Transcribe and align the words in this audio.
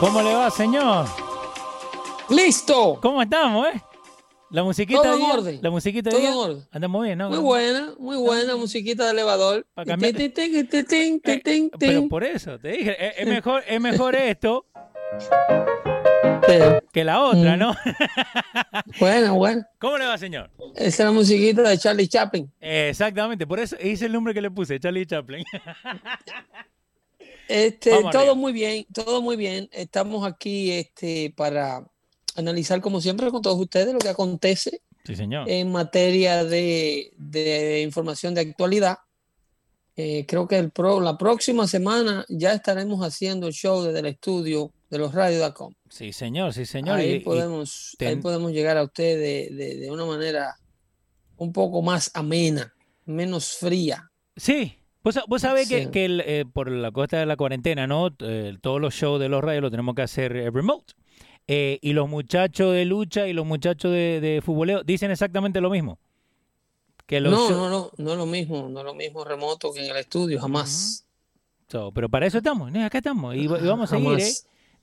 ¿Cómo 0.00 0.22
le 0.22 0.32
va, 0.34 0.50
señor? 0.50 1.06
¡Listo! 2.30 2.98
¿Cómo 3.02 3.22
estamos, 3.22 3.66
eh? 3.68 3.80
La 4.50 4.62
musiquita 4.62 5.02
Todo 5.02 5.16
en 5.16 5.22
orden. 5.22 5.58
La 5.62 5.70
musiquita 5.70 6.10
de 6.10 6.16
Todo 6.16 6.26
en 6.26 6.34
orden. 6.34 6.68
Andamos 6.70 7.04
bien, 7.04 7.18
¿no? 7.18 7.28
Muy 7.28 7.38
buena, 7.38 7.92
muy 7.98 8.16
buena 8.16 8.56
musiquita 8.56 9.04
de 9.06 9.10
elevador. 9.10 9.66
Eh, 9.76 11.70
pero 11.78 12.08
por 12.08 12.24
eso, 12.24 12.58
te 12.58 12.68
dije, 12.68 12.96
es, 13.08 13.14
es 13.18 13.26
mejor, 13.26 13.62
es 13.66 13.80
mejor 13.80 14.14
esto 14.14 14.64
Eh, 16.48 16.80
que 16.92 17.04
la 17.04 17.20
otra, 17.22 17.56
Mm. 17.56 17.58
¿no? 17.58 17.76
Buena, 19.00 19.32
buena. 19.32 19.68
¿Cómo 19.78 19.98
le 19.98 20.06
va, 20.06 20.16
señor? 20.16 20.50
Esa 20.76 20.86
es 20.86 20.98
la 21.00 21.10
musiquita 21.12 21.60
de 21.62 21.76
Charlie 21.76 22.08
Chaplin. 22.08 22.50
Exactamente, 22.60 23.46
por 23.46 23.58
eso 23.60 23.76
hice 23.82 24.06
el 24.06 24.12
nombre 24.12 24.32
que 24.32 24.40
le 24.40 24.50
puse, 24.50 24.80
Charlie 24.80 25.04
Chaplin. 25.06 25.44
Este, 27.48 27.90
Vamos 27.90 28.12
todo 28.12 28.20
arriba. 28.20 28.34
muy 28.34 28.52
bien, 28.52 28.86
todo 28.92 29.22
muy 29.22 29.36
bien. 29.36 29.68
Estamos 29.72 30.26
aquí 30.26 30.70
este, 30.70 31.32
para 31.36 31.84
analizar, 32.36 32.80
como 32.80 33.00
siempre, 33.00 33.30
con 33.30 33.42
todos 33.42 33.58
ustedes 33.58 33.92
lo 33.92 33.98
que 33.98 34.08
acontece 34.10 34.82
Sí, 35.04 35.16
señor. 35.16 35.48
en 35.48 35.72
materia 35.72 36.44
de, 36.44 37.12
de 37.16 37.82
información 37.82 38.34
de 38.34 38.42
actualidad. 38.42 38.98
Eh, 39.96 40.26
creo 40.28 40.46
que 40.46 40.56
el 40.58 40.70
pro, 40.70 41.00
la 41.00 41.18
próxima 41.18 41.66
semana 41.66 42.24
ya 42.28 42.52
estaremos 42.52 43.00
haciendo 43.04 43.48
el 43.48 43.52
show 43.52 43.82
desde 43.82 43.98
el 43.98 44.06
estudio 44.06 44.72
de 44.90 44.98
los 44.98 45.12
radios.com. 45.12 45.74
Sí, 45.90 46.12
señor, 46.12 46.52
sí, 46.52 46.64
señor. 46.66 46.98
Ahí, 46.98 47.10
y- 47.10 47.14
y- 47.14 47.20
podemos, 47.20 47.96
ahí 47.98 48.06
ten- 48.06 48.20
podemos 48.20 48.52
llegar 48.52 48.76
a 48.76 48.84
usted 48.84 49.18
de, 49.18 49.54
de- 49.56 49.76
de 49.78 49.90
una 49.90 50.04
manera 50.04 50.54
un 51.36 51.52
poco 51.52 51.82
más 51.82 52.10
amena, 52.14 52.72
menos 53.06 53.54
fría. 53.56 54.08
sí, 54.36 54.77
vos, 55.02 55.18
vos 55.28 55.42
sabés 55.42 55.68
que, 55.68 55.84
Sí. 55.84 55.90
que 55.90 56.04
el, 56.04 56.20
eh, 56.24 56.44
por 56.52 56.70
la 56.70 56.90
costa 56.90 57.18
de 57.18 57.26
la 57.26 57.36
cuarentena, 57.36 57.86
¿no? 57.86 58.10
Eh, 58.20 58.56
todos 58.60 58.80
los 58.80 58.94
shows 58.94 59.20
de 59.20 59.28
los 59.28 59.42
radios 59.42 59.62
los 59.62 59.70
tenemos 59.70 59.94
que 59.94 60.02
hacer 60.02 60.36
eh, 60.36 60.50
remote. 60.50 60.94
Eh, 61.46 61.78
y 61.80 61.92
los 61.94 62.08
muchachos 62.08 62.74
de 62.74 62.84
lucha 62.84 63.26
y 63.26 63.32
los 63.32 63.46
muchachos 63.46 63.90
de, 63.90 64.20
de 64.20 64.42
futboleo 64.44 64.82
dicen 64.84 65.10
exactamente 65.10 65.60
lo 65.62 65.70
mismo. 65.70 65.98
Que 67.06 67.20
los 67.20 67.32
No, 67.32 67.50
no, 67.50 67.70
no, 67.70 67.90
no 67.96 68.12
es 68.12 68.18
lo 68.18 68.26
mismo, 68.26 68.68
no 68.68 68.80
es 68.80 68.84
lo 68.84 68.94
mismo 68.94 69.24
remoto 69.24 69.72
que 69.72 69.82
en 69.82 69.90
el 69.90 69.96
estudio, 69.96 70.38
jamás. 70.40 71.06
So, 71.68 71.90
pero 71.92 72.08
para 72.10 72.26
eso 72.26 72.38
estamos, 72.38 72.70
¿no? 72.70 72.84
acá 72.84 72.98
estamos. 72.98 73.34
Y, 73.34 73.40
y 73.44 73.46
vamos 73.46 73.90
a 73.92 73.96
seguir, 73.96 74.18
¿eh? 74.20 74.32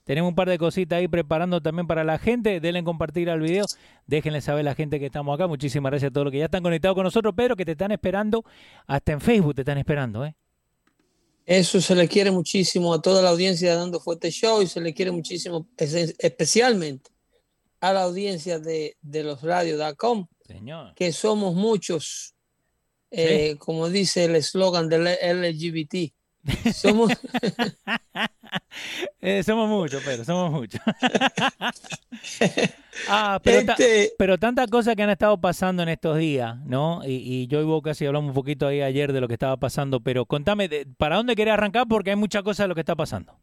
Tenemos 0.06 0.28
un 0.30 0.34
par 0.36 0.48
de 0.48 0.56
cositas 0.56 0.98
ahí 0.98 1.08
preparando 1.08 1.60
también 1.60 1.86
para 1.88 2.04
la 2.04 2.16
gente. 2.18 2.60
Denle 2.60 2.82
compartir 2.84 3.28
al 3.28 3.40
video. 3.40 3.66
Déjenle 4.06 4.40
saber 4.40 4.60
a 4.60 4.70
la 4.70 4.74
gente 4.76 5.00
que 5.00 5.06
estamos 5.06 5.34
acá. 5.34 5.48
Muchísimas 5.48 5.90
gracias 5.90 6.10
a 6.10 6.12
todos 6.12 6.26
los 6.26 6.32
que 6.32 6.38
ya 6.38 6.44
están 6.44 6.62
conectados 6.62 6.94
con 6.94 7.02
nosotros, 7.04 7.34
pero 7.36 7.56
que 7.56 7.64
te 7.64 7.72
están 7.72 7.90
esperando. 7.90 8.44
Hasta 8.86 9.12
en 9.12 9.20
Facebook 9.20 9.56
te 9.56 9.62
están 9.62 9.78
esperando, 9.78 10.24
¿eh? 10.24 10.34
Eso 11.44 11.80
se 11.80 11.94
le 11.94 12.08
quiere 12.08 12.30
muchísimo 12.30 12.94
a 12.94 13.02
toda 13.02 13.20
la 13.20 13.30
audiencia 13.30 13.70
de 13.70 13.76
Dando 13.76 14.00
Fuerte 14.00 14.30
Show 14.30 14.62
y 14.62 14.66
se 14.68 14.80
le 14.80 14.94
quiere 14.94 15.10
muchísimo, 15.10 15.66
es- 15.76 16.14
especialmente 16.18 17.10
a 17.80 17.92
la 17.92 18.02
audiencia 18.02 18.58
de, 18.58 18.96
de 19.02 19.22
los 19.24 19.42
radios.com, 19.42 20.26
Señor. 20.46 20.94
que 20.94 21.12
somos 21.12 21.54
muchos, 21.54 22.34
eh, 23.12 23.56
como 23.58 23.88
dice 23.88 24.24
el 24.24 24.34
eslogan 24.36 24.88
del 24.88 25.04
LGBT. 25.06 26.12
Somos, 26.74 27.12
Eh, 29.20 29.42
somos 29.42 29.68
muchos, 29.68 30.02
pero 30.04 30.24
somos 30.24 30.52
muchos. 30.52 30.80
ah, 33.08 33.40
pero, 33.42 33.64
ta- 33.66 33.72
este, 33.72 34.12
pero 34.18 34.38
tantas 34.38 34.68
cosas 34.68 34.94
que 34.94 35.02
han 35.02 35.10
estado 35.10 35.40
pasando 35.40 35.82
en 35.82 35.88
estos 35.88 36.18
días, 36.18 36.56
¿no? 36.66 37.02
Y, 37.04 37.14
y 37.14 37.46
yo 37.46 37.60
y 37.60 37.64
vos 37.64 37.82
casi 37.82 38.06
hablamos 38.06 38.28
un 38.30 38.34
poquito 38.34 38.66
ahí 38.66 38.82
ayer 38.82 39.12
de 39.12 39.20
lo 39.20 39.28
que 39.28 39.34
estaba 39.34 39.56
pasando, 39.56 40.00
pero 40.00 40.26
contame, 40.26 40.68
de- 40.68 40.86
¿para 40.96 41.16
dónde 41.16 41.34
querés 41.34 41.54
arrancar? 41.54 41.86
Porque 41.88 42.10
hay 42.10 42.16
muchas 42.16 42.42
cosas 42.42 42.64
de 42.64 42.68
lo 42.68 42.74
que 42.74 42.80
está 42.82 42.94
pasando. 42.94 43.38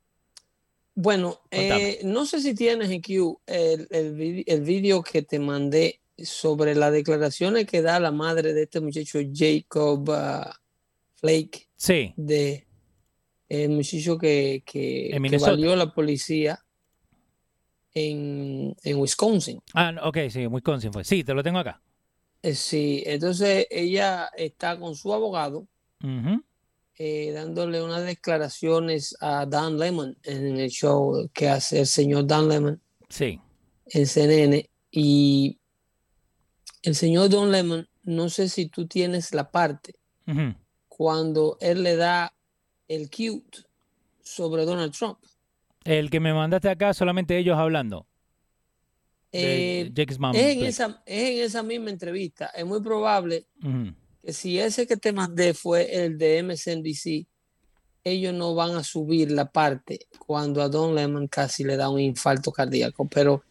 Bueno, 0.95 1.39
eh, 1.49 1.99
no 2.03 2.25
sé 2.25 2.39
si 2.39 2.53
tienes 2.53 2.91
en 2.91 3.01
Q 3.01 3.39
el, 3.47 3.87
el 3.89 4.61
vídeo 4.61 5.01
que 5.01 5.23
te 5.23 5.39
mandé 5.39 5.99
sobre 6.17 6.75
las 6.75 6.91
declaraciones 6.93 7.65
que 7.65 7.81
da 7.81 7.99
la 7.99 8.11
madre 8.11 8.53
de 8.53 8.63
este 8.63 8.79
muchacho 8.79 9.19
Jacob 9.33 10.07
ah, 10.11 10.55
Flake, 11.15 11.67
Sí, 11.75 12.13
de 12.15 12.67
el 13.49 13.69
muchacho 13.69 14.17
que, 14.17 14.63
que, 14.65 15.17
valió 15.39 15.75
la 15.75 15.93
policía 15.93 16.59
en, 17.93 18.75
en 18.83 18.97
Wisconsin. 18.97 19.61
Ah, 19.73 19.93
ok, 20.03 20.17
sí, 20.29 20.47
Wisconsin 20.47 20.91
fue. 20.91 21.03
Sí, 21.03 21.23
te 21.23 21.33
lo 21.33 21.43
tengo 21.43 21.59
acá. 21.59 21.81
Eh, 22.41 22.55
sí, 22.55 23.03
entonces 23.05 23.67
ella 23.69 24.29
está 24.35 24.77
con 24.77 24.95
su 24.95 25.13
abogado 25.13 25.67
eh, 26.97 27.31
dándole 27.31 27.81
unas 27.81 28.03
declaraciones 28.03 29.15
a 29.21 29.45
Dan 29.45 29.79
Lemon 29.79 30.17
en 30.23 30.59
el 30.59 30.69
show 30.69 31.29
que 31.33 31.47
hace 31.47 31.79
el 31.79 31.87
señor 31.87 32.27
Dan 32.27 32.49
Lemon. 32.49 32.81
Sí, 33.07 33.39
en 33.87 34.07
CNN 34.07 34.69
y 34.91 35.59
el 36.81 36.95
señor 36.95 37.29
Don 37.29 37.51
Lemon, 37.51 37.87
no 38.03 38.29
sé 38.29 38.49
si 38.49 38.67
tú 38.67 38.87
tienes 38.87 39.33
la 39.33 39.51
parte 39.51 39.95
cuando 40.87 41.57
él 41.59 41.83
le 41.83 41.95
da 41.95 42.33
el 42.95 43.09
cute 43.09 43.59
sobre 44.21 44.65
Donald 44.65 44.93
Trump. 44.93 45.17
El 45.83 46.09
que 46.09 46.19
me 46.19 46.33
mandaste 46.33 46.69
acá, 46.69 46.93
solamente 46.93 47.37
ellos 47.37 47.57
hablando. 47.57 48.07
Eh, 49.31 49.91
Jake's 49.95 50.19
Mom. 50.19 50.35
es, 50.35 50.55
en 50.57 50.63
esa, 50.65 51.01
es 51.05 51.29
en 51.31 51.45
esa 51.45 51.63
misma 51.63 51.89
entrevista. 51.89 52.47
Es 52.55 52.65
muy 52.65 52.81
probable 52.81 53.47
que 54.23 54.31
si 54.31 54.59
ese 54.59 54.85
que 54.85 54.95
te 54.97 55.11
mandé 55.11 55.53
fue 55.53 56.05
el 56.05 56.17
de 56.17 56.43
MSNBC, 56.43 57.27
ellos 58.05 58.33
no 58.33 58.53
van 58.53 58.75
a 58.75 58.83
subir 58.83 59.31
la 59.31 59.51
parte 59.51 60.07
cuando 60.19 60.61
a 60.61 60.69
Don 60.69 60.93
Lemon 60.93 61.27
casi 61.27 61.63
le 61.63 61.77
da 61.77 61.89
un 61.89 61.99
infarto 61.99 62.51
cardíaco. 62.51 63.07
Pero 63.07 63.43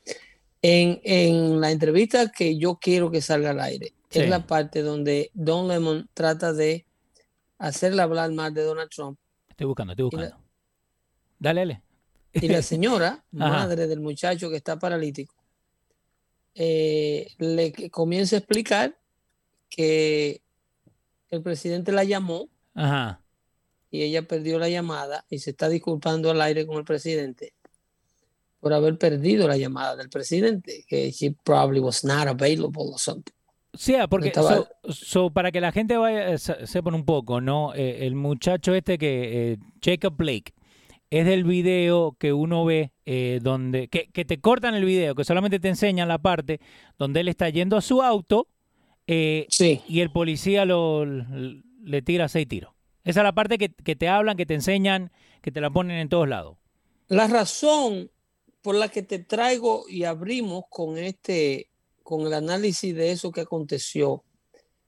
en, 0.60 1.00
en 1.04 1.60
la 1.60 1.70
entrevista 1.72 2.30
que 2.30 2.56
yo 2.56 2.76
quiero 2.80 3.10
que 3.10 3.20
salga 3.20 3.50
al 3.50 3.60
aire, 3.60 3.92
Sí. 4.10 4.20
es 4.20 4.28
la 4.28 4.46
parte 4.46 4.82
donde 4.82 5.30
Don 5.32 5.68
Lemon 5.68 6.06
trata 6.12 6.52
de 6.52 6.84
hacerle 7.58 8.02
hablar 8.02 8.30
mal 8.32 8.52
de 8.52 8.62
Donald 8.62 8.90
Trump. 8.90 9.18
Estoy 9.62 9.68
buscando, 9.68 9.92
estoy 9.92 10.10
la- 10.10 10.24
buscando. 10.26 10.44
Dale, 11.38 11.60
dale. 11.60 11.82
Y 12.34 12.48
la 12.48 12.62
señora, 12.62 13.24
madre 13.30 13.86
del 13.86 14.00
muchacho 14.00 14.50
que 14.50 14.56
está 14.56 14.78
paralítico, 14.78 15.34
eh, 16.54 17.28
le 17.38 17.90
comienza 17.90 18.36
a 18.36 18.38
explicar 18.40 18.98
que 19.70 20.42
el 21.30 21.42
presidente 21.42 21.92
la 21.92 22.04
llamó 22.04 22.48
Ajá. 22.74 23.22
y 23.90 24.02
ella 24.02 24.22
perdió 24.26 24.58
la 24.58 24.68
llamada 24.68 25.24
y 25.30 25.38
se 25.38 25.50
está 25.50 25.68
disculpando 25.68 26.30
al 26.30 26.42
aire 26.42 26.66
con 26.66 26.76
el 26.76 26.84
presidente 26.84 27.54
por 28.60 28.72
haber 28.74 28.98
perdido 28.98 29.48
la 29.48 29.56
llamada 29.56 29.96
del 29.96 30.08
presidente, 30.08 30.84
que 30.86 31.10
she 31.10 31.32
probably 31.44 31.80
was 31.80 32.04
not 32.04 32.28
available 32.28 32.90
or 32.92 32.98
something. 32.98 33.32
Sí, 33.74 33.94
ah, 33.94 34.06
porque 34.06 34.28
Estaba- 34.28 34.56
so- 34.84 34.92
so, 34.92 35.30
para 35.30 35.50
que 35.50 35.60
la 35.60 35.72
gente 35.72 35.96
vaya 35.96 36.28
eh, 36.34 36.38
se- 36.38 36.66
sepan 36.66 36.94
un 36.94 37.04
poco, 37.04 37.40
¿no? 37.40 37.74
Eh, 37.74 38.06
el 38.06 38.14
muchacho 38.14 38.74
este 38.74 38.98
que 38.98 39.52
eh, 39.52 39.56
Jacob 39.82 40.14
Blake 40.16 40.52
es 41.10 41.24
del 41.26 41.44
video 41.44 42.16
que 42.18 42.32
uno 42.32 42.64
ve 42.64 42.92
eh, 43.06 43.38
donde 43.42 43.88
que, 43.88 44.08
que 44.12 44.24
te 44.24 44.40
cortan 44.40 44.74
el 44.74 44.84
video, 44.84 45.14
que 45.14 45.24
solamente 45.24 45.58
te 45.60 45.68
enseñan 45.68 46.08
la 46.08 46.18
parte 46.18 46.60
donde 46.98 47.20
él 47.20 47.28
está 47.28 47.48
yendo 47.48 47.76
a 47.76 47.80
su 47.82 48.02
auto 48.02 48.48
Sí, 49.50 49.80
y 49.88 50.00
el 50.00 50.10
policía 50.10 50.64
lo, 50.64 51.04
le 51.04 52.02
tira 52.02 52.28
seis 52.28 52.46
tiros. 52.48 52.72
Esa 53.04 53.20
es 53.20 53.24
la 53.24 53.32
parte 53.34 53.58
que, 53.58 53.68
que 53.70 53.96
te 53.96 54.08
hablan, 54.08 54.36
que 54.36 54.46
te 54.46 54.54
enseñan, 54.54 55.10
que 55.42 55.50
te 55.50 55.60
la 55.60 55.70
ponen 55.70 55.98
en 55.98 56.08
todos 56.08 56.28
lados. 56.28 56.56
la 57.08 57.26
razón 57.26 58.10
por 58.62 58.74
la 58.76 58.88
que 58.88 59.02
te 59.02 59.18
traigo 59.18 59.84
y 59.88 60.04
abrimos 60.04 60.64
con 60.70 60.96
este, 60.96 61.68
con 62.02 62.26
el 62.26 62.34
análisis 62.34 62.94
de 62.94 63.12
eso 63.12 63.30
que 63.32 63.40
aconteció 63.42 64.22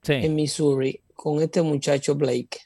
Sí. 0.02 0.12
en 0.12 0.34
Missouri 0.34 1.00
con 1.14 1.40
este 1.42 1.62
muchacho 1.62 2.14
Blake. 2.14 2.58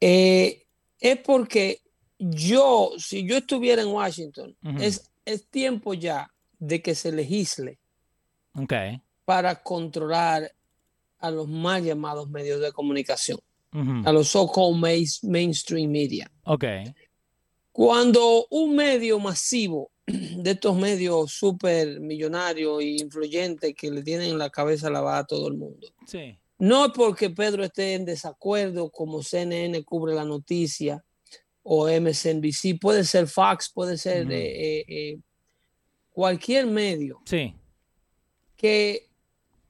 Eh, 0.00 0.64
es 0.98 1.18
porque 1.18 1.82
yo, 2.18 2.90
si 2.98 3.26
yo 3.26 3.36
estuviera 3.36 3.82
en 3.82 3.88
Washington, 3.88 4.56
es, 4.80 5.10
es 5.24 5.46
tiempo 5.48 5.94
ya 5.94 6.32
de 6.58 6.80
que 6.82 6.94
se 6.94 7.12
legisle 7.12 7.78
Ok. 8.54 8.72
para 9.24 9.62
controlar 9.62 10.50
a 11.18 11.30
los 11.30 11.48
mal 11.48 11.84
llamados 11.84 12.28
medios 12.30 12.60
de 12.60 12.72
comunicación, 12.72 13.38
a 14.04 14.12
los 14.12 14.28
so-called 14.28 14.76
main- 14.80 15.06
mainstream 15.22 15.90
media. 15.90 16.30
Ok. 16.44 16.64
Cuando 17.70 18.46
un 18.50 18.74
medio 18.74 19.18
masivo 19.20 19.90
de 20.12 20.50
estos 20.50 20.76
medios 20.76 21.32
súper 21.32 22.00
millonarios 22.00 22.80
e 22.82 22.96
influyentes 23.02 23.74
que 23.74 23.90
le 23.90 24.02
tienen 24.02 24.36
la 24.38 24.50
cabeza 24.50 24.90
lavada 24.90 25.18
a 25.18 25.26
todo 25.26 25.48
el 25.48 25.54
mundo, 25.54 25.88
Sí. 26.06 26.38
no 26.58 26.86
es 26.86 26.92
porque 26.94 27.30
Pedro 27.30 27.64
esté 27.64 27.94
en 27.94 28.04
desacuerdo 28.04 28.90
como 28.90 29.22
CNN 29.22 29.82
cubre 29.84 30.14
la 30.14 30.24
noticia 30.24 31.04
o 31.62 31.88
MSNBC, 31.88 32.78
puede 32.80 33.04
ser 33.04 33.26
Fox, 33.28 33.70
puede 33.72 33.96
ser 33.96 34.30
eh, 34.30 34.80
eh, 34.80 34.84
eh, 34.88 35.18
cualquier 36.12 36.66
medio 36.66 37.20
Sí. 37.24 37.54
que 38.56 39.08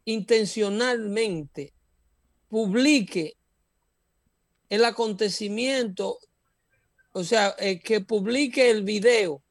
intencionalmente 0.04 1.72
publique 2.48 3.34
el 4.68 4.84
acontecimiento, 4.84 6.18
o 7.12 7.24
sea, 7.24 7.54
eh, 7.58 7.78
que 7.80 8.00
publique 8.00 8.70
el 8.70 8.82
video 8.82 9.42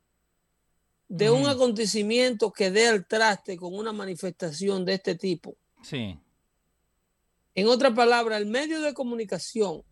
de 1.14 1.30
un 1.30 1.46
acontecimiento 1.46 2.52
que 2.54 2.72
dé 2.72 2.88
al 2.88 3.06
traste 3.06 3.58
con 3.58 3.74
una 3.74 3.92
manifestación 3.92 4.86
de 4.86 4.94
este 4.94 5.16
tipo. 5.16 5.56
Sí. 5.84 6.18
En 7.54 7.68
otras 7.68 7.94
palabras, 7.94 8.40
el 8.40 8.48
medio 8.48 8.80
de 8.80 8.94
comunicación 8.94 9.84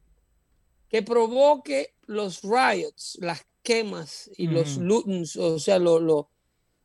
que 0.88 1.04
provoque 1.04 1.94
los 2.06 2.42
riots, 2.42 3.18
las 3.22 3.46
quemas 3.62 4.32
y 4.38 4.48
los 4.48 4.78
lootings, 4.78 5.36
o 5.36 5.60
sea, 5.60 5.78
lo- 5.78 6.00
lo- 6.00 6.30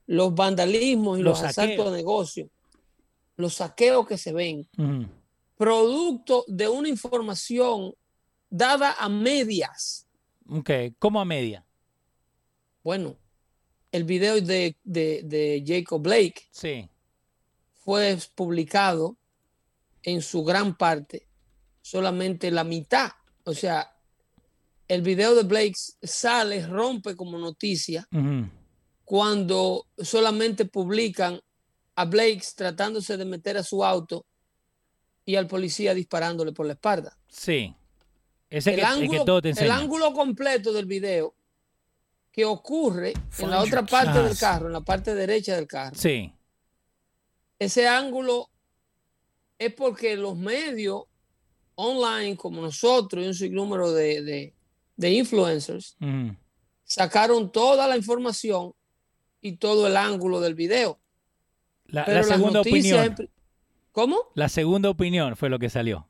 los 0.07 0.35
vandalismos 0.35 1.21
y 1.21 1.23
Los 1.23 1.41
los, 1.41 1.49
asaltos 1.51 1.87
a 1.87 1.91
negocios, 1.93 2.51
los 3.37 3.55
saqueos 3.55 4.05
que 4.07 4.19
se 4.19 4.33
ven, 4.33 4.69
producto 5.57 6.45
de 6.49 6.69
una 6.69 6.89
información 6.89 7.95
dada 8.51 8.97
a 8.99 9.09
medias. 9.09 10.09
Ok. 10.51 10.71
¿Cómo 10.99 11.21
a 11.21 11.25
media? 11.25 11.65
Bueno, 12.83 13.17
el 13.95 14.03
video 14.05 14.41
de, 14.41 14.77
de- 14.83 15.23
de 15.25 15.63
Jacob 15.65 16.03
Blake 16.03 16.49
Sí. 16.51 16.89
fue 17.75 18.19
publicado 18.35 19.17
en 20.03 20.21
su 20.21 20.43
gran 20.43 20.77
parte, 20.77 21.29
solamente 21.81 22.51
la 22.51 22.65
mitad. 22.65 23.13
O 23.45 23.55
sea, 23.55 23.95
el 24.89 25.03
video 25.03 25.35
de 25.37 25.45
Blake 25.45 25.75
sale, 26.03 26.67
rompe 26.67 27.15
como 27.15 27.39
noticia 27.39 28.09
cuando 29.05 29.87
solamente 29.99 30.65
publican 30.65 31.41
a 31.97 32.05
Blake 32.05 32.43
tratándose 32.57 33.17
de 33.17 33.25
meter 33.25 33.57
a 33.59 33.63
su 33.63 33.85
auto 33.85 34.27
y 35.25 35.37
al 35.37 35.47
policía 35.47 35.95
disparándole 35.95 36.53
por 36.53 36.67
la 36.67 36.73
espalda. 36.73 37.17
Sí. 37.29 37.75
Ese 38.51 38.71
El 38.71 38.77
que, 38.77 38.83
el 38.83 38.89
que 38.89 38.93
ángulo, 39.05 39.25
todo 39.25 39.41
te 39.43 39.49
el 39.51 39.57
enseña. 39.57 39.77
ángulo 39.77 40.13
completo 40.13 40.73
del 40.73 40.87
video 40.87 41.35
que 42.35 42.45
ocurre 42.45 43.13
en 43.39 43.49
la 43.51 43.61
otra 43.63 43.87
parte 43.87 44.21
del 44.21 44.37
carro, 44.37 44.67
en 44.67 44.73
la 44.73 44.81
parte 44.81 45.15
derecha 45.15 45.55
del 45.55 45.69
carro. 45.69 45.95
Sí. 45.95 46.33
ese 47.61 47.87
ángulo 47.87 48.51
es 49.57 49.73
porque 49.73 50.17
los 50.17 50.37
medios 50.37 51.05
online 51.77 52.37
como 52.37 52.61
nosotros 52.61 53.23
y 53.23 53.29
un 53.29 53.35
sinnúmero 53.35 53.93
de, 53.93 54.23
de, 54.23 54.55
de 54.97 55.11
influencers 55.13 55.97
Ujú. 56.01 56.35
sacaron 56.83 57.53
toda 57.53 57.87
la 57.87 57.97
información 57.97 58.75
y 59.41 59.53
todo 59.57 59.87
el 59.87 59.97
ángulo 59.97 60.41
del 60.41 60.55
video. 60.57 60.99
La, 61.87 62.05
Pero 62.05 62.19
la 62.19 62.25
segunda 62.25 62.59
noticias 62.61 63.09
opinión. 63.11 63.31
¿Cómo? 63.93 64.19
La 64.35 64.49
segunda 64.49 64.91
opinión 64.91 65.37
fue 65.37 65.49
lo 65.51 65.61
que 65.61 65.71
salió. 65.71 66.09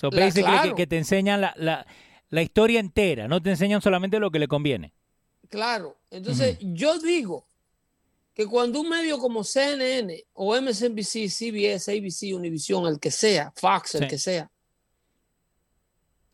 So, 0.00 0.10
La- 0.12 0.30
claro. 0.30 0.68
que, 0.70 0.82
que 0.82 0.86
te 0.86 0.98
enseñan 0.98 1.40
la, 1.40 1.52
la, 1.56 1.84
la 2.28 2.42
historia 2.42 2.78
entera, 2.78 3.26
no 3.26 3.42
te 3.42 3.50
enseñan 3.50 3.82
solamente 3.82 4.20
lo 4.20 4.30
que 4.30 4.38
le 4.38 4.46
conviene. 4.46 4.92
Claro. 5.48 5.96
Entonces, 6.10 6.58
yo 6.60 6.98
digo 6.98 7.46
que 8.34 8.46
cuando 8.46 8.80
un 8.80 8.88
medio 8.88 9.18
como 9.18 9.42
CNN 9.44 10.24
o 10.34 10.54
MSNBC, 10.54 11.28
CBS, 11.28 11.90
ABC, 11.90 12.34
Univision, 12.34 12.86
el 12.86 13.00
que 13.00 13.10
sea, 13.10 13.52
Fox, 13.56 13.94
el 13.96 14.02
Sí. 14.02 14.08
que 14.08 14.18
sea, 14.18 14.50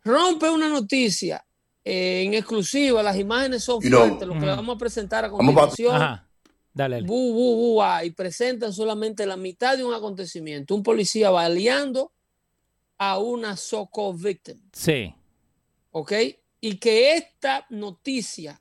rompe 0.02 0.48
una 0.50 0.68
noticia 0.68 1.44
eh, 1.86 2.22
en 2.26 2.32
exclusiva, 2.34 3.02
las 3.02 3.16
imágenes 3.18 3.62
son 3.62 3.80
You 3.82 3.90
know- 3.90 3.98
fuertes, 4.08 4.26
lo 4.26 4.32
que 4.34 4.38
Ujú. 4.40 4.46
vamos 4.46 4.76
a 4.76 4.78
presentar 4.78 5.24
a 5.26 5.30
continuación, 5.30 5.94
Ajá. 5.94 6.26
Dale, 6.72 6.96
dale. 6.96 7.06
bu, 7.06 7.32
bu, 7.34 7.56
bu, 7.56 7.82
ah, 7.82 8.02
y 8.04 8.10
presentan 8.10 8.72
solamente 8.72 9.26
la 9.26 9.36
mitad 9.36 9.76
de 9.76 9.84
un 9.84 9.92
acontecimiento. 9.92 10.74
Un 10.74 10.82
policía 10.82 11.28
baleando 11.30 12.10
a 12.98 13.18
una 13.18 13.54
so-called 13.56 14.16
victim. 14.18 14.58
Sí. 14.72 15.14
¿ok? 15.90 16.12
Y 16.62 16.76
que 16.78 17.14
esta 17.16 17.66
noticia, 17.68 18.60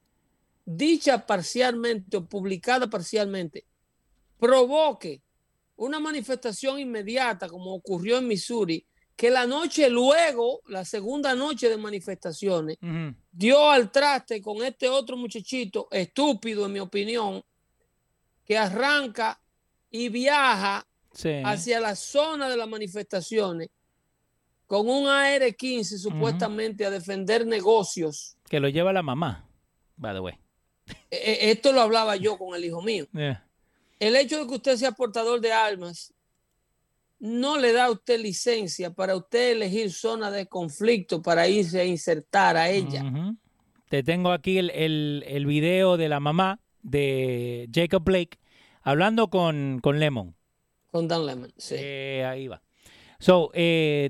dicha 0.65 1.25
parcialmente 1.25 2.17
o 2.17 2.25
publicada 2.25 2.89
parcialmente, 2.89 3.65
provoque 4.39 5.21
una 5.75 5.99
manifestación 5.99 6.79
inmediata, 6.79 7.47
como 7.49 7.73
ocurrió 7.73 8.17
en 8.17 8.27
Missouri, 8.27 8.85
que 9.15 9.29
la 9.29 9.45
noche 9.45 9.89
luego, 9.89 10.61
la 10.67 10.85
segunda 10.85 11.35
noche 11.35 11.69
de 11.69 11.77
manifestaciones, 11.77 12.77
dio 13.31 13.69
al 13.69 13.91
traste 13.91 14.41
con 14.41 14.63
este 14.63 14.87
otro 14.89 15.17
muchachito, 15.17 15.87
estúpido 15.91 16.65
en 16.65 16.73
mi 16.73 16.79
opinión, 16.79 17.43
que 18.45 18.57
arranca 18.57 19.39
y 19.89 20.09
viaja 20.09 20.85
Sí. 21.13 21.29
hacia 21.45 21.79
la 21.79 21.95
zona 21.95 22.49
de 22.49 22.57
las 22.57 22.67
manifestaciones 22.67 23.69
con 24.65 24.89
un 24.89 25.07
AR-15 25.07 25.99
supuestamente 25.99 26.85
a 26.85 26.89
defender 26.89 27.45
negocios. 27.45 28.35
Que 28.49 28.59
lo 28.59 28.67
lleva 28.67 28.91
la 28.91 29.03
mamá, 29.03 29.47
by 29.95 30.13
the 30.15 30.19
way. 30.19 30.33
E- 31.09 31.15
e- 31.15 31.51
Esto 31.51 31.71
lo 31.71 31.81
hablaba 31.81 32.15
yo 32.15 32.37
con 32.37 32.55
el 32.55 32.65
hijo 32.65 32.81
mío. 32.81 33.07
Yeah. 33.13 33.45
El 33.99 34.15
hecho 34.15 34.39
de 34.39 34.47
que 34.47 34.55
usted 34.55 34.75
sea 34.77 34.91
portador 34.91 35.39
de 35.41 35.51
armas 35.53 36.13
no 37.19 37.57
le 37.57 37.71
da 37.71 37.85
a 37.85 37.91
usted 37.91 38.19
licencia 38.19 38.91
para 38.93 39.15
usted 39.15 39.51
elegir 39.51 39.91
zona 39.93 40.29
de 40.29 40.45
conflicto 40.47 41.21
para 41.21 41.47
irse 41.47 41.79
a 41.79 41.85
insertar 41.85 42.57
a 42.57 42.69
ella. 42.69 43.03
Te 43.89 44.03
tengo 44.03 44.31
aquí 44.31 44.57
el, 44.57 44.69
el, 44.71 45.23
el 45.27 45.45
video 45.45 45.95
de 45.95 46.09
la 46.09 46.19
mamá 46.19 46.59
de 46.81 47.69
Jacob 47.73 48.03
Blake 48.03 48.39
hablando 48.81 49.29
con, 49.29 49.79
con 49.81 49.99
Lemon. 49.99 50.35
Con 50.91 51.07
Dan 51.07 51.25
Lemon. 51.25 51.53
sí. 51.57 51.75
Eh, 51.77 52.25
ahí 52.25 52.47
va. 52.47 52.61
So, 53.19 53.51
eh, 53.53 54.09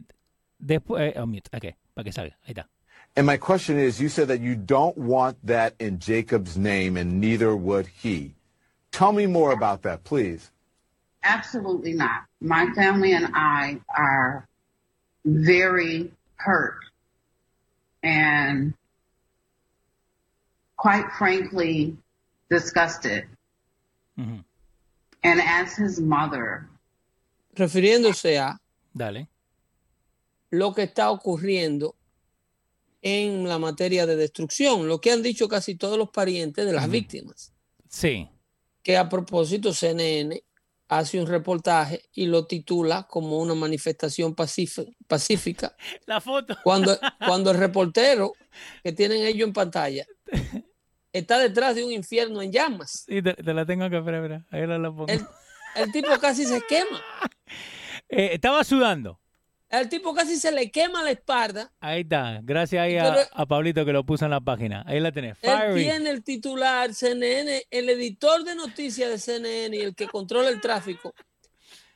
después, 0.58 1.14
eh, 1.14 1.20
oh, 1.20 1.28
mute, 1.28 1.56
ok, 1.56 1.76
para 1.94 2.04
que 2.04 2.12
salga, 2.12 2.36
ahí 2.44 2.50
está. 2.50 2.68
And 3.16 3.28
my 3.28 3.38
question 3.38 3.78
is, 3.78 4.02
you 4.02 4.10
said 4.10 4.28
that 4.30 4.42
you 4.42 4.56
don't 4.56 4.98
want 4.98 5.38
that 5.46 5.76
in 5.80 6.00
Jacob's 6.00 6.58
name, 6.58 6.98
and 6.98 7.22
neither 7.22 7.56
would 7.56 7.88
he. 7.88 8.34
Tell 8.92 9.12
me 9.12 9.28
more 9.28 9.52
about 9.52 9.84
that, 9.84 10.04
please. 10.04 10.50
Absolutely 11.24 11.94
not. 11.94 12.24
My 12.42 12.68
family 12.76 13.14
and 13.14 13.30
I 13.34 13.80
are 13.96 14.48
very 15.26 16.12
hurt 16.36 16.80
and 18.02 18.74
quite 20.76 21.10
frankly 21.18 21.96
disgusted. 22.50 23.26
Ujú. 24.20 24.44
And 25.24 25.42
as 25.42 25.76
his 25.76 26.02
mother, 26.02 26.68
refiriéndose 27.56 28.38
a 28.38 28.60
Dale. 28.96 29.28
lo 30.52 30.74
que 30.74 30.84
está 30.84 31.10
ocurriendo 31.10 31.96
en 33.06 33.48
la 33.48 33.60
materia 33.60 34.06
de 34.08 34.16
destrucción, 34.16 34.88
lo 34.88 35.00
que 35.02 35.12
han 35.12 35.22
dicho 35.22 35.48
casi 35.50 35.76
todos 35.76 35.98
los 35.98 36.10
parientes 36.10 36.66
de 36.66 36.72
las 36.74 36.90
víctimas, 36.90 37.54
Sí. 37.90 38.30
que 38.82 38.98
a 38.98 39.10
propósito 39.10 39.74
CNN 39.74 40.42
hace 40.88 41.20
un 41.20 41.28
reportaje 41.28 42.04
y 42.14 42.28
lo 42.28 42.46
titula 42.48 43.04
como 43.10 43.40
una 43.40 43.56
manifestación 43.56 44.34
pacífica, 44.36 45.76
La 46.06 46.22
foto. 46.22 46.58
cuando, 46.64 46.98
cuando 47.26 47.52
el 47.52 47.58
reportero 47.58 48.34
que 48.84 48.94
tienen 48.94 49.24
ellos 49.26 49.48
en 49.48 49.54
pantalla 49.54 50.06
está 51.14 51.40
detrás 51.40 51.76
de 51.76 51.84
un 51.84 51.92
infierno 51.92 52.42
en 52.42 52.52
llamas. 52.52 53.04
Sí, 53.08 53.22
te, 53.22 53.34
te 53.34 53.54
la 53.54 53.66
tengo 53.66 53.90
que 53.90 53.98
espera. 53.98 54.46
Ahí 54.50 54.66
la, 54.66 54.78
la 54.80 54.90
pongo. 54.90 55.08
El, 55.08 55.26
el 55.76 55.92
tipo 55.92 56.08
casi 56.22 56.46
se 56.46 56.62
quema. 56.62 57.02
Eh, 58.10 58.32
estaba 58.34 58.64
sudando. 58.64 59.20
El 59.74 59.90
tipo 59.90 60.14
casi 60.14 60.38
se 60.38 60.52
le 60.52 60.70
quema 60.70 61.02
la 61.02 61.10
espalda. 61.10 61.72
Ahí 61.80 62.02
está. 62.02 62.40
Gracias 62.44 62.80
ahí 62.80 62.96
a, 62.96 63.28
a 63.34 63.46
Pablito 63.48 63.84
que 63.84 63.92
lo 63.92 64.06
puso 64.06 64.24
en 64.24 64.30
la 64.30 64.40
página. 64.40 64.84
Ahí 64.86 65.00
la 65.00 65.12
tenés. 65.12 65.36
Él 65.42 65.74
tiene 65.74 66.12
el 66.12 66.24
titular 66.24 66.94
CNN, 66.94 67.64
el 67.72 67.90
editor 67.90 68.44
de 68.44 68.54
noticias 68.54 69.10
de 69.10 69.18
CNN 69.18 69.76
y 69.76 69.80
el 69.80 69.96
que 69.96 70.08
controla 70.08 70.50
el 70.50 70.62
tráfico, 70.62 71.16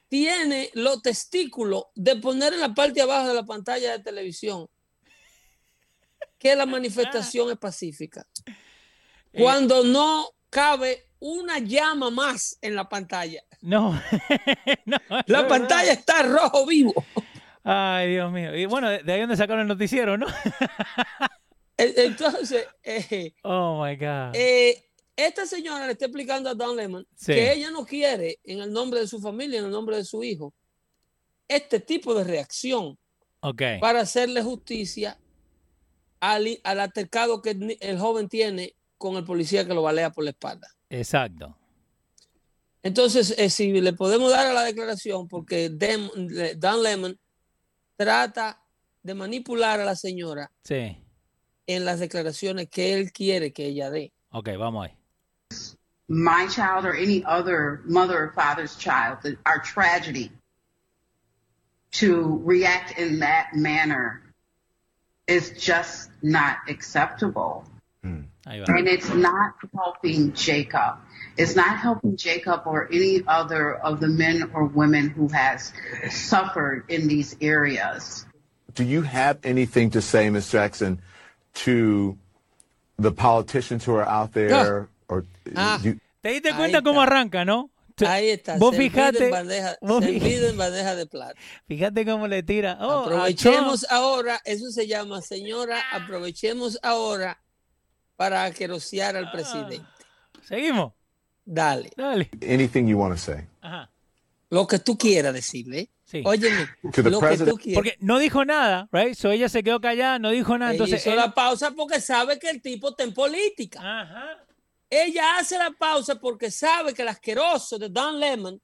tiene 0.07 0.71
los 0.73 1.03
testículos 1.03 1.83
de 1.93 2.15
poner 2.15 2.53
en 2.53 2.61
la 2.61 2.73
parte 2.73 2.93
de 2.93 3.01
abajo 3.03 3.27
de 3.27 3.35
la 3.35 3.45
pantalla 3.45 3.91
de 3.91 4.03
televisión 4.03 4.67
que 6.39 6.55
la 6.55 6.65
manifestación 6.65 7.51
es 7.51 7.57
pacífica. 7.57 8.25
Eh, 8.45 8.53
Cuando 9.39 9.83
no 9.83 10.29
cabe 10.49 11.07
una 11.19 11.59
llama 11.59 12.09
más 12.09 12.57
en 12.61 12.75
la 12.75 12.89
pantalla. 12.89 13.43
No. 13.61 13.99
La 14.85 15.01
verdad. 15.09 15.47
pantalla 15.47 15.91
está 15.91 16.23
rojo 16.23 16.65
vivo. 16.65 16.93
Ay, 17.69 18.11
Dios 18.11 18.31
mío. 18.31 18.55
Y 18.55 18.65
bueno, 18.65 18.89
de, 18.89 19.11
ahí 19.11 19.19
donde 19.19 19.35
sacaron 19.35 19.61
el 19.63 19.67
noticiero, 19.67 20.17
¿no? 20.17 20.25
E- 21.77 21.93
Entonces, 22.05 22.65
eh, 22.83 23.33
Oh 23.43 23.83
my 23.83 23.95
God. 23.97 24.33
Eh, 24.35 24.83
esta 25.15 25.45
señora 25.45 25.85
le 25.85 25.91
está 25.91 26.05
explicando 26.05 26.49
a 26.49 26.53
Don 26.53 26.75
Lemon 26.77 27.05
Sí. 27.15 27.33
que 27.33 27.51
ella 27.53 27.69
no 27.71 27.85
quiere, 27.85 28.39
en 28.45 28.61
el 28.61 28.71
nombre 28.71 29.01
de 29.01 29.07
su 29.07 29.19
familia, 29.19 29.59
en 29.59 29.65
el 29.65 29.71
nombre 29.71 29.97
de 29.97 30.05
su 30.05 30.23
hijo, 30.23 30.53
este 31.47 31.79
tipo 31.79 32.13
de 32.15 32.23
reacción 32.23 32.97
para 33.79 34.01
hacerle 34.01 34.41
justicia 34.43 35.19
al, 36.19 36.59
al 36.63 36.79
altercado 36.79 37.41
que 37.41 37.51
el, 37.79 37.99
joven 37.99 38.27
tiene 38.29 38.75
con 38.97 39.15
el 39.17 39.23
policía 39.23 39.65
que 39.67 39.73
lo 39.73 39.81
balea 39.81 40.11
por 40.11 40.23
la 40.23 40.31
espalda. 40.31 40.67
Exacto. 40.89 41.55
Entonces, 42.83 43.35
eh, 43.37 43.49
si 43.49 43.71
le 43.81 43.93
podemos 43.93 44.31
dar 44.31 44.47
a 44.47 44.53
la 44.53 44.63
declaración, 44.63 45.27
porque 45.27 45.69
le- 45.69 46.55
Don 46.55 46.81
Lemon 46.83 47.19
trata 47.97 48.61
de 49.03 49.13
manipular 49.13 49.79
a 49.81 49.85
la 49.85 49.95
señora 49.95 50.51
Sí. 50.63 50.97
en 51.65 51.83
las 51.85 51.99
declaraciones 51.99 52.69
que 52.69 52.93
él 52.93 53.11
quiere 53.11 53.51
que 53.51 53.65
ella 53.65 53.89
dé. 53.89 54.13
Ok, 54.31 54.49
vamos 54.57 54.85
ahí. 54.85 54.93
my 56.09 56.47
child 56.47 56.85
or 56.85 56.93
any 56.95 57.21
other 57.25 57.81
mother 57.85 58.17
or 58.17 58.31
father's 58.33 58.77
child, 58.77 59.17
our 59.45 59.59
tragedy, 59.61 60.31
to 61.91 62.41
react 62.45 62.97
in 62.97 63.19
that 63.19 63.53
manner 63.53 64.21
is 65.27 65.51
just 65.59 66.09
not 66.21 66.57
acceptable. 66.69 67.65
Hmm. 68.03 68.21
Ahí 68.45 68.59
va. 68.65 68.73
And 68.73 68.87
it's 68.87 69.09
not 69.13 69.55
helping 69.75 70.31
Jacob. 70.33 70.99
It's 71.37 71.55
not 71.55 71.77
helping 71.77 72.17
Jacob 72.17 72.61
or 72.65 72.87
any 72.91 73.21
other 73.27 73.75
of 73.83 73.99
the 73.99 74.07
men 74.07 74.49
or 74.53 74.65
women 74.65 75.09
who 75.09 75.27
has 75.29 75.71
suffered 76.09 76.83
in 76.89 77.07
these 77.07 77.35
areas. 77.41 78.25
Do 78.73 78.83
you 78.83 79.01
have 79.03 79.37
anything 79.43 79.89
to 79.91 80.01
say, 80.01 80.29
Ms. 80.29 80.51
Jackson, 80.51 80.99
to 81.65 82.17
the 82.97 83.11
politicians 83.11 83.85
who 83.85 83.95
are 83.95 84.07
out 84.07 84.33
there? 84.33 84.87
Or 85.07 85.23
Ah. 85.55 85.79
you, 85.83 85.99
¿Te 86.21 86.29
diste 86.33 86.53
cuenta 86.55 86.81
cómo 86.81 87.01
arranca, 87.01 87.45
no? 87.45 87.69
Ahí 88.05 88.29
está. 88.29 88.57
Vos 88.57 88.75
fijate, 88.75 89.25
en 89.25 89.31
bandeja, 89.31 89.75
vos 89.81 90.03
fi- 90.05 90.19
servido 90.19 90.49
en 90.49 90.57
bandeja 90.57 90.95
de 90.95 91.05
plata. 91.07 91.33
fíjate 91.67 92.05
cómo 92.05 92.27
le 92.27 92.43
tira. 92.43 92.77
Oh, 92.79 92.91
a 92.91 93.01
aprovechemos 93.05 93.85
ahora, 93.89 94.39
eso 94.45 94.69
se 94.69 94.85
llama, 94.85 95.21
señora, 95.21 95.81
aprovechemos 95.91 96.77
ahora 96.83 97.39
para 98.15 98.51
que 98.51 98.67
rociar 98.67 99.15
al 99.15 99.31
presidente. 99.31 99.81
Seguimos. 100.47 100.93
Dale, 101.49 101.89
Dale. 101.95 102.29
anything 102.47 102.87
you 102.87 102.97
want 102.99 103.13
to 103.15 103.19
say? 103.19 103.47
Ajá. 103.61 103.89
lo 104.49 104.65
que 104.67 104.79
tú 104.79 104.97
quieras 104.97 105.33
decirle. 105.33 105.79
¿eh? 105.79 105.89
Sí. 106.05 106.21
Óyeme, 106.25 106.67
To 106.93 107.03
the 107.03 107.09
lo 107.09 107.19
que 107.19 107.37
tú 107.37 107.57
quieras. 107.57 107.75
Porque 107.75 107.97
no 107.99 108.17
dijo 108.19 108.45
nada, 108.45 108.87
right? 108.91 109.13
So 109.15 109.31
ella 109.31 109.49
se 109.49 109.61
quedó 109.63 109.79
callada, 109.81 110.19
no 110.19 110.29
dijo 110.31 110.57
nada. 110.57 110.71
Ella 110.71 110.83
Entonces, 110.83 111.01
hizo 111.01 111.09
él- 111.11 111.17
la 111.17 111.33
pausa 111.33 111.71
porque 111.71 111.99
sabe 112.01 112.37
que 112.39 112.49
el 112.49 112.61
tipo 112.61 112.89
está 112.89 113.03
en 113.03 113.13
política. 113.13 113.79
Ajá. 113.81 114.45
Ella 114.89 115.37
hace 115.37 115.57
la 115.57 115.71
pausa 115.71 116.15
porque 116.19 116.49
sabe 116.51 116.93
que 116.93 117.01
el 117.01 117.09
asqueroso 117.09 117.77
de 117.77 117.89
Don 117.89 118.19
Lemon 118.19 118.61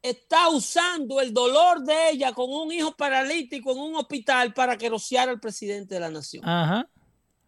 está 0.00 0.48
usando 0.48 1.20
el 1.20 1.32
dolor 1.32 1.82
de 1.82 2.10
ella 2.10 2.32
con 2.32 2.50
un 2.50 2.72
hijo 2.72 2.96
paralítico 2.96 3.72
en 3.72 3.78
un 3.78 3.96
hospital 3.96 4.52
para 4.54 4.76
que 4.78 4.88
rociara 4.88 5.30
al 5.30 5.40
presidente 5.40 5.94
de 5.94 6.00
la 6.00 6.10
nación. 6.10 6.46
Ajá. 6.48 6.88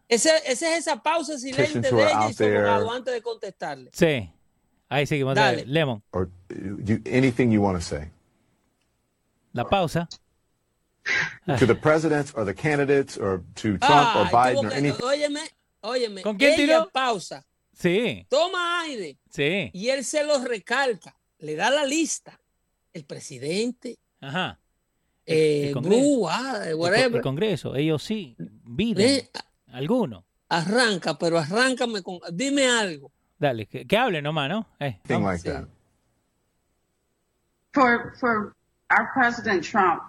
Ese, 0.07 0.29
esa 0.45 0.71
es 0.71 0.79
esa 0.81 1.01
pausa 1.01 1.35
silente 1.39 1.79
de 1.81 1.89
ella 1.89 2.29
y 2.29 2.33
su 2.33 2.43
abogado 2.43 2.91
antes 2.91 3.11
de 3.11 3.21
contestarle. 3.23 3.89
Sí. 3.91 4.29
Ahí 4.89 5.05
seguimos. 5.05 5.35
Dale. 5.35 5.57
Dale. 5.63 5.71
Lemon. 5.71 6.03
Or 6.11 6.29
you, 6.83 7.01
anything 7.05 7.51
you 7.51 7.61
want 7.61 7.77
to 7.77 7.81
say? 7.83 8.09
La 9.53 9.63
pausa. 9.67 10.07
To 11.59 11.65
the 11.67 11.75
presidents 11.75 12.33
or 12.35 12.45
the 12.45 12.53
candidates 12.53 13.15
or 13.17 13.43
to 13.55 13.77
Trump 13.77 14.15
or 14.15 14.25
Ay, 14.25 14.31
Biden 14.53 14.65
or 14.65 14.73
anything? 14.73 15.05
óyeme, 15.05 15.41
óyeme. 15.81 16.21
¿Con 16.23 16.35
quién 16.37 16.53
ella 16.53 16.81
tiró? 16.83 16.89
pausa, 16.91 17.45
Sí. 17.77 18.25
toma 18.29 18.81
aire 18.81 19.17
Sí. 19.29 19.69
y 19.73 19.89
él 19.89 20.03
se 20.03 20.23
lo 20.23 20.43
recalca. 20.43 21.15
Le 21.39 21.55
da 21.55 21.69
la 21.69 21.85
lista. 21.85 22.39
El 22.93 23.03
presidente, 23.05 23.99
Ajá. 24.21 24.57
eh, 25.27 25.67
el 25.67 25.73
Congreso. 25.73 26.01
Blue, 26.01 26.27
ah, 26.29 26.63
whatever. 26.75 27.17
el 27.17 27.21
Congreso, 27.21 27.75
ellos 27.75 28.01
sí. 28.01 28.35
Biden. 28.39 29.05
Eh, 29.19 29.29
Algunos. 29.73 30.23
arranca, 30.49 31.19
pero 31.19 31.37
arráncame 31.37 32.01
con. 32.01 32.19
Dime 32.33 32.65
algo. 32.67 33.11
Dale, 33.37 33.65
que, 33.67 33.85
que 33.85 33.97
hable 33.97 34.21
nomás, 34.21 34.49
¿no? 34.49 34.67
Eh, 34.79 34.99
Thing 35.07 35.23
like 35.23 35.39
Sí. 35.41 35.49
that. 35.49 35.65
For 37.73 38.13
for 38.19 38.55
our 38.91 39.11
President 39.13 39.63
Trump, 39.63 40.03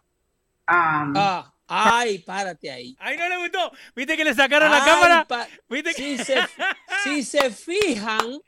um, 0.69 1.13
Ah, 1.17 1.53
ay, 1.67 2.19
párate 2.21 2.71
ahí. 2.71 2.97
Ay, 3.01 3.17
no 3.17 3.29
le 3.29 3.37
gustó. 3.39 3.73
¿Viste 3.97 4.17
que 4.17 4.25
le 4.25 4.35
sacaron 4.35 4.71
la 4.71 4.85
cámara? 4.85 5.27
¿Viste 5.69 5.93
si, 5.95 6.17
se, 6.19 6.37
si 7.03 7.25
se 7.25 7.51
fijan, 7.51 8.41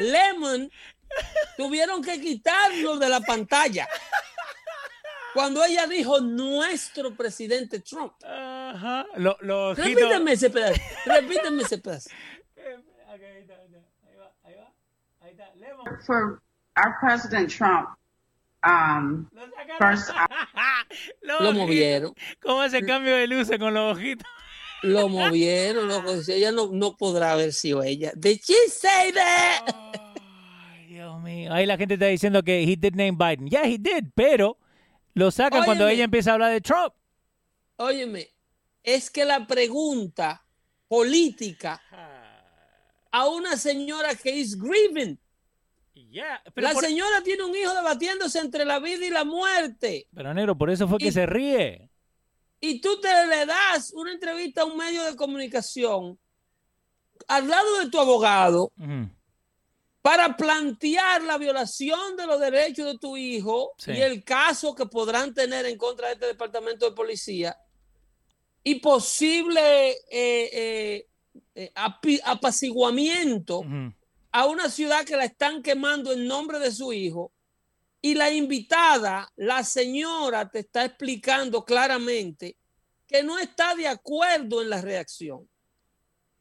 Lemon 0.00 0.70
tuvieron 1.58 2.02
que 2.02 2.18
quitarlo 2.18 2.96
de 2.96 3.08
la 3.10 3.20
pantalla. 3.20 3.86
Cuando 5.34 5.62
ella 5.64 5.86
dijo 5.86 6.20
nuestro 6.20 7.14
presidente 7.14 7.80
Trump. 7.80 8.14
Ajá. 8.24 9.04
Lo-. 9.16 9.74
Repíteme 9.74 10.32
ese 10.32 10.48
pedazo. 10.48 10.80
Repíteme 11.04 11.62
ese 11.62 11.78
pedazo. 11.78 12.08
Ok, 13.14 13.20
ahí 13.22 13.40
está, 13.42 13.54
ahí 13.56 13.66
está. 13.66 13.78
Ahí 14.08 14.16
va, 14.16 14.32
ahí 14.44 14.54
va. 14.54 14.54
Ahí 14.54 14.54
está. 14.54 14.62
Lemon. 14.62 14.72
For 16.06 16.40
our 16.76 16.96
President 17.00 17.50
Trump, 17.50 17.88
um, 18.64 19.28
Lo 19.32 19.42
sacaron. 19.42 19.78
First, 19.78 20.10
Lo 21.22 21.52
movieron. 21.52 22.14
¿Cómo 22.40 22.60
hace 22.60 22.84
cambio 22.84 23.16
de 23.16 23.26
luces 23.26 23.58
con 23.58 23.74
los 23.74 23.96
ojitos? 23.96 24.26
Lo 24.82 25.08
movieron, 25.08 25.88
loco. 25.88 26.12
Ella 26.28 26.50
no, 26.50 26.68
no 26.72 26.96
podrá 26.96 27.32
haber 27.32 27.52
sido 27.52 27.82
ella. 27.82 28.12
Did 28.16 28.40
she 28.42 28.68
say 28.68 29.12
that? 29.12 29.74
Ay, 30.72 30.86
Dios 30.86 31.20
mío. 31.22 31.52
Ahí 31.52 31.66
la 31.66 31.76
gente 31.76 31.94
está 31.94 32.06
diciendo 32.06 32.42
que 32.42 32.62
he 32.62 32.76
did 32.76 32.94
name 32.94 33.12
Biden. 33.12 33.48
Yeah, 33.48 33.64
he 33.64 33.78
did, 33.78 34.10
pero 34.14 34.58
lo 35.14 35.30
sacan 35.30 35.64
cuando 35.64 35.88
ella 35.88 36.04
empieza 36.04 36.30
a 36.30 36.34
hablar 36.34 36.52
de 36.52 36.60
Trump. 36.60 36.94
Óyeme, 37.76 38.28
es 38.82 39.10
que 39.10 39.24
la 39.24 39.46
pregunta 39.46 40.44
política 40.88 41.80
a 43.12 43.28
una 43.28 43.56
señora 43.56 44.14
que 44.16 44.40
es 44.40 44.58
grieving. 44.58 45.18
Yeah, 46.10 46.42
pero, 46.54 46.66
La 46.68 46.72
por- 46.74 46.84
señora 46.84 47.22
tiene 47.22 47.44
un 47.44 47.54
hijo 47.54 47.72
debatiéndose 47.74 48.38
entre 48.40 48.64
la 48.64 48.78
vida 48.80 49.06
y 49.06 49.10
la 49.10 49.24
muerte. 49.24 50.08
pero 50.14 50.34
negro, 50.34 50.56
por 50.58 50.70
eso 50.70 50.88
fue 50.88 50.98
que 50.98 51.12
se 51.12 51.24
ríe. 51.26 51.88
Y 52.60 52.80
tú 52.80 53.00
te 53.00 53.08
le 53.26 53.44
das 53.46 53.92
una 53.94 54.12
entrevista 54.12 54.62
a 54.62 54.64
un 54.64 54.76
medio 54.76 55.02
de 55.04 55.16
comunicación 55.16 56.18
al 57.28 57.48
lado 57.48 57.78
de 57.80 57.90
tu 57.90 57.98
abogado 58.00 58.72
para 60.00 60.36
plantear 60.36 61.22
la 61.22 61.38
violación 61.38 62.16
de 62.16 62.26
los 62.26 62.40
derechos 62.40 62.86
de 62.86 62.98
tu 62.98 63.16
hijo 63.16 63.72
Sí. 63.78 63.92
y 63.92 64.00
el 64.00 64.24
caso 64.24 64.74
que 64.74 64.86
podrán 64.86 65.32
tener 65.34 65.66
en 65.66 65.76
contra 65.78 66.08
de 66.08 66.14
este 66.14 66.26
departamento 66.26 66.88
de 66.88 66.96
policía. 66.96 67.56
y 68.64 68.76
posible 68.76 69.90
eh, 69.90 70.50
eh, 70.52 71.06
eh, 71.54 71.72
apaciguamiento 72.24 73.62
a 74.30 74.46
una 74.46 74.70
ciudad 74.70 75.04
que 75.04 75.16
la 75.16 75.24
están 75.24 75.62
quemando 75.62 76.12
en 76.12 76.26
nombre 76.26 76.58
de 76.58 76.72
su 76.72 76.92
hijo 76.92 77.32
y 78.00 78.14
la 78.14 78.32
invitada, 78.32 79.30
la 79.36 79.62
señora, 79.62 80.50
te 80.50 80.60
está 80.60 80.84
explicando 80.84 81.64
claramente 81.64 82.56
que 83.06 83.22
no 83.22 83.38
está 83.38 83.74
de 83.76 83.86
acuerdo 83.86 84.60
en 84.60 84.70
la 84.70 84.80
reacción. 84.80 85.48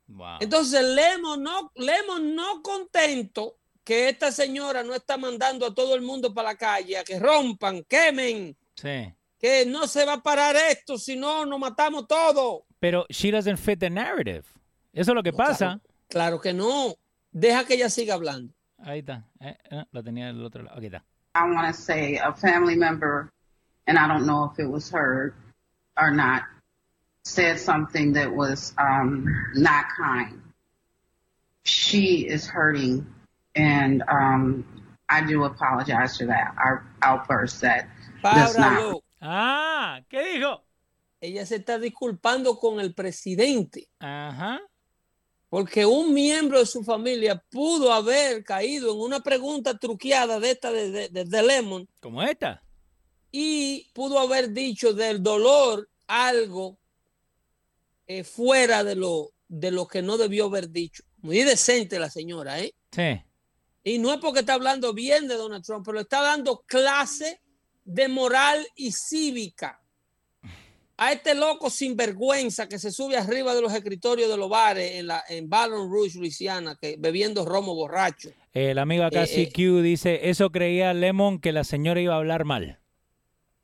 Wow. 0.08 0.38
Entonces, 0.40 0.82
Lemon 0.84 1.44
no, 1.44 1.72
no 2.20 2.62
contento 2.64 3.58
que 3.84 4.10
esta 4.10 4.32
señora 4.32 4.84
no 4.84 4.96
está 4.96 5.18
mandando 5.18 5.66
a 5.66 5.74
todo 5.74 5.96
el 5.96 6.02
mundo 6.02 6.34
para 6.34 6.50
la 6.50 6.58
calle 6.58 6.98
a 6.98 7.04
que 7.04 7.20
rompan, 7.20 7.84
quemen, 7.84 8.58
sí. 8.76 9.14
que 9.38 9.66
no 9.66 9.88
se 9.88 10.06
va 10.06 10.14
a 10.14 10.24
parar 10.24 10.56
esto, 10.56 10.98
si 10.98 11.16
no, 11.16 11.46
nos 11.46 11.60
matamos 11.60 12.08
todos. 12.08 12.64
Pero 12.80 13.06
she 13.10 13.32
doesn't 13.32 13.58
fit 13.58 13.80
the 13.80 13.90
narrative. 13.90 14.44
Eso 14.94 15.12
es 15.12 15.16
lo 15.16 15.24
que 15.24 15.32
No, 15.32 15.38
pasa. 15.38 15.58
Claro, 15.58 15.82
claro 16.10 16.42
que 16.42 16.54
no. 16.54 16.96
Deja 17.32 17.66
que 17.66 17.76
ella 17.76 17.90
siga 17.90 18.16
hablando. 18.16 18.54
Ahí 18.80 19.00
está. 19.00 19.26
Eh, 19.40 19.58
eh, 19.70 19.86
lo 19.92 20.04
tenía 20.04 20.28
del 20.28 20.44
otro 20.44 20.64
lado. 20.64 20.78
Aquí 20.78 20.88
está. 20.88 21.04
I 21.34 21.50
want 21.50 21.74
to 21.74 21.74
say 21.74 22.18
a 22.18 22.34
family 22.34 22.76
member, 22.76 23.32
and 23.88 23.98
I 23.98 24.08
don't 24.08 24.26
know 24.26 24.52
if 24.52 24.60
it 24.60 24.70
was 24.70 24.90
heard 24.92 25.34
or 25.98 26.12
not, 26.12 26.44
said 27.24 27.58
something 27.58 28.14
that 28.14 28.30
was 28.30 28.74
um, 28.78 29.26
not 29.56 29.86
kind. 29.96 30.42
She 31.64 32.28
is 32.28 32.48
hurting, 32.48 33.06
and 33.56 34.04
um, 34.10 34.66
I 35.08 35.22
do 35.22 35.46
apologize 35.46 36.18
for 36.18 36.26
that. 36.26 36.54
Our 36.58 36.84
outburst 37.02 37.62
that 37.62 37.88
does 38.24 38.58
not. 38.58 39.02
Ah, 39.22 40.02
¿qué 40.10 40.34
dijo? 40.34 40.64
Ella 41.22 41.46
se 41.46 41.58
está 41.58 41.78
disculpando 41.78 42.58
con 42.60 42.80
el 42.80 42.96
presidente 42.96 43.88
Ajá. 44.00 44.60
Porque 45.52 45.86
un 45.86 46.14
miembro 46.14 46.60
de 46.60 46.66
su 46.66 46.82
familia 46.82 47.44
pudo 47.52 47.92
haber 47.92 48.42
caído 48.46 48.94
en 48.94 49.02
una 49.02 49.20
pregunta 49.20 49.78
truqueada 49.78 50.40
de 50.40 50.52
esta 50.52 50.72
de, 50.72 50.90
de- 50.92 51.10
de- 51.10 51.26
de 51.26 51.44
Lemon 51.44 51.90
Como 52.00 52.24
esta. 52.24 52.64
y 53.32 53.92
pudo 53.94 54.18
haber 54.20 54.52
dicho 54.52 54.94
del 54.94 55.22
dolor 55.22 55.90
algo 56.08 56.80
eh, 58.08 58.24
fuera 58.24 58.86
de 58.86 58.96
lo, 58.96 59.34
de 59.50 59.72
lo 59.72 59.88
que 59.88 60.02
no 60.02 60.18
debió 60.18 60.46
haber 60.46 60.70
dicho. 60.70 61.04
Muy 61.18 61.44
decente 61.44 62.00
la 62.00 62.10
señora, 62.10 62.60
¿eh? 62.62 62.74
Sí. 62.92 63.22
Y 63.84 63.98
no 64.00 64.14
es 64.14 64.20
porque 64.20 64.40
está 64.42 64.54
hablando 64.54 64.94
bien 64.94 65.28
de 65.28 65.36
Donald 65.36 65.66
Trump, 65.66 65.86
pero 65.86 66.00
está 66.00 66.22
dando 66.22 66.62
clase 66.66 67.42
de 67.84 68.08
moral 68.08 68.66
y 68.76 68.92
cívica 68.94 69.81
a 71.02 71.14
este 71.14 71.34
loco 71.34 71.72
sinvergüenza 71.72 72.70
que 72.70 72.78
se 72.78 72.92
sube 72.92 73.18
arriba 73.18 73.56
de 73.56 73.62
los 73.64 73.74
escritorios 73.74 74.30
de 74.30 74.38
los 74.38 74.48
bares 74.48 74.92
en, 74.98 75.08
la, 75.08 75.24
en 75.30 75.50
Baton 75.50 75.92
Rouge, 75.92 76.20
Luisiana, 76.20 76.76
que, 76.80 76.96
bebiendo 77.00 77.44
romo 77.44 77.74
borracho. 77.74 78.30
El 78.54 78.78
amigo 78.78 79.04
acá, 79.04 79.24
Eh, 79.24 79.42
eh. 79.42 79.52
CQ, 79.52 79.82
dice, 79.82 80.30
eso 80.30 80.52
creía 80.52 80.94
Lemon 80.94 81.40
que 81.40 81.54
la 81.54 81.64
señora 81.64 82.02
iba 82.02 82.14
a 82.14 82.18
hablar 82.18 82.46
mal. 82.46 82.78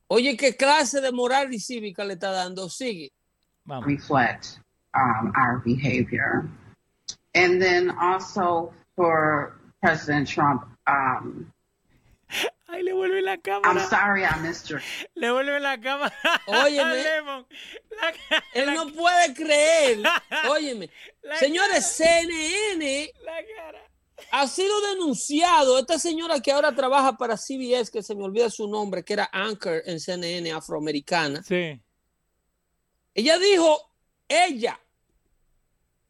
Oye, 0.07 0.35
¿qué 0.35 0.55
clase 0.55 0.99
de 0.99 1.11
moral 1.11 1.53
y 1.53 1.59
cívica 1.59 2.03
le 2.03 2.13
está 2.13 2.31
dando? 2.31 2.69
Sigue. 2.69 3.11
Vamos. 3.65 3.85
reflect 3.85 4.59
um, 4.95 5.31
our 5.35 5.61
behavior. 5.63 6.49
And 7.35 7.61
then 7.61 7.91
also 8.01 8.73
for 8.95 9.59
President 9.83 10.27
Trump, 10.27 10.63
um, 10.87 11.53
Ay, 12.69 12.83
le 12.83 12.91
vuelve 12.93 13.21
la 13.21 13.33
I'm 13.35 13.41
cámara. 13.41 13.89
sorry 13.89 14.23
I 14.23 14.39
missed 14.41 14.77
Le 15.15 15.31
vuelve 15.31 15.59
la 15.59 15.79
cámara. 15.79 16.13
Óyeme. 16.47 17.03
Lemon. 17.03 17.47
La 17.89 18.11
ca- 18.11 18.43
Él 18.53 18.65
la- 18.65 18.73
no 18.75 18.91
puede 18.93 19.33
creer. 19.33 19.99
Óyeme. 20.49 20.89
Señores, 21.39 21.85
CNN 21.85 23.11
la 23.23 23.37
cara. 23.55 23.89
ha 24.31 24.47
sido 24.47 24.81
denunciado. 24.89 25.79
Esta 25.79 25.97
señora 25.97 26.41
que 26.41 26.51
ahora 26.51 26.75
trabaja 26.75 27.17
para 27.17 27.37
CBS, 27.37 27.89
que 27.89 28.03
se 28.03 28.13
me 28.15 28.23
olvida 28.25 28.49
su 28.49 28.67
nombre, 28.67 29.03
que 29.03 29.13
era 29.13 29.29
anchor 29.31 29.81
en 29.85 29.99
CNN 29.99 30.51
afroamericana. 30.51 31.41
Sí. 31.43 31.81
Ella 33.13 33.37
dijo, 33.39 33.91
ella, 34.27 34.79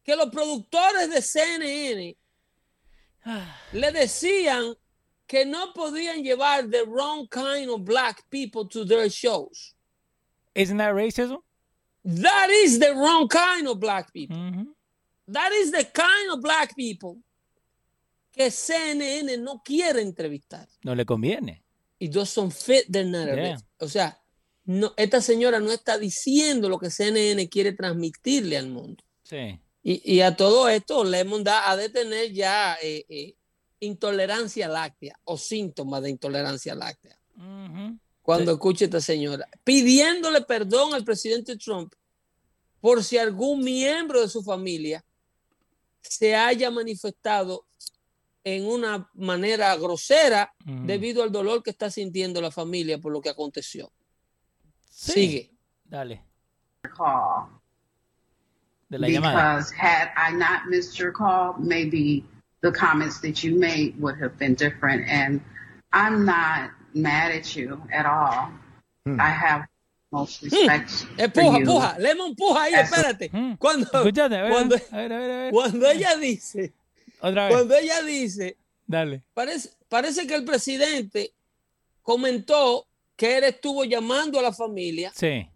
que 0.02 0.16
los 0.16 0.28
productores 0.30 1.08
de 1.08 1.22
CNN 1.22 2.16
le 3.72 3.92
decían 3.92 4.76
que 5.28 5.44
no 5.44 5.72
podían 5.74 6.24
llevar 6.24 6.68
the 6.70 6.84
wrong 6.86 7.28
kind 7.28 7.70
of 7.70 7.84
black 7.84 8.24
people 8.30 8.66
to 8.66 8.84
their 8.84 9.08
shows. 9.10 9.74
Isn't 10.54 10.78
that 10.78 10.94
racism? 10.94 11.38
That 12.04 12.48
is 12.50 12.78
the 12.78 12.94
wrong 12.94 13.28
kind 13.28 13.68
of 13.68 13.78
black 13.78 14.12
people. 14.12 14.36
Ujú. 14.36 14.66
That 15.28 15.52
is 15.52 15.70
the 15.70 15.84
kind 15.84 16.32
of 16.32 16.40
black 16.40 16.74
people 16.74 17.18
que 18.32 18.50
CNN 18.50 19.38
no 19.42 19.60
quiere 19.62 20.00
entrevistar. 20.00 20.66
No 20.84 20.94
le 20.94 21.04
conviene. 21.04 21.62
It 22.00 22.12
doesn't 22.12 22.52
fit 22.52 22.90
their 22.90 23.04
narrative. 23.04 23.58
Yeah. 23.58 23.58
O 23.80 23.88
sea, 23.88 24.18
no, 24.64 24.94
esta 24.96 25.20
señora 25.20 25.60
no 25.60 25.70
está 25.70 25.98
diciendo 25.98 26.68
lo 26.68 26.78
que 26.78 26.90
CNN 26.90 27.48
quiere 27.48 27.72
transmitirle 27.72 28.56
al 28.56 28.68
mundo. 28.68 29.04
Sí. 29.22 29.60
Y, 29.82 30.00
y 30.04 30.20
a 30.20 30.34
todo 30.36 30.68
esto, 30.68 31.04
Lemon 31.04 31.44
da, 31.44 31.70
ha 31.70 31.76
de 31.76 31.88
tener 31.88 32.32
ya 32.32 32.78
eh, 32.82 33.04
eh, 33.08 33.34
intolerancia 33.80 34.68
láctea 34.68 35.18
o 35.24 35.36
síntomas 35.36 36.02
de 36.02 36.10
intolerancia 36.10 36.74
láctea. 36.74 37.18
Cuando 38.22 38.52
escuche 38.52 38.84
a 38.84 38.86
esta 38.86 39.00
señora 39.00 39.48
pidiéndole 39.64 40.42
perdón 40.42 40.94
al 40.94 41.04
presidente 41.04 41.56
Trump 41.56 41.94
por 42.80 43.02
si 43.02 43.16
algún 43.18 43.62
miembro 43.64 44.20
de 44.20 44.28
su 44.28 44.42
familia 44.42 45.04
se 46.00 46.34
haya 46.34 46.70
manifestado 46.70 47.66
en 48.44 48.66
una 48.66 49.10
manera 49.14 49.76
grosera 49.76 50.54
debido 50.64 51.22
al 51.22 51.30
dolor 51.30 51.62
que 51.62 51.70
está 51.70 51.90
sintiendo 51.90 52.40
la 52.40 52.50
familia 52.50 52.98
por 52.98 53.12
lo 53.12 53.20
que 53.20 53.28
aconteció. 53.28 53.92
Sí. 54.90 55.12
Sigue. 55.12 55.52
Dale. 55.84 56.24
call 56.82 57.60
De 58.88 58.98
la 58.98 59.08
llamada. 59.08 59.56
because 59.56 59.70
had 59.70 60.08
I 60.16 60.32
not 60.32 60.66
missed 60.68 60.98
your 60.98 61.12
call, 61.12 61.54
maybe 61.58 62.24
the 62.62 62.72
comments 62.72 63.20
that 63.20 63.42
you 63.44 63.54
made 63.58 63.94
would 64.00 64.16
have 64.20 64.36
been 64.38 64.54
different. 64.54 65.06
And 65.08 65.40
I'm 65.92 66.24
not 66.24 66.70
mad 66.94 67.32
at 67.32 67.54
you 67.56 67.80
at 67.92 68.06
all. 68.06 68.50
I 69.18 69.30
have 69.30 69.66
most 70.10 70.42
respect 70.42 70.90
for 70.90 71.06
Empuja, 71.16 71.58
you. 71.60 71.64
empuja, 71.66 71.98
Lemon, 71.98 72.30
empuja 72.34 72.62
ahí, 72.62 72.74
espérate. 72.74 73.30
Mm. 73.32 73.56
Cuando, 73.58 73.86
Escúchate, 73.86 74.36
a 74.36 74.42
ver, 74.42 74.50
cuando, 74.52 74.74
a 74.76 74.96
ver, 74.96 75.12
a 75.12 75.18
ver, 75.18 75.30
a 75.30 75.36
ver. 75.44 75.52
cuando 75.52 75.86
ella 75.90 76.16
dice, 76.16 76.72
Otra 77.20 77.46
vez. 77.46 77.54
cuando 77.54 77.74
ella 77.76 78.02
dice, 78.02 78.56
Dale. 78.86 79.22
parece, 79.34 79.70
parece 79.88 80.26
que 80.26 80.34
el 80.34 80.44
presidente 80.44 81.32
comentó 82.02 82.86
que 83.16 83.38
él 83.38 83.44
estuvo 83.44 83.84
llamando 83.84 84.38
a 84.38 84.42
la 84.42 84.52
familia 84.52 85.10
Sí. 85.14 85.48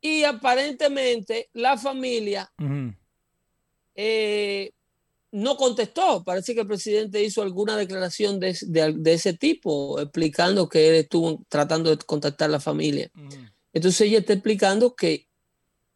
y 0.00 0.24
aparentemente 0.24 1.48
la 1.54 1.76
familia 1.78 2.50
eh, 3.94 4.70
no 5.34 5.56
contestó. 5.56 6.22
Parece 6.22 6.54
que 6.54 6.60
el 6.60 6.66
presidente 6.66 7.22
hizo 7.22 7.42
alguna 7.42 7.76
declaración 7.76 8.38
de, 8.38 8.50
ese- 8.50 8.66
de- 8.66 8.92
de 8.92 9.12
ese 9.14 9.32
tipo, 9.32 9.98
explicando 10.00 10.68
que 10.68 10.88
él 10.88 10.94
estuvo 10.94 11.42
tratando 11.48 11.90
de 11.90 11.98
contactar 12.04 12.48
a 12.48 12.52
la 12.52 12.60
familia. 12.60 13.10
Entonces 13.72 14.02
ella 14.02 14.18
está 14.20 14.32
explicando 14.34 14.94
que, 14.94 15.26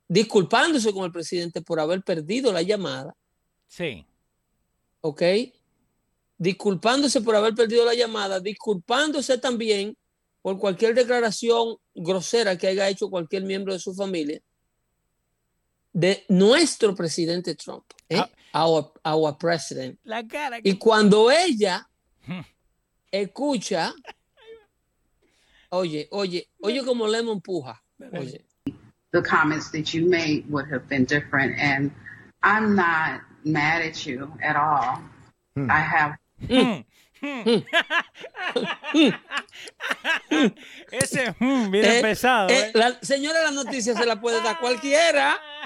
disculpándose 0.08 0.92
con 0.92 1.04
el 1.04 1.12
presidente 1.12 1.62
por 1.62 1.78
haber 1.78 2.02
perdido 2.02 2.52
la 2.52 2.62
llamada, 2.62 3.14
Sí. 3.68 4.04
¿ok? 5.02 5.22
Disculpándose 6.38 7.20
por 7.20 7.36
haber 7.36 7.54
perdido 7.54 7.84
la 7.84 7.94
llamada, 7.94 8.40
disculpándose 8.40 9.38
también 9.38 9.96
por 10.42 10.58
cualquier 10.58 10.94
declaración 10.94 11.76
grosera 11.94 12.56
que 12.56 12.66
haya 12.68 12.88
hecho 12.88 13.08
cualquier 13.10 13.42
miembro 13.44 13.72
de 13.72 13.78
su 13.78 13.94
familia, 13.94 14.40
de 15.92 16.24
nuestro 16.28 16.94
presidente 16.94 17.54
Trump, 17.54 17.84
¿eh? 18.08 18.22
Our, 18.54 18.90
our 19.04 19.32
president. 19.36 19.98
La 20.04 20.22
cara. 20.26 20.58
Y 20.62 20.74
cuando 20.78 21.30
ella 21.30 21.86
Hmm. 22.26 22.40
escucha, 23.10 23.92
oye, 25.70 26.08
oye, 26.10 26.48
oye 26.60 26.84
como 26.84 27.06
Lemon 27.06 27.36
empuja. 27.40 27.80
Oye, 28.12 28.44
the 29.12 29.22
comments 29.22 29.70
that 29.72 29.92
you 29.94 30.06
made 30.08 30.44
would 30.50 30.66
have 30.70 30.86
been 30.88 31.04
different. 31.06 31.58
And 31.58 31.90
I'm 32.42 32.74
not 32.76 33.20
mad 33.44 33.82
at 33.82 34.04
you 34.06 34.30
at 34.42 34.56
all. 34.56 35.00
I 35.56 35.80
have 35.80 36.16
Mm. 36.48 36.84
Mm. 37.20 37.64
Ese 40.92 41.34
mm, 41.40 41.70
viene 41.70 41.98
Eh, 41.98 42.02
pesado. 42.02 42.48
eh, 42.48 42.68
¿eh? 42.68 42.70
la, 42.74 42.96
señora, 43.02 43.42
las 43.42 43.52
noticias 43.54 43.96
se 43.98 44.06
las 44.06 44.18
puede 44.18 44.40
dar 44.42 44.60
cualquiera. 44.60 45.36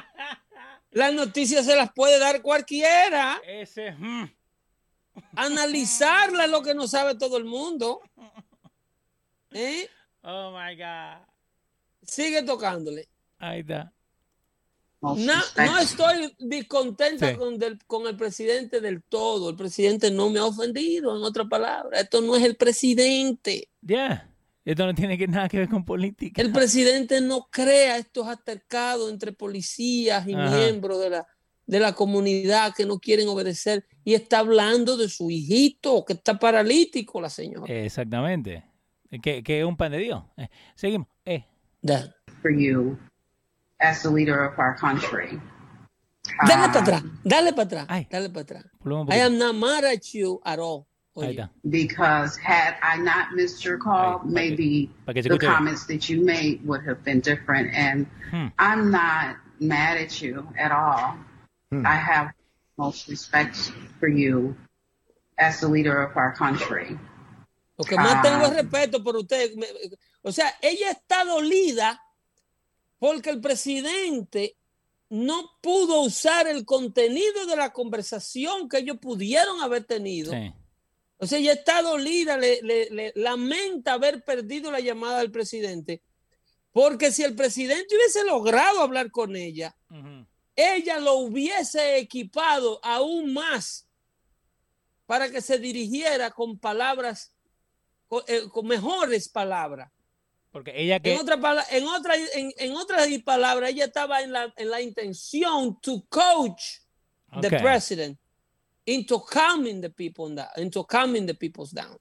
Las 0.92 1.12
noticias 1.12 1.64
se 1.66 1.74
las 1.76 1.92
puede 1.92 2.18
dar 2.18 2.40
cualquiera. 2.42 3.40
Ese. 3.46 3.92
mm. 3.92 4.31
Analizarla 5.37 6.44
es 6.44 6.50
lo 6.50 6.62
que 6.62 6.74
no 6.74 6.87
sabe 6.87 7.14
todo 7.16 7.37
el 7.37 7.44
mundo. 7.44 8.00
¿Eh? 9.50 9.88
Oh 10.22 10.52
my 10.52 10.76
God. 10.76 11.26
Sigue 12.02 12.42
tocándole. 12.42 13.09
Ahí 13.38 13.61
está. 13.61 13.92
No, 15.00 15.16
no 15.16 15.78
estoy 15.81 16.33
discontenta 16.38 17.31
Sí. 17.33 17.37
con, 17.37 17.59
del- 17.59 17.85
con 17.87 18.07
el 18.07 18.16
presidente 18.16 18.81
del 18.81 19.02
todo. 19.02 19.50
El 19.50 19.57
presidente 19.57 20.11
no 20.12 20.31
me 20.31 20.38
ha 20.38 20.44
ofendido, 20.44 21.16
en 21.16 21.24
otra 21.24 21.44
palabra. 21.44 21.98
Esto 22.00 22.20
no 22.20 22.37
es 22.37 22.44
el 22.44 22.55
presidente. 22.57 23.68
Ya. 23.81 24.32
Esto 24.64 24.87
no 24.87 24.94
tiene 24.94 25.18
que, 25.18 25.27
nada 25.27 25.48
que 25.48 25.59
ver 25.59 25.68
con 25.68 25.85
política. 25.85 26.40
El 26.40 26.53
presidente 26.53 27.20
no 27.20 27.48
crea 27.51 27.96
estos 27.98 28.27
altercados 28.29 29.11
entre 29.11 29.33
policías 29.33 30.27
y 30.29 30.35
Ajá. 30.35 30.55
miembros 30.57 31.01
de 31.01 31.11
la, 31.11 31.27
de 31.66 31.81
la 31.81 31.94
comunidad 31.94 32.72
que 32.75 32.87
no 32.87 32.98
quieren 33.01 33.29
obedecer. 33.29 33.85
Y 34.05 34.14
está 34.14 34.38
hablando 34.38 34.96
de 34.96 35.09
su 35.09 35.31
hijito 35.31 36.05
que 36.05 36.12
está 36.12 36.38
paralítico, 36.38 37.20
la 37.20 37.29
señora. 37.31 37.72
Exactamente. 37.72 38.64
Que, 39.22 39.42
que 39.42 39.61
es 39.61 39.64
un 39.64 39.77
pan 39.77 39.92
de 39.92 39.98
Dios. 39.98 40.22
Eh, 40.37 40.48
seguimos. 40.75 41.09
Eh, 41.25 41.44
Da- 41.83 42.14
for 42.40 42.53
you 42.53 42.96
as 43.81 44.03
the 44.03 44.09
leader 44.11 44.40
of 44.44 44.57
our 44.59 44.77
country. 44.79 45.40
Dale 46.46 46.66
Um, 46.66 46.72
para 46.72 46.81
atrás, 46.81 47.03
dale 47.25 47.51
para 47.53 47.62
atrás, 47.64 47.87
Ay. 47.88 48.07
dale 48.09 48.31
para 48.31 48.42
atrás. 48.42 48.64
I 49.11 49.18
am 49.20 49.37
not 49.38 49.55
mad 49.57 49.85
at 49.85 50.03
you 50.14 50.40
at 50.44 50.59
all. 50.61 50.87
Ahí 51.16 51.37
está. 51.37 51.51
because 51.68 52.37
had 52.38 52.75
I 52.83 52.96
not 52.96 53.33
missed 53.35 53.64
your 53.64 53.79
call, 53.79 54.16
okay. 54.20 54.29
maybe 54.29 54.90
que 55.12 55.22
the 55.22 55.38
comments 55.38 55.85
that 55.87 56.09
you 56.09 56.25
made 56.25 56.64
would 56.66 56.83
have 56.87 57.05
been 57.05 57.20
different. 57.20 57.72
And 57.75 58.07
Hmm. 58.31 58.46
I'm 58.59 58.90
not 58.90 59.37
mad 59.61 59.98
at 59.98 60.22
you 60.22 60.48
at 60.59 60.72
all. 60.72 61.16
I 61.85 61.96
have 61.96 62.33
most 62.79 63.09
respect 63.09 63.57
for 64.01 64.09
you 64.09 64.57
as 65.38 65.61
the 65.61 65.68
leader 65.68 66.03
of 66.03 66.16
our 66.16 66.35
country. 66.35 66.98
Lo 67.79 67.85
que 67.85 67.96
más 67.96 68.16
Ah. 68.16 68.22
tengo 68.22 68.46
es 68.46 68.55
respeto 68.55 69.03
por 69.05 69.16
usted. 69.16 69.51
O 70.22 70.33
sea, 70.33 70.51
ella 70.62 70.90
está 70.92 71.25
dolida 71.25 72.01
porque 72.98 73.31
el 73.31 73.40
presidente 73.40 74.57
no 75.11 75.51
pudo 75.61 76.01
usar 76.03 76.46
el 76.46 76.64
contenido 76.64 77.44
de 77.46 77.57
la 77.57 77.70
conversación 77.70 78.68
que 78.68 78.79
ellos 78.79 78.96
pudieron 78.98 79.61
haber 79.61 79.85
tenido. 79.85 80.33
Sí. 80.33 80.55
O 81.22 81.26
sea, 81.26 81.38
ella 81.38 81.52
está 81.52 81.82
dolida, 81.82 82.37
le, 82.37 82.61
le- 82.62 82.90
le 82.90 83.12
lamenta 83.14 83.92
haber 83.92 84.24
perdido 84.24 84.72
la 84.72 84.80
llamada 84.80 85.20
del 85.20 85.30
presidente, 85.30 86.02
porque 86.72 87.12
si 87.12 87.22
el 87.22 87.37
presidente 87.37 87.94
hubiese 87.94 88.24
logrado 88.24 88.80
hablar 88.80 89.12
con 89.12 89.37
ella, 89.37 89.76
ella 90.56 90.98
lo 90.98 91.14
hubiese 91.14 91.96
equipado 91.98 92.80
aún 92.82 93.32
más 93.32 93.87
para 95.06 95.30
que 95.30 95.40
se 95.40 95.58
dirigiera 95.58 96.32
con 96.32 96.58
palabras, 96.58 97.32
con, 98.08 98.24
eh, 98.26 98.42
con 98.50 98.66
mejores 98.66 99.28
palabras. 99.28 99.92
Porque 100.50 100.72
ella 100.74 100.98
que... 100.98 101.14
En 101.14 101.20
otra 101.20 101.40
pala- 101.40 101.66
en 101.70 101.87
otra, 101.87 102.14
en, 102.16 102.52
en 102.58 102.72
otras 102.74 103.06
palabras, 103.24 103.70
ella 103.70 103.85
estaba 103.85 104.22
en 104.22 104.32
la, 104.32 104.52
en 104.56 104.70
la 104.70 104.80
intención 104.82 105.80
to 105.80 106.04
coach 106.08 106.62
the 107.40 107.48
president 107.62 108.18
into 108.87 109.23
calming 109.25 109.81
the 109.81 109.90
people 109.90 110.35
down, 110.35 110.49
into 110.57 110.85
calming 110.85 111.27
the 111.27 111.35
people 111.35 111.64
down. 111.73 111.97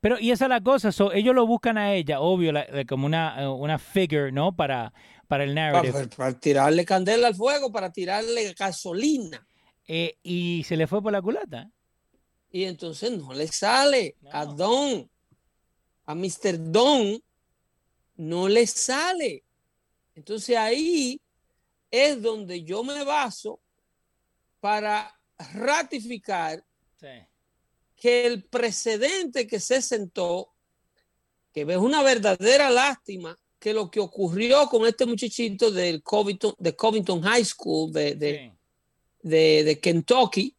Pero 0.00 0.18
y 0.20 0.30
esa 0.30 0.44
es 0.44 0.48
la 0.48 0.60
cosa, 0.60 0.92
so, 0.92 1.12
ellos 1.12 1.34
lo 1.34 1.46
buscan 1.46 1.76
a 1.78 1.94
ella, 1.94 2.20
obvio, 2.20 2.52
la- 2.52 2.66
la- 2.70 2.84
como 2.84 3.06
una, 3.06 3.42
eh, 3.42 3.48
una 3.48 3.78
figure, 3.78 4.30
¿no? 4.30 4.54
Para, 4.54 4.92
para 5.26 5.42
el 5.44 5.54
narrative. 5.54 6.06
para 6.16 6.38
tirarle 6.38 6.84
candela 6.84 7.26
al 7.28 7.34
fuego, 7.34 7.72
para 7.72 7.90
tirarle 7.90 8.52
gasolina. 8.54 9.44
Eh, 9.88 10.16
y 10.22 10.62
se 10.64 10.76
le 10.76 10.86
fue 10.86 11.02
por 11.02 11.12
la 11.12 11.20
culata. 11.20 11.70
Y 12.50 12.64
entonces 12.64 13.10
no 13.18 13.32
le 13.34 13.48
sale 13.48 14.16
a. 14.30 14.46
Don, 14.46 15.10
a 16.06 16.14
Mr. 16.14 16.70
Don, 16.70 17.20
no 18.16 18.48
le 18.48 18.64
sale. 18.68 19.42
Entonces 20.14 20.56
ahí 20.56 21.20
es 21.90 22.22
donde 22.22 22.62
yo 22.62 22.84
me 22.84 23.02
baso 23.02 23.60
para 24.60 25.12
ratificar 25.54 26.64
Sí. 27.00 27.08
que 27.96 28.26
el 28.26 28.44
precedente 28.44 29.46
que 29.46 29.60
se 29.60 29.82
sentó, 29.82 30.54
que 31.52 31.62
es 31.62 31.76
una 31.76 32.02
verdadera 32.02 32.70
lástima 32.70 33.38
que 33.58 33.72
lo 33.74 33.90
que 33.90 34.00
ocurrió 34.00 34.66
con 34.68 34.86
este 34.86 35.06
muchachito 35.06 35.70
del 35.70 36.02
Covington, 36.02 36.54
de 36.58 36.74
Covington 36.76 37.22
High 37.22 37.44
School 37.44 37.92
de, 37.92 38.14
de, 38.14 38.52
de, 39.22 39.64
de 39.64 39.80
Kentucky, 39.80 40.54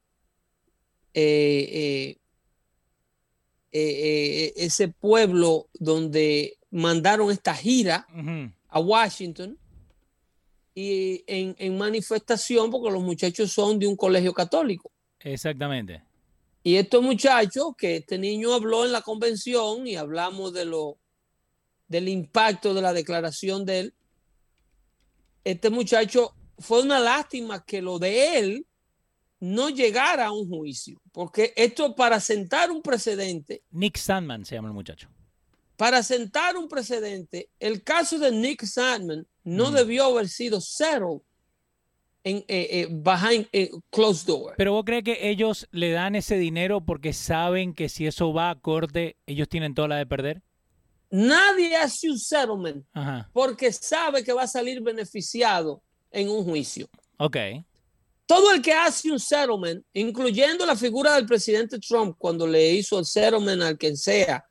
eh, 1.13 1.69
eh, 1.71 2.17
eh, 3.71 4.53
ese 4.55 4.87
pueblo 4.87 5.69
donde 5.73 6.57
mandaron 6.71 7.31
esta 7.31 7.53
gira 7.53 8.07
a 8.69 8.79
Washington 8.79 9.57
y 10.75 11.23
en, 11.25 11.55
en 11.57 11.77
manifestación 11.77 12.69
porque 12.69 12.91
los 12.91 13.01
muchachos 13.01 13.51
son 13.51 13.79
de 13.79 13.87
un 13.87 13.95
colegio 13.95 14.33
católico. 14.33 14.91
Exactamente. 15.21 16.03
Y 16.61 16.75
estos 16.75 17.01
muchachos, 17.01 17.73
que 17.77 17.97
este 17.97 18.17
niño 18.17 18.53
habló 18.53 18.85
en 18.85 18.91
la 18.91 19.01
convención 19.01 19.87
y 19.87 19.95
hablamos 19.95 20.51
de 20.53 20.65
lo, 20.65 20.97
del 21.87 22.09
impacto 22.09 22.73
de 22.73 22.81
la 22.81 22.91
declaración 22.91 23.65
de 23.65 23.79
él, 23.79 23.93
este 25.43 25.69
muchacho 25.69 26.35
fue 26.57 26.81
una 26.81 26.99
lástima 26.99 27.63
que 27.63 27.81
lo 27.81 27.99
de 27.99 28.39
él 28.39 28.67
no 29.39 29.69
llegara 29.69 30.27
a 30.27 30.31
un 30.31 30.49
juicio, 30.49 30.99
porque 31.11 31.53
esto 31.55 31.95
para 31.95 32.19
sentar 32.19 32.71
un 32.71 32.81
precedente, 32.81 33.63
Nick 33.71 33.97
Sandman 33.97 34.43
se 34.43 34.55
llama 34.55 34.69
el 34.69 34.73
muchacho. 34.73 35.07
Para 35.77 36.03
sentar 36.03 36.55
un 36.57 36.67
precedente, 36.67 37.49
el 37.59 37.83
caso 37.83 38.17
de 38.19 38.31
Nick 38.31 38.65
Sandman 38.65 39.27
no 39.43 39.71
Mm. 39.71 39.75
debió 39.75 40.05
haber 40.05 40.29
sido 40.29 40.59
cero 40.61 41.21
en 42.23 42.37
eh, 42.47 42.67
eh, 42.71 42.87
behind 42.89 43.47
eh, 43.51 43.69
closed 43.91 44.25
door. 44.25 44.55
Pero 44.57 44.71
vos 44.73 44.83
crees 44.85 45.03
que 45.03 45.29
ellos 45.29 45.67
le 45.71 45.91
dan 45.91 46.15
ese 46.15 46.37
dinero 46.37 46.81
porque 46.81 47.13
saben 47.13 47.73
que 47.75 47.87
si 47.89 48.07
eso 48.07 48.33
va 48.33 48.49
a 48.49 48.59
corte, 48.59 49.15
ellos 49.27 49.47
tienen 49.47 49.75
toda 49.75 49.87
la 49.89 49.97
de 49.97 50.05
perder. 50.07 50.41
Nadie 51.11 51.75
hace 51.75 52.09
un 52.09 52.17
settlement 52.17 52.83
Ajá. 52.93 53.29
porque 53.31 53.71
sabe 53.71 54.23
que 54.23 54.33
va 54.33 54.43
a 54.43 54.47
salir 54.47 54.81
beneficiado 54.81 55.83
en 56.11 56.29
un 56.29 56.43
juicio. 56.43 56.87
Ok. 57.17 57.37
Todo 58.25 58.51
el 58.53 58.61
que 58.61 58.73
hace 58.73 59.11
un 59.11 59.19
settlement, 59.19 59.85
incluyendo 59.93 60.65
la 60.65 60.75
figura 60.75 61.13
del 61.13 61.27
presidente 61.27 61.77
Trump 61.77 62.15
cuando 62.17 62.47
le 62.47 62.71
hizo 62.73 62.97
el 62.97 63.05
settlement 63.05 63.61
al 63.61 63.77
quien 63.77 63.95
sea, 63.95 64.43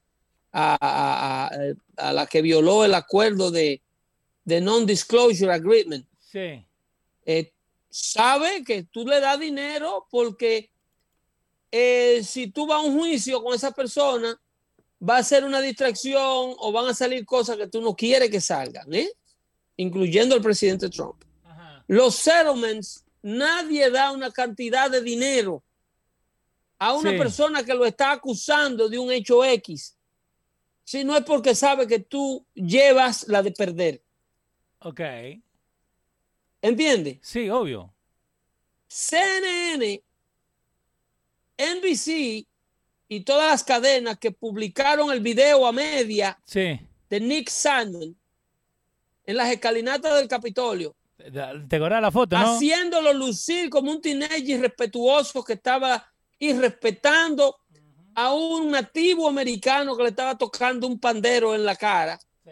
a, 0.56 0.76
a- 0.80 1.46
a- 1.48 2.08
a 2.08 2.12
la 2.12 2.26
que 2.26 2.40
violó 2.40 2.84
el 2.84 2.94
acuerdo 2.94 3.50
de, 3.50 3.82
de 4.44 4.60
non-disclosure 4.60 5.52
agreement, 5.52 6.06
Sí. 6.20 6.64
eh, 7.26 7.52
sabe 7.90 8.62
que 8.64 8.84
tú 8.84 9.04
le 9.06 9.18
das 9.20 9.38
dinero 9.40 10.06
porque 10.10 10.70
eh, 11.72 12.22
si 12.24 12.46
tú 12.48 12.66
vas 12.66 12.78
a 12.78 12.86
un 12.86 12.96
juicio 12.98 13.42
con 13.42 13.52
esa 13.54 13.72
persona, 13.72 14.40
va 15.06 15.16
a 15.18 15.22
ser 15.24 15.44
una 15.44 15.60
distracción 15.60 16.54
o 16.56 16.70
van 16.72 16.86
a 16.86 16.94
salir 16.94 17.24
cosas 17.26 17.56
que 17.56 17.66
tú 17.66 17.80
no 17.80 17.94
quieres 17.96 18.30
que 18.30 18.40
salgan, 18.40 18.92
¿eh? 18.94 19.10
incluyendo 19.76 20.36
el 20.36 20.42
presidente 20.42 20.88
Trump. 20.88 21.24
Ajá. 21.42 21.84
Los 21.88 22.14
settlements, 22.14 23.04
nadie 23.22 23.90
da 23.90 24.12
una 24.12 24.30
cantidad 24.30 24.88
de 24.90 25.00
dinero 25.02 25.62
a 26.78 26.92
una 26.94 27.10
Sí. 27.10 27.18
persona 27.18 27.64
que 27.64 27.74
lo 27.74 27.84
está 27.84 28.12
acusando 28.12 28.88
de 28.88 28.98
un 28.98 29.10
hecho 29.10 29.44
X, 29.44 29.93
si 30.84 31.02
no 31.04 31.16
es 31.16 31.24
porque 31.24 31.54
sabe 31.54 31.86
que 31.86 31.98
tú 31.98 32.44
llevas 32.54 33.26
la 33.28 33.42
de 33.42 33.50
perder. 33.52 34.02
Ok. 34.80 35.00
¿Entiendes? 36.62 37.18
Sí, 37.22 37.48
obvio. 37.50 37.92
CNN, 38.86 40.02
NBC 41.58 42.46
y 43.08 43.20
todas 43.20 43.50
las 43.50 43.64
cadenas 43.64 44.18
que 44.18 44.30
publicaron 44.30 45.10
el 45.12 45.20
video 45.20 45.66
a 45.66 45.72
media 45.72 46.38
Sí. 46.44 46.78
de 47.10 47.20
Nick 47.20 47.48
Sandman 47.48 48.14
en 49.26 49.36
las 49.36 49.50
escalinatas 49.50 50.14
del 50.16 50.28
Capitolio, 50.28 50.94
¿Te 51.16 51.76
acuerdas 51.76 52.02
la 52.02 52.10
foto, 52.10 52.36
no? 52.36 52.56
haciéndolo 52.56 53.12
lucir 53.14 53.70
como 53.70 53.90
un 53.90 54.00
teenager 54.02 54.42
irrespetuoso 54.46 55.42
que 55.42 55.54
estaba 55.54 56.06
irrespetando 56.38 57.56
a 58.14 58.32
un 58.32 58.70
nativo 58.70 59.28
americano 59.28 59.96
que 59.96 60.02
le 60.02 60.08
estaba 60.10 60.36
tocando 60.36 60.86
un 60.86 60.98
pandero 60.98 61.54
en 61.54 61.64
la 61.64 61.76
cara. 61.76 62.18
Sí. 62.44 62.50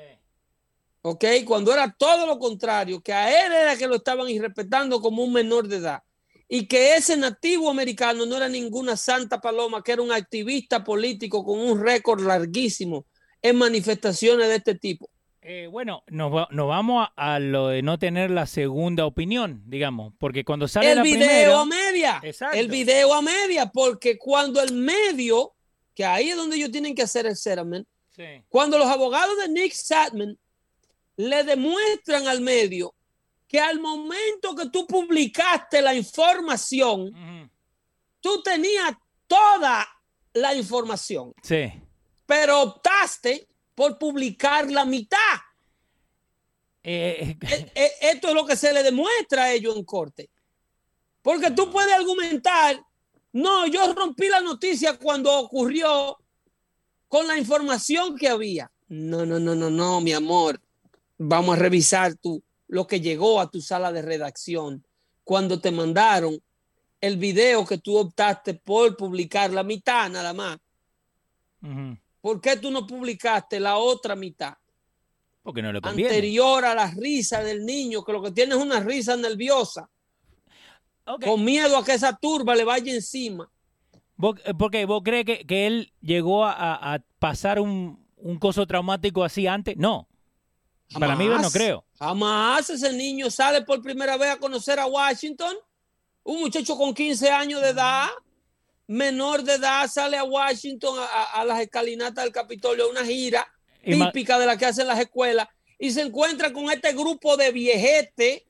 ¿ok? 1.03 1.25
Cuando 1.45 1.73
era 1.73 1.95
todo 1.97 2.27
lo 2.27 2.39
contrario, 2.39 3.01
que 3.01 3.13
a 3.13 3.47
él 3.47 3.53
era 3.53 3.77
que 3.77 3.87
lo 3.87 3.97
estaban 3.97 4.29
irrespetando 4.29 5.01
como 5.01 5.23
un 5.23 5.33
menor 5.33 5.69
de 5.69 5.77
edad. 5.77 6.03
Y 6.49 6.67
que 6.67 6.97
ese 6.97 7.17
nativo 7.17 7.71
americano 7.71 8.27
no 8.27 8.37
era 8.37 8.49
ninguna 8.49 8.97
santa 8.97 9.41
paloma, 9.41 9.83
que 9.83 9.93
era 9.93 10.03
un 10.03 10.13
activista 10.13 10.85
político 10.85 11.45
con 11.45 11.59
un 11.59 11.81
récord 11.83 12.21
larguísimo 12.21 13.07
en 13.41 13.57
manifestaciones 13.57 14.49
de 14.49 14.57
este 14.57 14.75
tipo. 14.75 15.09
Eh, 15.45 15.67
bueno, 15.71 16.05
nos, 16.07 16.33
va- 16.33 16.49
nos 16.53 16.69
vamos 16.69 17.09
a, 17.17 17.35
a 17.35 17.39
lo 17.41 17.69
de 17.69 17.83
no 17.83 17.99
tener 17.99 18.31
la 18.31 18.47
segunda 18.47 19.07
opinión, 19.07 19.63
digamos, 19.67 20.15
porque 20.19 20.45
cuando 20.45 20.69
sale 20.69 20.91
el 20.93 20.97
la 20.99 21.03
video 21.03 21.19
primera... 21.27 21.61
a 21.61 21.65
media. 21.65 22.21
Exacto. 22.23 22.57
El 22.57 22.69
video 22.69 23.13
a 23.13 23.23
media, 23.23 23.67
porque 23.67 24.19
cuando 24.19 24.61
el 24.63 24.73
medio, 24.73 25.53
que 25.97 26.05
ahí 26.05 26.31
es 26.31 26.37
donde 26.37 26.57
ellos 26.57 26.71
tienen 26.71 26.95
que 26.95 27.03
hacer 27.03 27.27
el 27.27 27.37
settlement, 27.37 27.87
Sí. 28.15 28.25
cuando 28.51 28.77
los 28.79 28.87
abogados 28.89 29.37
de 29.39 29.49
Nick 29.49 29.73
Satman 29.73 30.39
le 31.17 31.45
demuestran 31.45 32.29
al 32.29 32.43
medio 32.43 32.95
que 33.49 33.59
al 33.59 33.81
momento 33.81 34.55
que 34.55 34.69
tú 34.69 34.87
publicaste 34.87 35.81
la 35.81 35.95
información, 35.95 37.51
tú 38.21 38.43
tenías 38.43 38.93
toda 39.27 39.89
la 40.35 40.55
información, 40.55 41.33
Sí. 41.43 41.73
pero 42.27 42.61
optaste 42.63 43.49
por 43.75 43.99
publicar 43.99 44.71
la 44.71 44.85
mitad. 44.85 45.19
Eh, 46.83 47.37
E- 47.41 47.73
e- 47.75 47.93
Esto 48.01 48.29
es 48.29 48.35
lo 48.35 48.45
que 48.45 48.57
se 48.57 48.73
le 48.73 48.83
demuestra 48.83 49.45
a 49.45 49.53
ellos 49.53 49.77
en 49.77 49.85
corte. 49.85 50.31
Porque 51.23 51.51
tú 51.53 51.71
puedes 51.71 51.93
argumentar, 51.95 52.85
no, 53.33 53.67
yo 53.67 53.93
rompí 53.95 54.29
la 54.29 54.41
noticia 54.41 54.99
cuando 54.99 55.33
ocurrió 55.39 56.19
con 57.09 57.27
la 57.29 57.39
información 57.39 58.17
que 58.17 58.29
había. 58.29 58.71
No, 58.89 59.25
no, 59.25 59.39
no, 59.39 59.55
no, 59.55 59.71
no, 59.71 60.01
mi 60.01 60.13
amor. 60.13 60.61
Vamos 61.19 61.57
a 61.57 61.59
revisar 61.61 62.15
tu, 62.17 62.43
lo 62.67 62.87
que 62.87 63.01
llegó 63.01 63.41
a 63.41 63.49
tu 63.51 63.61
sala 63.61 63.93
de 63.93 64.03
redacción 64.03 64.85
cuando 65.23 65.61
te 65.61 65.71
mandaron 65.71 66.43
el 67.01 67.17
video 67.17 67.65
que 67.65 67.79
tú 67.79 67.97
optaste 67.97 68.55
por 68.55 68.97
publicar 68.97 69.53
la 69.53 69.63
mitad 69.63 70.11
nada 70.11 70.33
más. 70.33 70.59
ujú. 71.63 71.97
¿Por 72.23 72.41
qué 72.41 72.57
tú 72.57 72.71
no 72.71 72.87
publicaste 72.87 73.61
la 73.61 73.77
otra 73.77 74.17
mitad? 74.17 74.55
Porque 75.43 75.61
no 75.61 75.73
le 75.73 75.81
conviene. 75.81 76.09
anterior 76.09 76.65
a 76.65 76.75
la 76.75 76.91
risa 76.93 77.43
del 77.43 77.67
niño, 77.67 78.05
que 78.05 78.13
lo 78.13 78.23
que 78.23 78.31
tiene 78.31 78.55
es 78.55 78.61
una 78.61 78.79
risa 78.79 79.17
nerviosa, 79.17 79.91
con 81.05 81.45
miedo 81.45 81.77
a 81.77 81.85
que 81.85 81.95
esa 81.95 82.17
turba 82.17 82.55
le 82.55 82.63
vaya 82.63 82.95
encima. 82.95 83.51
¿Vos, 84.17 84.37
eh, 84.45 84.55
¿Por 84.55 84.71
qué? 84.71 84.87
¿Vos 84.87 85.03
crees 85.05 85.25
que, 85.25 85.45
que 85.45 85.67
él 85.67 85.93
llegó 86.01 86.47
a, 86.47 87.03
pasar 87.19 87.59
un, 87.59 88.07
un 88.17 88.39
coso 88.39 88.67
traumático 88.69 89.25
así 89.25 89.49
antes? 89.49 89.77
No. 89.77 90.09
Para 90.99 91.17
mí, 91.17 91.27
yo 91.27 91.39
no 91.39 91.51
creo. 91.51 91.85
Jamás 91.99 92.71
ese 92.71 92.93
niño 92.93 93.31
sale 93.31 93.63
por 93.63 93.83
primera 93.83 94.17
vez 94.17 94.31
a 94.31 94.37
conocer 94.39 94.79
a 94.79 94.87
Washington. 94.87 95.57
Un 96.23 96.41
muchacho 96.41 96.77
con 96.77 96.95
15 96.95 97.31
años 97.31 97.61
de 97.63 97.71
edad, 97.71 98.07
menor 98.87 99.43
de 99.43 99.55
edad, 99.55 99.89
sale 99.89 100.17
a 100.17 100.25
Washington 100.25 100.99
a, 100.99 101.45
las 101.45 101.61
escalinatas 101.61 102.25
del 102.25 102.33
Capitolio, 102.33 102.85
a 102.85 102.91
una 102.91 103.05
gira 103.05 103.47
típica 103.83 104.39
de 104.39 104.47
la 104.47 104.57
que 104.57 104.67
hacen 104.67 104.87
las 104.87 105.01
escuelas, 105.01 105.49
y 105.79 105.91
se 105.91 106.03
encuentra 106.03 106.53
con 106.53 106.71
este 106.71 106.93
grupo 106.93 107.37
de 107.37 107.51
viejetes, 107.51 108.43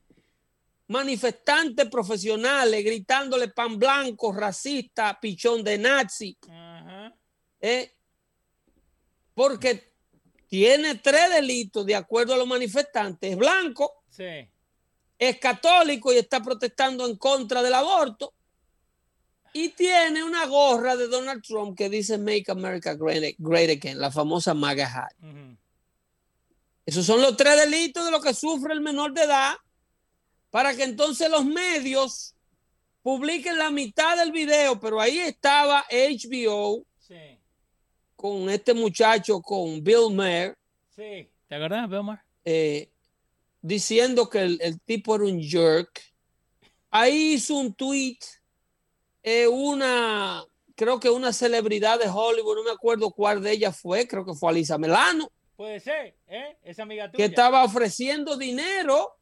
manifestantes 0.87 1.87
profesionales, 1.89 2.83
gritándole 2.83 3.47
pan 3.47 3.79
blanco, 3.79 4.31
racista, 4.31 5.17
pichón 5.19 5.63
de 5.63 5.77
nazi. 5.77 6.37
¿eh? 7.61 7.91
Porque 9.33 9.93
tiene 10.47 10.95
tres 10.95 11.31
delitos 11.31 11.85
de 11.85 11.95
acuerdo 11.95 12.35
a 12.35 12.37
los 12.37 12.47
manifestantes. 12.47 13.31
Es 13.31 13.37
blanco, 13.37 14.03
Sí. 14.09 14.47
es 15.17 15.39
católico 15.39 16.13
y 16.13 16.17
está 16.17 16.43
protestando 16.43 17.07
en 17.07 17.17
contra 17.17 17.63
del 17.63 17.73
aborto. 17.73 18.33
Y 19.53 19.69
tiene 19.69 20.23
una 20.23 20.45
gorra 20.47 20.95
de 20.95 21.07
Donald 21.07 21.43
Trump 21.43 21.77
que 21.77 21.89
dice 21.89 22.17
Make 22.17 22.45
America 22.49 22.95
Great, 22.95 23.35
Great 23.37 23.69
Again, 23.69 23.99
la 23.99 24.11
famosa 24.11 24.53
MAGA 24.53 24.87
hat. 24.87 25.11
Esos 26.85 27.05
son 27.05 27.21
los 27.21 27.37
tres 27.37 27.55
delitos 27.57 28.03
de 28.03 28.11
lo 28.11 28.19
que 28.19 28.33
sufre 28.33 28.73
el 28.73 28.81
menor 28.81 29.13
de 29.13 29.23
edad 29.23 29.53
para 30.49 30.75
que 30.75 30.83
entonces 30.83 31.29
los 31.29 31.45
medios 31.45 32.35
publiquen 33.01 33.57
la 33.57 33.69
mitad 33.71 34.17
del 34.17 34.31
video, 34.31 34.79
pero 34.79 34.99
ahí 34.99 35.19
estaba 35.19 35.85
HBO 35.89 36.85
Sí. 36.99 37.37
con 38.15 38.49
este 38.49 38.73
muchacho, 38.73 39.41
con 39.41 39.83
Bill 39.83 40.13
Maher, 40.13 40.57
Sí. 40.95 41.29
¿Te 41.47 41.55
acordás, 41.55 41.89
Belmar? 41.89 42.23
eh, 42.45 42.89
diciendo 43.61 44.29
que 44.29 44.39
el, 44.39 44.57
el 44.61 44.79
tipo 44.81 45.15
era 45.15 45.25
un 45.25 45.41
jerk. 45.41 46.01
Ahí 46.91 47.33
hizo 47.33 47.55
un 47.55 47.73
tweet, 47.73 48.17
eh, 49.23 49.47
una, 49.47 50.43
creo 50.75 50.99
que 50.99 51.09
una 51.09 51.33
celebridad 51.33 51.99
de 51.99 52.09
Hollywood, 52.09 52.57
no 52.57 52.63
me 52.63 52.71
acuerdo 52.71 53.11
cuál 53.11 53.41
de 53.41 53.51
ellas 53.51 53.79
fue, 53.79 54.07
creo 54.07 54.25
que 54.25 54.33
fue 54.33 54.49
Alisa 54.51 54.77
Melano, 54.77 55.29
Puede 55.55 55.79
ser, 55.79 56.15
¿eh? 56.27 56.57
Esa 56.63 56.81
amiga 56.83 57.11
que 57.11 57.25
estaba 57.25 57.63
ofreciendo 57.63 58.35
dinero 58.37 59.17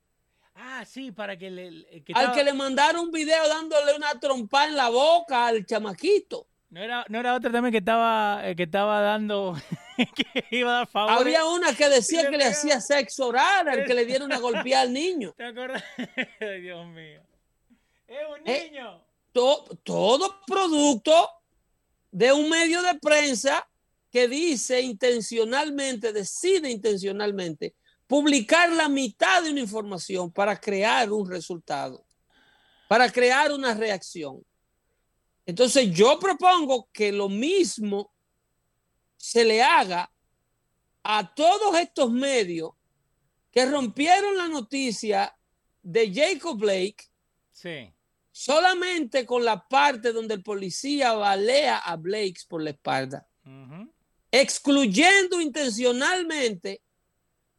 Ah, 0.56 0.84
sí, 0.86 1.12
para 1.12 1.38
que 1.38 1.50
le... 1.52 1.86
que 2.04 2.14
al 2.14 2.22
estaba- 2.24 2.34
que 2.34 2.44
le 2.44 2.54
mandaron 2.54 3.02
un 3.06 3.12
video 3.12 3.48
dándole 3.48 3.96
una 3.96 4.18
trompa 4.20 4.66
en 4.66 4.76
la 4.76 4.90
boca 4.90 5.48
al 5.48 5.66
chamaquito. 5.66 6.48
No 6.70 6.82
era, 6.82 7.06
no 7.10 7.20
era 7.20 7.36
otra 7.36 7.52
también 7.52 7.72
que 7.72 7.80
estaba, 7.80 8.42
eh, 8.48 8.56
que 8.56 8.64
estaba 8.64 9.02
dando... 9.02 9.56
que 10.16 10.46
iba 10.52 10.70
a 10.72 10.78
dar 10.80 10.88
favores. 10.88 11.20
Había 11.20 11.46
una 11.46 11.74
que 11.76 11.90
decía 11.90 12.30
que 12.30 12.38
le 12.38 12.46
hacía 12.46 12.80
sexo 12.80 13.28
oral 13.28 13.68
al 13.68 13.86
que 13.86 13.94
le 13.94 14.06
diera 14.06 14.24
una 14.24 14.40
golpeada 14.40 14.84
al 14.84 14.94
niño. 14.94 15.34
¿Te 15.36 15.46
acuerdas? 15.46 15.84
Ay, 16.40 16.62
Dios 16.62 16.86
mío. 16.88 17.22
Es 18.08 18.20
un 18.30 18.48
Eh, 18.48 18.70
niño. 18.72 19.04
To- 19.32 19.65
todo 19.84 20.41
producto 20.46 21.30
de 22.12 22.34
un 22.34 22.50
medio 22.50 22.82
de 22.82 22.96
prensa 23.00 23.67
que 24.12 24.28
dice 24.28 24.82
intencionalmente, 24.82 26.12
decide 26.12 26.70
intencionalmente 26.70 27.76
publicar 28.08 28.70
la 28.74 28.89
mitad 28.89 29.41
de 29.41 29.52
una 29.52 29.62
información 29.62 30.30
para 30.32 30.60
crear 30.60 31.10
un 31.12 31.30
resultado, 31.30 32.06
para 32.89 33.10
crear 33.10 33.54
una 33.54 33.74
reacción. 33.74 34.46
Entonces 35.46 35.91
yo 35.91 36.20
propongo 36.20 36.89
que 36.91 37.13
lo 37.13 37.30
mismo 37.30 38.13
se 39.15 39.46
le 39.46 39.63
haga 39.63 40.12
a 41.04 41.34
todos 41.34 41.80
estos 41.80 42.12
medios 42.12 42.72
que 43.50 43.65
rompieron 43.65 44.36
la 44.38 44.50
noticia 44.50 45.34
de 45.82 46.13
Jacob 46.13 46.58
Blake 46.58 47.06
Sí. 47.54 47.94
Solamente 48.45 49.23
con 49.25 49.45
la 49.45 49.67
parte 49.67 50.12
donde 50.12 50.34
el 50.34 50.41
policía 50.41 51.13
balea 51.13 51.77
a 51.77 51.95
Blakes 51.95 52.41
por 52.47 52.63
la 52.63 52.71
espalda, 52.71 53.27
excluyendo 54.32 55.39
intencionalmente 55.39 56.82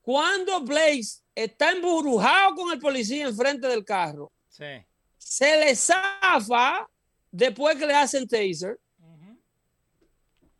cuando 0.00 0.60
Blakes 0.62 1.22
está 1.34 1.70
embrujado 1.70 2.56
con 2.56 2.72
el 2.72 2.80
policía 2.80 3.26
enfrente 3.28 3.68
del 3.68 3.84
carro, 3.84 4.32
Sí. 4.48 4.84
se 5.18 5.56
le 5.58 5.76
zafa 5.76 6.88
después 7.30 7.76
que 7.76 7.86
le 7.86 7.94
hacen 7.94 8.26
taser, 8.26 8.78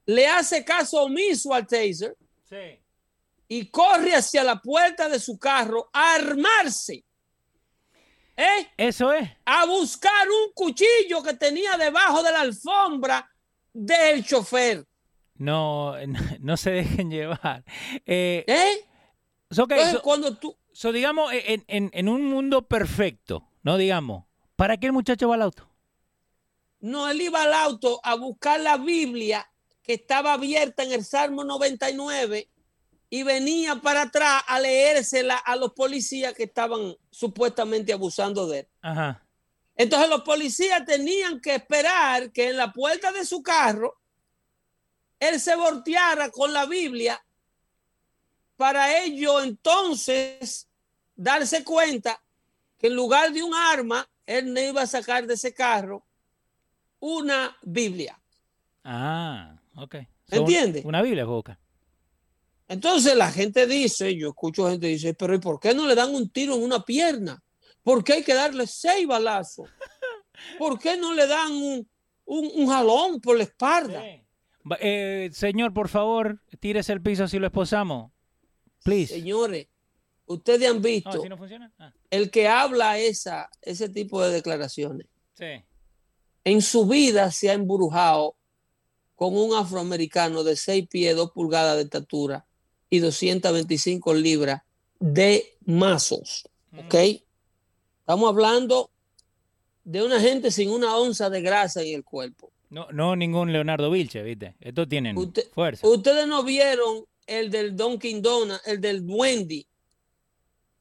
le 0.07 0.27
hace 0.29 0.65
caso 0.65 1.03
omiso 1.03 1.53
al 1.53 1.67
taser 1.67 2.17
Sí. 2.49 2.79
y 3.49 3.67
corre 3.71 4.15
hacia 4.15 4.45
la 4.45 4.61
puerta 4.61 5.09
de 5.09 5.19
su 5.19 5.37
carro 5.37 5.91
a 5.93 6.15
armarse. 6.15 7.05
¿Eh? 8.37 8.69
Eso 8.77 9.13
es. 9.13 9.29
a 9.45 9.67
buscar 9.67 10.29
un 10.29 10.53
cuchillo 10.55 11.23
que 11.23 11.35
tenía 11.35 11.77
debajo 11.77 12.23
de 12.23 12.33
la 12.33 12.41
alfombra 12.41 13.29
del 13.73 14.25
chofer. 14.25 14.87
No, 15.37 15.95
no, 16.07 16.19
no 16.41 16.57
se 16.57 16.71
dejen 16.71 17.11
llevar. 17.11 17.65
Eh, 18.07 18.45
¿Eh? 18.47 18.89
so, 19.51 19.65
ok, 19.65 19.73
Entonces, 19.73 19.95
so- 19.97 20.03
cuando 20.03 20.37
tú, 20.37 20.57
so, 20.73 20.93
digamos, 20.93 21.33
en, 21.33 21.65
en- 21.69 21.91
en 21.93 22.09
un 22.09 22.25
mundo 22.27 22.67
perfecto, 22.69 23.49
no 23.63 23.77
digamos, 23.77 24.25
¿para 24.57 24.77
qué 24.79 24.87
el 24.87 24.93
muchacho 24.93 25.29
va 25.29 25.35
al 25.37 25.43
auto? 25.43 25.69
no, 26.81 27.09
él 27.09 27.21
iba 27.21 27.43
al 27.43 27.55
auto 27.55 28.01
a 28.03 28.17
buscar 28.17 28.59
la 28.61 28.77
Biblia 28.77 29.49
que 29.85 29.95
estaba 29.95 30.33
abierta 30.33 30.83
en 30.83 30.91
el 30.93 31.05
Salmo 31.05 31.45
99 31.45 32.49
y 33.15 33.25
venía 33.25 33.77
para 33.77 34.03
atrás 34.03 34.43
a 34.47 34.59
leérsela 34.59 35.37
a 35.37 35.55
los 35.57 35.75
policías 35.75 36.33
que 36.33 36.45
estaban 36.45 36.97
supuestamente 37.11 37.93
abusando 37.93 38.47
de 38.47 38.61
él. 38.61 38.69
Ajá. 38.81 39.23
Entonces 39.77 40.09
los 40.09 40.23
policías 40.23 40.83
tenían 40.87 41.39
que 41.39 41.57
esperar 41.57 42.33
que 42.33 42.49
en 42.49 42.57
la 42.57 42.73
puerta 42.73 43.13
de 43.13 43.27
su 43.27 43.43
carro 43.43 44.01
él 45.21 45.39
se 45.39 45.55
volteara 45.57 46.31
con 46.31 46.55
la 46.55 46.65
Biblia 46.65 47.23
para 48.57 48.99
ello 49.03 49.43
entonces 49.43 50.67
darse 51.15 51.65
cuenta 51.65 52.19
que 52.79 52.87
en 52.87 52.95
lugar 52.97 53.31
de 53.31 53.43
un 53.43 53.55
arma, 53.55 54.09
él 54.25 54.55
no 54.55 54.59
iba 54.61 54.81
a 54.81 54.87
sacar 54.87 55.27
de 55.27 55.35
ese 55.35 55.53
carro 55.53 56.03
una 56.99 57.55
Biblia. 57.61 58.19
Ah, 58.85 59.61
ok. 59.77 59.97
¿Entiende? 60.31 60.81
un- 60.81 60.87
Una 60.89 61.03
Biblia, 61.03 61.27
Boca. 61.27 61.59
Entonces 62.69 63.15
la 63.17 63.31
gente 63.31 63.67
dice, 63.67 64.17
yo 64.17 64.29
escucho 64.31 64.69
gente 64.71 64.87
dice, 64.87 65.15
pero 65.15 65.35
¿y 65.35 65.39
por 65.39 65.61
qué 65.61 65.75
no 65.75 65.87
le 65.87 65.95
dan 65.95 66.15
un 66.15 66.31
tiro 66.31 66.55
en 66.55 66.63
una 66.63 66.83
pierna? 66.85 67.43
¿Por 67.83 68.03
qué 68.05 68.15
hay 68.15 68.23
que 68.23 68.35
darle 68.35 68.67
seis 68.67 69.07
balazos? 69.07 69.69
¿Por 70.59 70.79
qué 70.79 70.97
no 70.97 71.13
le 71.13 71.27
dan 71.27 71.53
un, 71.53 71.89
un- 72.25 72.51
un 72.55 72.67
jalón 72.69 73.21
por 73.21 73.37
la 73.37 73.43
espalda? 73.45 74.03
Eh, 74.81 75.29
señor, 75.33 75.75
por 75.75 75.89
favor, 75.89 76.41
tírese 76.61 76.93
el 76.93 77.03
piso 77.03 77.27
si 77.29 77.39
lo 77.39 77.47
esposamos. 77.47 78.13
Please. 78.85 79.13
Señores, 79.15 79.67
ustedes 80.27 80.69
han 80.71 80.81
visto 80.81 81.21
si 81.21 81.29
no 81.29 81.37
funciona. 81.37 81.73
Ah, 81.79 81.93
el 82.11 82.31
que 82.31 82.49
habla 82.49 82.99
esa, 82.99 83.51
ese 83.61 83.89
tipo 83.89 84.23
de 84.23 84.33
declaraciones. 84.33 85.07
sí. 85.35 85.63
En 86.45 86.61
su 86.61 86.87
vida 86.89 87.31
se 87.31 87.51
ha 87.51 87.53
embrujado 87.53 88.37
con 89.15 89.37
un 89.37 89.55
afroamericano 89.55 90.43
de 90.43 90.57
6 90.57 90.89
pies, 90.89 91.15
2 91.15 91.31
pulgadas 91.31 91.77
de 91.77 91.83
estatura 91.83 92.45
y 92.93 92.99
225 92.99 94.13
libras 94.13 94.61
de 95.01 95.55
mazos. 95.65 96.47
¿Ok? 96.77 96.95
Estamos 98.01 98.29
hablando 98.29 98.91
de 99.83 100.03
una 100.03 100.21
gente 100.21 100.51
sin 100.51 100.69
una 100.71 100.95
onza 100.99 101.31
de 101.31 101.41
grasa 101.41 101.81
en 101.81 101.95
el 101.95 102.05
cuerpo. 102.05 102.53
No, 102.69 102.87
no 102.93 103.17
ningún 103.17 103.51
Leonardo 103.51 103.91
Vilche, 103.91 104.23
¿viste? 104.23 104.57
Estos 104.61 104.91
tienen 104.91 105.17
Usted- 105.17 105.49
fuerza. 105.55 105.89
Ustedes 105.89 106.27
no 106.27 106.43
vieron 106.43 107.07
el 107.27 107.51
del 107.51 107.75
Dunkin' 107.75 108.21
Donuts, 108.21 108.61
el 108.67 108.79
del 108.79 109.03
Wendy. 109.07 109.67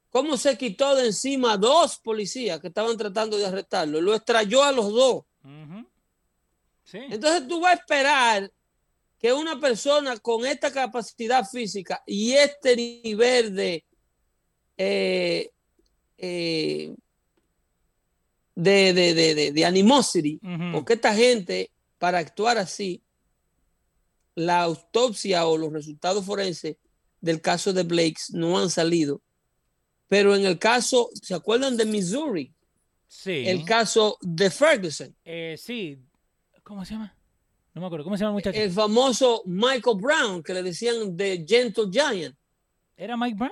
¿Cómo 0.10 0.36
se 0.36 0.58
quitó 0.58 0.94
de 0.98 1.06
encima 1.06 1.54
a 1.54 1.58
dos 1.58 1.98
policías 2.00 2.60
que 2.60 2.68
estaban 2.68 2.98
tratando 2.98 3.38
de 3.38 3.46
arrestarlo? 3.46 4.02
Lo 4.02 4.14
extrayó 4.14 4.64
a 4.66 4.74
los 4.74 4.92
dos. 4.92 5.24
Sí. 6.84 7.00
Entonces 7.10 7.48
tú 7.48 7.62
vas 7.62 7.72
a 7.72 7.76
esperar 7.80 8.52
que 9.22 9.32
una 9.34 9.60
persona 9.60 10.18
con 10.18 10.46
esta 10.46 10.72
capacidad 10.72 11.48
física 11.48 12.02
y 12.08 12.32
este 12.34 12.76
nivel 12.76 13.54
de, 13.56 13.86
eh, 14.78 15.50
eh, 16.18 16.96
de, 18.56 18.94
de, 18.94 19.14
de, 19.14 19.36
de- 19.36 19.52
de 19.52 19.66
animosity, 19.66 20.40
porque 20.72 20.94
esta 20.94 21.14
gente, 21.16 21.72
para 21.98 22.18
actuar 22.20 22.58
así, 22.58 23.02
la 24.36 24.62
autopsia 24.64 25.46
o 25.46 25.58
los 25.58 25.72
resultados 25.72 26.26
forenses 26.26 26.78
del 27.20 27.42
caso 27.42 27.74
de 27.74 27.84
Blakes 27.84 28.24
no 28.32 28.58
han 28.58 28.70
salido. 28.70 29.22
Pero 30.08 30.36
en 30.36 30.46
el 30.46 30.58
caso, 30.58 31.10
¿se 31.22 31.34
acuerdan 31.36 31.78
de 31.78 31.86
Missouri? 31.86 32.54
Sí. 33.08 33.44
El 33.46 33.64
caso 33.66 34.18
de 34.22 34.50
Ferguson. 34.50 35.16
Eh, 35.26 35.56
sí. 35.62 36.00
¿Cómo 36.64 36.84
se 36.86 36.94
llama? 36.94 37.16
No 37.74 37.82
me 37.82 37.88
acuerdo. 37.88 38.04
¿Cómo 38.04 38.18
se 38.18 38.24
llama 38.24 38.32
el 38.38 38.44
muchacho? 38.46 38.60
el 38.60 38.72
famoso 38.72 39.44
Michael 39.46 39.98
Brown, 40.00 40.44
que 40.44 40.54
le 40.54 40.62
decían 40.64 41.16
The 41.16 41.46
Gentle 41.48 41.86
Giant. 41.92 42.36
¿Era 42.98 43.16
Mike 43.18 43.36
Brown? 43.38 43.52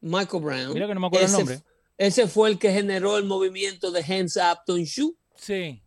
Michael 0.00 0.42
Brown. 0.42 0.74
Mira 0.74 0.86
que 0.86 0.94
no 0.94 1.00
me 1.00 1.06
acuerdo 1.06 1.26
el 1.26 1.32
nombre. 1.32 1.62
ese 1.96 2.26
fue 2.28 2.50
el 2.50 2.58
que 2.58 2.72
generó 2.72 3.16
el 3.18 3.24
movimiento 3.24 3.90
de 3.90 4.00
Hands 4.02 4.36
Up 4.36 4.58
Don't 4.66 4.84
Shoot. 4.86 5.14
Sí. 5.36 5.82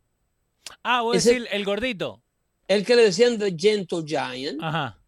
Ah, 0.84 1.02
voy 1.02 1.16
a 1.16 1.20
Ese- 1.20 1.34
decir 1.34 1.48
el 1.52 1.66
gordito. 1.66 2.22
El 2.68 2.86
que 2.86 2.96
le 2.96 3.04
decían 3.04 3.38
The 3.40 3.56
Gentle 3.58 4.04
Giant, 4.06 4.62
Ajá. 4.62 5.00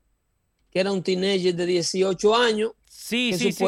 que 0.72 0.80
era 0.80 0.92
un 0.92 1.04
teenager 1.04 1.54
de 1.56 1.66
18 1.66 2.36
años, 2.36 2.72
Sí, 2.86 3.30
que, 3.32 3.38
sí, 3.38 3.52
sí. 3.52 3.66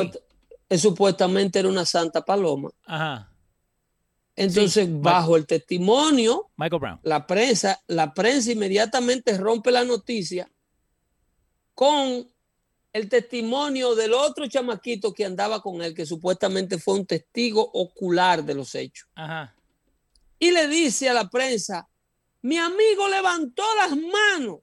que 0.70 0.78
supuestamente 0.78 1.60
era 1.60 1.70
una 1.70 1.86
santa 1.86 2.24
paloma. 2.26 2.70
Ajá. 2.86 3.32
Entonces, 4.36 4.86
Sí, 4.88 4.92
bajo 4.96 5.38
el 5.38 5.46
testimonio, 5.46 6.50
Michael 6.58 6.80
Brown. 6.80 7.00
la 7.04 7.28
prensa, 7.28 7.80
la 7.88 8.14
prensa 8.14 8.52
inmediatamente 8.52 9.38
rompe 9.38 9.70
la 9.72 9.84
noticia 9.86 10.50
con 11.76 12.30
el 12.94 13.10
testimonio 13.10 13.96
del 13.96 14.14
otro 14.14 14.48
chamaquito 14.48 15.14
que 15.14 15.26
andaba 15.26 15.62
con 15.62 15.82
él, 15.82 15.94
que 15.94 16.06
supuestamente 16.06 16.78
fue 16.78 16.96
un 16.96 17.06
testigo 17.06 17.62
ocular 17.74 18.44
de 18.44 18.54
los 18.54 18.74
hechos. 18.76 19.08
Ajá. 19.16 19.56
Y 20.40 20.52
le 20.52 20.68
dice 20.68 21.10
a 21.10 21.14
la 21.14 21.30
prensa, 21.30 21.88
mi 22.42 22.58
amigo 22.58 23.08
levantó 23.10 23.64
las 23.78 23.96
manos 23.98 24.60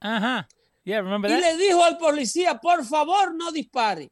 Ajá. 0.00 0.46
Yeah, 0.84 1.02
remember 1.02 1.30
y 1.30 1.34
that? 1.34 1.40
le 1.40 1.56
dijo 1.56 1.82
al 1.84 1.98
policía, 1.98 2.58
por 2.58 2.84
favor 2.84 3.34
no 3.34 3.50
dispare, 3.52 4.10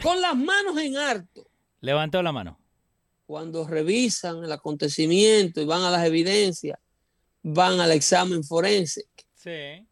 con 0.00 0.20
las 0.20 0.36
manos 0.36 0.76
en 0.78 0.96
alto. 0.96 1.48
Levantó 1.80 2.22
la 2.22 2.30
mano. 2.32 2.60
Cuando 3.26 3.66
revisan 3.66 4.44
el 4.44 4.52
acontecimiento 4.52 5.60
y 5.60 5.64
van 5.64 5.82
a 5.82 5.90
las 5.90 6.04
evidencias, 6.06 6.78
van 7.42 7.80
al 7.80 7.90
examen 7.92 8.42
forense, 8.44 9.04
Sí. 9.34 9.86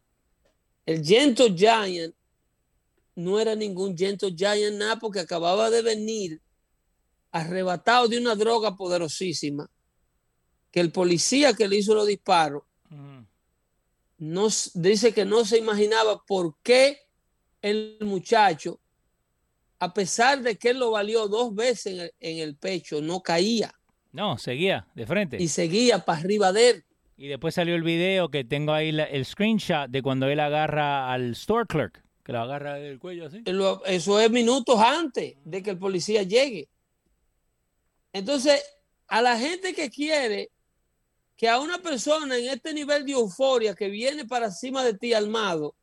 El 0.86 1.04
Gentle 1.04 1.54
Giant 1.54 2.14
no 3.16 3.38
era 3.38 3.54
ningún 3.54 3.96
Gentle 3.96 4.34
Giant 4.36 4.76
nada 4.78 4.98
porque 4.98 5.20
acababa 5.20 5.68
de 5.70 5.82
venir 5.82 6.40
arrebatado 7.30 8.08
de 8.08 8.18
una 8.18 8.34
droga 8.34 8.74
poderosísima 8.76 9.70
que 10.70 10.80
el 10.80 10.90
policía 10.90 11.52
que 11.54 11.68
le 11.68 11.76
hizo 11.76 11.94
los 11.94 12.06
disparos 12.06 12.62
no, 14.18 14.46
s- 14.48 14.70
dice 14.74 15.12
que 15.12 15.24
no 15.24 15.44
se 15.44 15.58
imaginaba 15.58 16.22
por 16.26 16.56
qué 16.62 16.98
el 17.60 17.98
muchacho, 18.00 18.80
a 19.84 19.92
pesar 19.92 20.42
de 20.42 20.56
que 20.56 20.70
él 20.70 20.78
lo 20.78 20.92
valió 20.92 21.26
dos 21.26 21.52
veces 21.54 21.86
en 21.94 22.00
el, 22.02 22.12
en 22.20 22.38
el 22.38 22.54
pecho, 22.56 23.00
no 23.02 23.20
caía 23.20 23.74
No, 24.12 24.38
seguía 24.38 24.86
de 24.94 25.06
frente. 25.06 25.36
y 25.42 25.48
seguía 25.48 25.98
para 26.04 26.20
arriba 26.20 26.52
de 26.52 26.70
él. 26.70 26.84
Y 27.16 27.26
después 27.26 27.54
salió 27.56 27.74
el 27.74 27.82
video 27.82 28.28
que 28.30 28.44
tengo 28.44 28.72
ahí 28.72 28.92
la- 28.92 29.04
el 29.04 29.24
screenshot 29.24 29.88
de 29.90 30.00
cuando 30.02 30.28
él 30.28 30.38
agarra 30.38 31.12
al 31.12 31.32
store 31.32 31.66
clerk, 31.66 32.00
que 32.24 32.32
lo 32.32 32.40
agarra 32.42 32.74
del 32.74 33.00
cuello 33.00 33.26
así. 33.26 33.42
Lo- 33.46 33.84
Eso 33.84 34.20
es 34.20 34.30
minutos 34.30 34.78
antes 34.78 35.34
de 35.44 35.62
que 35.64 35.70
el 35.70 35.78
policía 35.78 36.22
llegue. 36.22 36.68
Entonces, 38.12 38.62
a 39.08 39.20
la 39.22 39.36
gente 39.38 39.74
que 39.74 39.90
quiere 39.90 40.50
que 41.36 41.48
a 41.48 41.58
una 41.58 41.78
persona 41.78 42.36
en 42.38 42.48
este 42.50 42.72
nivel 42.72 43.04
de 43.04 43.12
euforia 43.12 43.74
que 43.74 43.88
viene 43.88 44.24
para 44.26 44.46
encima 44.46 44.84
de 44.84 44.94
ti 44.94 45.12
armado, 45.12 45.74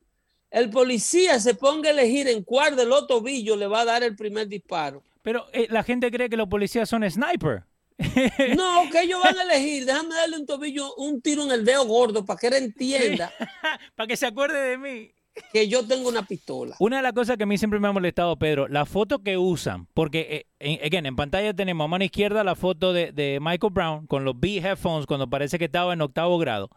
el 0.52 0.70
policía 0.70 1.40
se 1.40 1.54
ponga 1.56 1.90
a 1.90 1.92
elegir 1.92 2.28
en 2.28 2.44
cuál 2.44 2.76
de 2.76 2.86
los 2.86 3.08
tobillos 3.08 3.58
le 3.58 3.68
va 3.68 3.82
a 3.82 3.86
dar 3.86 4.04
el 4.04 4.16
primer 4.16 4.48
disparo. 4.48 5.04
Pero 5.22 5.46
eh, 5.54 5.68
la 5.70 5.84
gente 5.84 6.10
cree 6.12 6.30
que 6.30 6.38
los 6.38 6.48
policías 6.48 6.88
son 6.90 7.10
sniper. 7.10 7.64
No, 8.56 8.90
que 8.92 9.02
ellos 9.02 9.20
van 9.22 9.38
a 9.38 9.44
elegir, 9.44 9.86
déjame 9.86 10.16
darle 10.16 10.38
un 10.38 10.46
tobillo, 10.46 10.94
un 10.96 11.22
tiro 11.22 11.44
en 11.44 11.52
el 11.52 11.66
dedo 11.66 11.86
gordo 11.86 12.26
para 12.26 12.40
que 12.40 12.48
él 12.48 12.54
entienda 12.54 13.32
Para 13.96 14.08
que 14.08 14.16
se 14.16 14.26
acuerde 14.26 14.58
de 14.70 14.78
mí. 14.78 15.12
que 15.52 15.68
yo 15.68 15.86
tengo 15.86 16.08
una 16.08 16.24
pistola. 16.26 16.76
Una 16.80 16.98
de 16.98 17.04
las 17.04 17.12
cosas 17.14 17.36
que 17.38 17.44
a 17.44 17.46
mí 17.46 17.58
siempre 17.58 17.80
me 17.80 17.90
ha 17.90 17.92
molestado, 17.92 18.38
Pedro, 18.38 18.68
la 18.70 18.86
foto 18.86 19.22
que 19.22 19.38
usan, 19.38 19.88
porque, 19.94 20.20
eh, 20.32 20.46
en, 20.60 20.86
again, 20.86 21.06
en 21.06 21.16
pantalla 21.18 21.54
tenemos 21.54 21.86
a 21.86 21.88
mano 21.90 22.06
izquierda 22.06 22.44
la 22.46 22.56
foto 22.56 22.94
de, 22.94 23.12
de 23.12 23.40
Michael 23.42 23.74
Brown 23.74 24.08
con 24.08 24.24
los 24.24 24.40
B 24.40 24.58
headphones 24.58 25.06
cuando 25.06 25.30
parece 25.30 25.60
que 25.60 25.66
estaba 25.66 25.92
en 25.94 26.02
octavo 26.02 26.38
grado, 26.38 26.70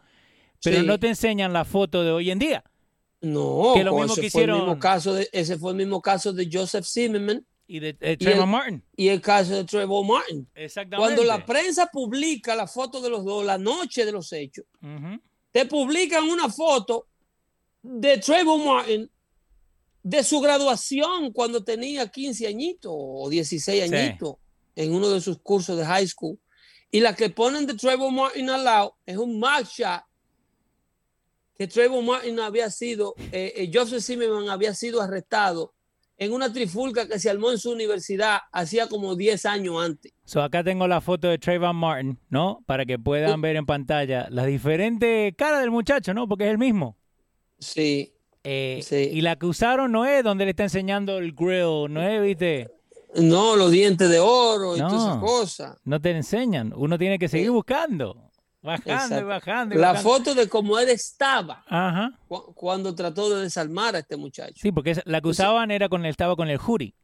pero 0.61 0.81
Sí. 0.81 0.85
no 0.85 0.99
te 0.99 1.07
enseñan 1.07 1.53
la 1.53 1.63
foto 1.65 2.03
de 2.03 2.11
hoy 2.11 2.31
en 2.31 2.39
día. 2.39 2.63
No, 3.23 3.71
que 3.73 3.83
lo 3.83 3.93
mismo 3.95 4.13
ese 4.13 4.21
que 4.21 4.29
fue 4.29 4.41
el 4.43 4.49
hicieron- 4.49 4.59
mismo 4.59 4.79
caso 4.79 5.13
de, 5.13 5.29
ese 5.31 5.57
fue 5.57 5.71
el 5.71 5.77
mismo 5.77 6.01
caso 6.01 6.31
de 6.33 6.49
Joseph 6.51 6.85
Zimmerman 6.85 7.45
Y 7.65 7.79
de 7.79 7.89
Y 8.01 8.17
Trayvon 8.17 8.43
el- 8.43 8.49
Martin. 8.49 8.83
y 8.97 9.07
el 9.07 9.21
caso 9.21 9.55
de 9.55 9.63
Trevor 9.63 10.05
Martin. 10.05 10.47
Exactamente. 10.53 10.97
Cuando 10.97 11.23
la 11.23 11.45
prensa 11.45 11.87
publica 11.87 12.53
la 12.55 12.67
foto 12.67 12.99
de 13.01 13.09
los 13.09 13.23
dos 13.23 13.45
la 13.45 13.57
noche 13.57 14.05
de 14.05 14.11
los 14.11 14.31
hechos, 14.33 14.65
Ujú. 14.81 15.19
te 15.51 15.65
publican 15.65 16.25
una 16.29 16.49
foto 16.49 17.07
de 17.81 18.17
Trevor 18.17 18.59
Martin 18.63 19.09
de 20.03 20.23
su 20.23 20.41
graduación 20.41 21.31
cuando 21.31 21.63
tenía 21.63 22.07
15 22.09 22.45
añitos 22.45 22.91
o 22.93 23.29
16 23.29 23.89
Sí. 23.89 23.95
añitos 23.95 24.35
en 24.75 24.93
uno 24.93 25.09
de 25.09 25.21
sus 25.21 25.37
cursos 25.39 25.77
de 25.77 25.85
high 25.85 26.05
school. 26.07 26.37
Y 26.91 26.99
la 26.99 27.15
que 27.15 27.29
ponen 27.29 27.65
de 27.65 27.75
Trevor 27.75 28.11
Martin 28.11 28.49
al 28.49 28.65
lado 28.65 28.97
es 29.05 29.15
un 29.17 29.39
mugshot 29.39 30.01
que 31.67 31.67
Trevor 31.73 32.03
Martin 32.03 32.39
había 32.39 32.69
sido, 32.69 33.13
eh, 33.31 33.53
eh, 33.55 33.71
Joseph 33.73 34.03
Zimmerman 34.03 34.49
había 34.49 34.73
sido 34.73 35.01
arrestado 35.01 35.73
en 36.17 36.31
una 36.33 36.51
trifulca 36.51 37.07
que 37.07 37.19
se 37.19 37.29
armó 37.29 37.51
en 37.51 37.57
su 37.57 37.71
universidad 37.71 38.39
hacía 38.51 38.87
como 38.87 39.15
10 39.15 39.45
años 39.45 39.83
antes. 39.83 40.11
So, 40.25 40.41
acá 40.41 40.63
tengo 40.63 40.87
la 40.87 41.01
foto 41.01 41.27
de 41.27 41.37
Trayvon 41.37 41.75
Martin, 41.75 42.19
¿no? 42.29 42.63
Para 42.65 42.85
que 42.85 42.99
puedan 42.99 43.41
ver 43.41 43.55
en 43.55 43.65
pantalla 43.65 44.27
las 44.29 44.45
diferentes 44.45 45.33
caras 45.35 45.61
del 45.61 45.71
muchacho, 45.71 46.13
¿no? 46.13 46.27
Porque 46.27 46.45
es 46.45 46.51
el 46.51 46.57
mismo. 46.57 46.97
Sí, 47.59 48.09
Eh, 48.45 48.81
Sí. 48.83 49.09
Y 49.13 49.21
la 49.21 49.37
que 49.37 49.45
usaron 49.45 49.89
no 49.93 50.05
es 50.05 50.21
donde 50.21 50.43
le 50.43 50.51
está 50.51 50.63
enseñando 50.63 51.17
el 51.17 51.31
grill, 51.31 51.87
no 51.89 52.01
es, 52.05 52.21
¿viste? 52.21 52.69
no, 53.15 53.55
los 53.55 53.71
dientes 53.71 54.09
de 54.09 54.19
oro 54.19 54.75
y 54.75 54.79
No. 54.81 54.89
todas 54.89 55.03
esas 55.03 55.17
cosas. 55.21 55.77
No 55.85 56.01
te 56.01 56.11
enseñan. 56.11 56.73
Uno 56.75 56.97
tiene 56.97 57.17
que 57.19 57.29
seguir 57.29 57.45
Sí. 57.47 57.51
buscando. 57.51 58.31
Bajando 58.63 59.19
y 59.19 59.23
bajando 59.23 59.75
y 59.75 59.77
La 59.77 59.89
bajando. 59.91 60.09
foto 60.09 60.35
de 60.35 60.47
cómo 60.49 60.79
él 60.79 60.89
estaba 60.89 61.63
Ajá. 61.67 62.17
cu- 62.27 62.53
cuando 62.55 62.95
trató 62.95 63.29
de 63.29 63.41
desarmar 63.43 63.95
a 63.95 63.99
este 63.99 64.15
muchacho. 64.17 64.55
Sí, 64.55 64.71
porque 64.71 64.99
la 65.05 65.19
que 65.21 65.27
usaban 65.27 65.69
era 65.69 65.89
con 65.89 66.05
estaba 66.05 66.35
con 66.35 66.47
el 66.49 66.57
hoodie. 66.57 66.95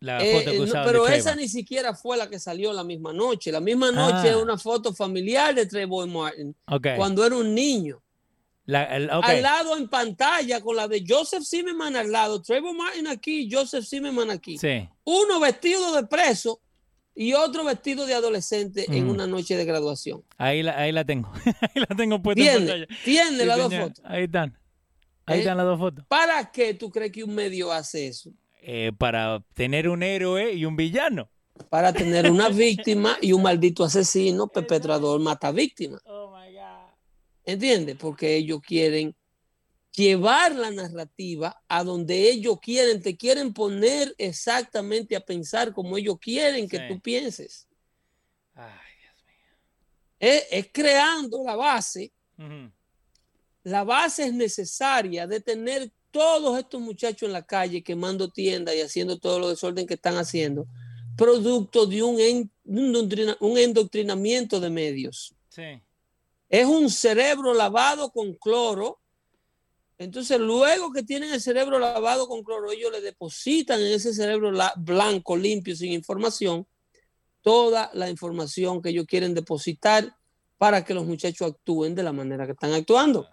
La 0.00 0.18
Eh, 0.24 0.32
foto 0.32 0.50
que 0.52 0.56
eh, 0.56 0.66
no, 0.66 0.84
pero 0.84 1.08
esa 1.08 1.34
ni 1.34 1.48
siquiera 1.48 1.92
fue 1.94 2.16
la 2.16 2.30
que 2.30 2.38
salió 2.38 2.72
la 2.72 2.84
misma 2.84 3.12
noche. 3.12 3.50
La 3.50 3.60
misma 3.60 3.90
noche 3.90 4.28
Ah. 4.28 4.30
es 4.30 4.36
una 4.36 4.56
foto 4.56 4.94
familiar 4.94 5.54
de 5.54 5.66
Trevor 5.66 6.06
Martin 6.06 6.54
Ok. 6.68 6.86
cuando 6.96 7.26
era 7.26 7.34
un 7.36 7.52
niño. 7.54 8.00
La- 8.64 8.84
el- 8.84 9.10
ok. 9.10 9.24
Al 9.24 9.42
lado 9.42 9.76
en 9.76 9.88
pantalla 9.88 10.60
con 10.60 10.76
la 10.76 10.86
de 10.86 11.02
Joseph 11.06 11.42
Zimmerman 11.42 11.96
al 11.96 12.12
lado. 12.12 12.40
Trevor 12.40 12.76
Martin 12.76 13.08
aquí, 13.08 13.48
Joseph 13.50 13.84
Zimmerman 13.84 14.30
aquí. 14.30 14.56
Sí. 14.58 14.88
Uno 15.04 15.40
vestido 15.40 15.92
de 15.94 16.06
preso 16.06 16.60
y 17.20 17.32
otro 17.34 17.64
vestido 17.64 18.06
de 18.06 18.14
adolescente 18.14 18.86
en 18.88 19.06
Mm. 19.06 19.10
una 19.10 19.26
noche 19.26 19.56
de 19.56 19.64
graduación. 19.64 20.22
Ahí 20.36 20.62
la, 20.62 20.78
ahí 20.78 20.92
la 20.92 21.04
tengo. 21.04 21.32
ahí 21.62 21.82
la 21.88 21.96
tengo 21.96 22.22
puesta 22.22 22.40
en 22.42 22.46
Tiene, 22.48 22.66
pantalla. 22.84 22.86
tiene 23.04 23.38
Sí, 23.38 23.44
las 23.44 23.58
dos 23.58 23.74
fotos. 23.74 24.04
Ahí 24.04 24.24
están. 24.24 24.56
Ahí 25.26 25.36
Eh, 25.38 25.40
están 25.40 25.56
las 25.56 25.66
dos 25.66 25.78
fotos. 25.80 26.04
¿Para 26.06 26.50
qué 26.52 26.74
tú 26.74 26.90
crees 26.90 27.10
que 27.10 27.24
un 27.24 27.34
medio 27.34 27.72
hace 27.72 28.06
eso? 28.06 28.30
Eh, 28.62 28.92
para 28.96 29.42
tener 29.54 29.88
un 29.88 30.02
héroe 30.04 30.52
y 30.52 30.64
un 30.64 30.76
villano. 30.76 31.28
Para 31.70 31.92
tener 31.92 32.30
una 32.30 32.48
víctima 32.50 33.18
y 33.20 33.32
un 33.32 33.42
maldito 33.42 33.82
asesino, 33.82 34.46
perpetrador, 34.46 35.18
mata 35.20 35.50
víctima. 35.50 35.98
Oh 36.04 36.30
my 36.36 36.52
God. 36.52 36.92
¿Entiendes? 37.44 37.96
Porque 37.98 38.36
ellos 38.36 38.60
quieren 38.60 39.14
llevar 39.94 40.54
la 40.54 40.70
narrativa 40.70 41.62
a 41.68 41.82
donde 41.84 42.28
ellos 42.30 42.58
quieren, 42.60 43.02
te 43.02 43.16
quieren 43.16 43.52
poner 43.52 44.14
exactamente 44.18 45.16
a 45.16 45.20
pensar 45.20 45.72
como 45.72 45.96
ellos 45.96 46.18
quieren 46.20 46.68
que 46.68 46.76
Sí. 46.78 46.82
tú 46.88 47.00
pienses. 47.00 47.66
Ay, 48.54 48.70
Dios 49.00 49.14
Es, 50.20 50.46
es 50.50 50.68
creando 50.72 51.42
la 51.44 51.56
base. 51.56 52.12
mío. 52.36 52.72
La 53.64 53.84
base 53.84 54.24
es 54.26 54.32
necesaria 54.32 55.26
de 55.26 55.40
tener 55.40 55.90
todos 56.10 56.58
estos 56.58 56.80
muchachos 56.80 57.26
en 57.26 57.32
la 57.32 57.44
calle 57.44 57.82
quemando 57.82 58.30
tiendas 58.30 58.74
y 58.74 58.80
haciendo 58.80 59.18
todo 59.18 59.38
lo 59.40 59.48
desorden 59.50 59.86
que 59.86 59.94
están 59.94 60.16
haciendo, 60.16 60.66
producto 61.16 61.84
de 61.86 62.02
un, 62.02 62.18
en- 62.20 62.50
un 62.64 63.58
endoctrinamiento 63.58 64.58
de 64.60 64.70
medios. 64.70 65.34
Sí. 65.48 65.82
Es 66.48 66.64
un 66.66 66.88
cerebro 66.88 67.52
lavado 67.52 68.10
con 68.10 68.32
cloro. 68.34 69.00
Entonces, 69.98 70.38
luego 70.38 70.92
que 70.92 71.02
tienen 71.02 71.32
el 71.32 71.40
cerebro 71.40 71.78
lavado 71.80 72.28
con 72.28 72.44
cloro, 72.44 72.70
ellos 72.70 72.92
le 72.92 73.00
depositan 73.00 73.80
en 73.80 73.88
ese 73.92 74.14
cerebro 74.14 74.52
la- 74.52 74.72
blanco, 74.76 75.36
limpio, 75.36 75.74
sin 75.74 75.92
información, 75.92 76.66
toda 77.42 77.90
la 77.94 78.08
información 78.08 78.80
que 78.80 78.90
ellos 78.90 79.06
quieren 79.06 79.34
depositar 79.34 80.16
para 80.56 80.84
que 80.84 80.94
los 80.94 81.04
muchachos 81.04 81.50
actúen 81.50 81.94
de 81.94 82.04
la 82.04 82.12
manera 82.12 82.46
que 82.46 82.52
están 82.52 82.72
actuando. 82.72 83.28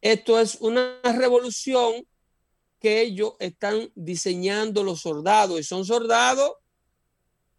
Esto 0.00 0.38
es 0.40 0.56
una 0.60 1.00
revolución 1.02 2.06
que 2.80 3.02
ellos 3.02 3.34
están 3.38 3.90
diseñando 3.94 4.82
los 4.84 5.00
soldados 5.00 5.58
y 5.58 5.62
son 5.62 5.84
soldados 5.84 6.52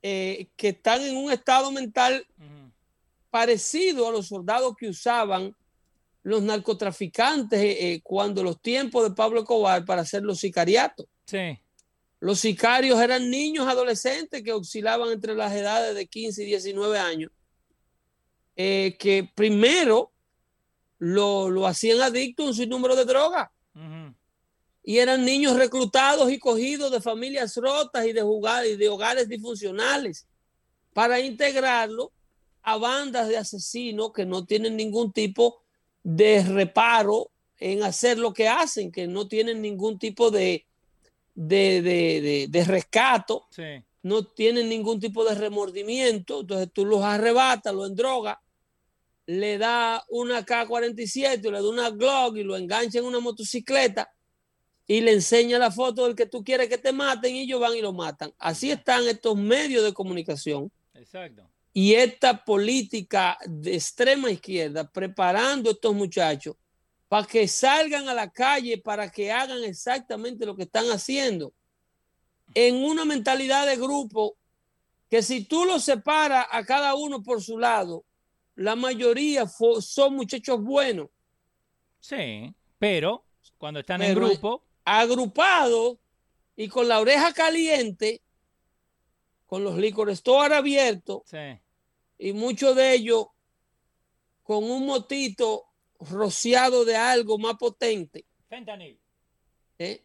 eh, 0.02 0.50
que 0.56 0.70
están 0.70 1.02
en 1.02 1.18
un 1.18 1.32
estado 1.32 1.72
mental 1.72 2.26
parecido 3.30 4.08
a 4.08 4.12
los 4.12 4.28
soldados 4.28 4.76
que 4.78 4.90
usaban 4.90 5.56
los 6.24 6.42
narcotraficantes 6.42 7.60
eh, 7.60 7.94
eh, 7.94 8.02
cuando 8.04 8.44
los 8.44 8.62
tiempos 8.62 9.04
de 9.04 9.16
Pablo 9.16 9.42
Escobar 9.42 9.86
para 9.86 10.02
hacer 10.02 10.24
los 10.24 10.40
sicariatos. 10.40 11.08
Sí. 11.26 11.60
Los 12.20 12.40
sicarios 12.40 13.00
eran 13.00 13.30
niños 13.30 13.68
adolescentes 13.68 14.42
que 14.42 14.52
oscilaban 14.52 15.10
entre 15.10 15.36
las 15.36 15.54
edades 15.54 15.96
de 15.96 16.08
15 16.08 16.44
y 16.44 16.46
19 16.48 16.98
años, 16.98 17.32
eh, 18.56 18.96
que 19.00 19.30
primero 19.36 20.12
lo, 20.98 21.50
lo 21.50 21.68
hacían 21.68 22.02
adicto 22.02 22.44
a 22.44 22.48
un 22.48 22.56
sinnúmero 22.56 22.96
de 22.96 23.06
drogas 23.06 23.50
y 24.88 25.00
eran 25.00 25.26
niños 25.26 25.58
reclutados 25.58 26.32
y 26.32 26.40
cogidos 26.40 26.90
de 26.94 27.02
familias 27.02 27.58
rotas 27.58 28.06
y 28.06 28.14
de, 28.14 28.22
jugar, 28.22 28.66
y 28.66 28.78
de 28.78 28.88
hogares 28.88 29.28
disfuncionales 29.28 30.26
para 30.94 31.20
integrarlo 31.20 32.14
a 32.62 32.78
bandas 32.78 33.28
de 33.28 33.36
asesinos 33.36 34.14
que 34.14 34.26
no 34.26 34.46
tienen 34.46 34.78
ningún 34.78 35.12
tipo 35.12 35.62
de 36.10 36.42
reparo 36.42 37.32
en 37.60 37.84
hacer 37.84 38.18
lo 38.18 38.32
que 38.34 38.48
hacen, 38.48 38.94
que 38.94 39.08
no 39.08 39.28
tienen 39.28 39.62
ningún 39.62 40.00
tipo 40.00 40.32
de, 40.32 40.66
de, 41.36 41.82
de, 41.82 42.22
de- 42.22 42.48
de 42.50 42.64
rescato, 42.64 43.46
Sí. 43.50 43.84
no 44.04 44.24
tienen 44.26 44.70
ningún 44.70 45.02
tipo 45.02 45.26
de 45.26 45.36
remordimiento, 45.36 46.40
entonces 46.42 46.70
tú 46.72 46.86
los 46.86 47.04
arrebatas, 47.04 47.74
los 47.74 47.90
endrogas, 47.90 48.38
le 49.26 49.58
da 49.58 50.02
una 50.08 50.46
K-47, 50.46 51.42
le 51.52 51.62
da 51.62 51.68
una 51.68 51.90
Glock 51.90 52.38
y 52.38 52.44
lo 52.44 52.56
engancha 52.56 53.00
en 53.00 53.06
una 53.06 53.20
motocicleta 53.20 54.10
y 54.88 55.02
le 55.02 55.12
enseña 55.12 55.60
la 55.60 55.72
foto 55.72 56.06
del 56.06 56.16
que 56.16 56.26
tú 56.28 56.42
quieres 56.42 56.70
que 56.70 56.78
te 56.78 56.94
maten 56.94 57.36
y 57.36 57.42
ellos 57.42 57.60
van 57.60 57.76
y 57.76 57.82
lo 57.82 57.92
matan. 57.92 58.32
Así 58.38 58.72
están 58.72 59.06
estos 59.10 59.36
medios 59.36 59.84
de 59.84 59.92
comunicación 59.94 60.72
Exacto. 60.94 61.50
Y 61.80 61.94
esta 61.94 62.44
política 62.44 63.38
de 63.46 63.76
extrema 63.76 64.32
izquierda 64.32 64.92
preparando 64.92 65.70
a 65.70 65.74
estos 65.74 65.94
muchachos 65.94 66.56
para 67.08 67.28
que 67.28 67.48
salgan 67.48 68.10
a 68.10 68.16
la 68.16 68.32
calle, 68.32 68.80
para 68.80 69.12
que 69.12 69.32
hagan 69.32 69.64
exactamente 69.64 70.48
lo 70.48 70.56
que 70.56 70.64
están 70.64 70.88
haciendo, 70.88 71.54
en 72.56 72.78
una 72.78 73.06
mentalidad 73.06 73.68
de 73.68 73.76
grupo 73.76 74.38
que 75.08 75.22
si 75.22 75.46
tú 75.46 75.66
los 75.66 75.84
separas 75.84 76.48
a 76.50 76.66
cada 76.66 76.96
uno 76.96 77.22
por 77.22 77.44
su 77.44 77.60
lado, 77.60 78.04
la 78.56 78.76
mayoría 78.76 79.46
son 79.46 80.16
muchachos 80.16 80.60
buenos, 80.60 81.10
Sí. 82.00 82.56
Pero 82.80 83.24
cuando 83.60 83.82
están 83.82 84.02
en 84.02 84.16
grupo, 84.16 84.64
agrupados 84.84 86.00
y 86.56 86.70
con 86.70 86.88
la 86.88 87.00
oreja 87.00 87.34
caliente, 87.34 88.24
con 89.46 89.64
los 89.64 89.78
licores 89.78 90.16
store 90.16 90.56
abiertos, 90.56 91.22
sí. 91.26 91.60
Y 92.18 92.34
muchos 92.34 92.76
de 92.76 92.94
ellos 92.94 93.28
con 94.44 94.64
un 94.64 94.86
motito 94.86 95.64
rociado 96.00 96.86
de 96.86 96.96
algo 96.96 97.38
más 97.38 97.56
potente. 97.56 98.26
Fentanil. 98.48 99.00
¿eh? 99.80 100.04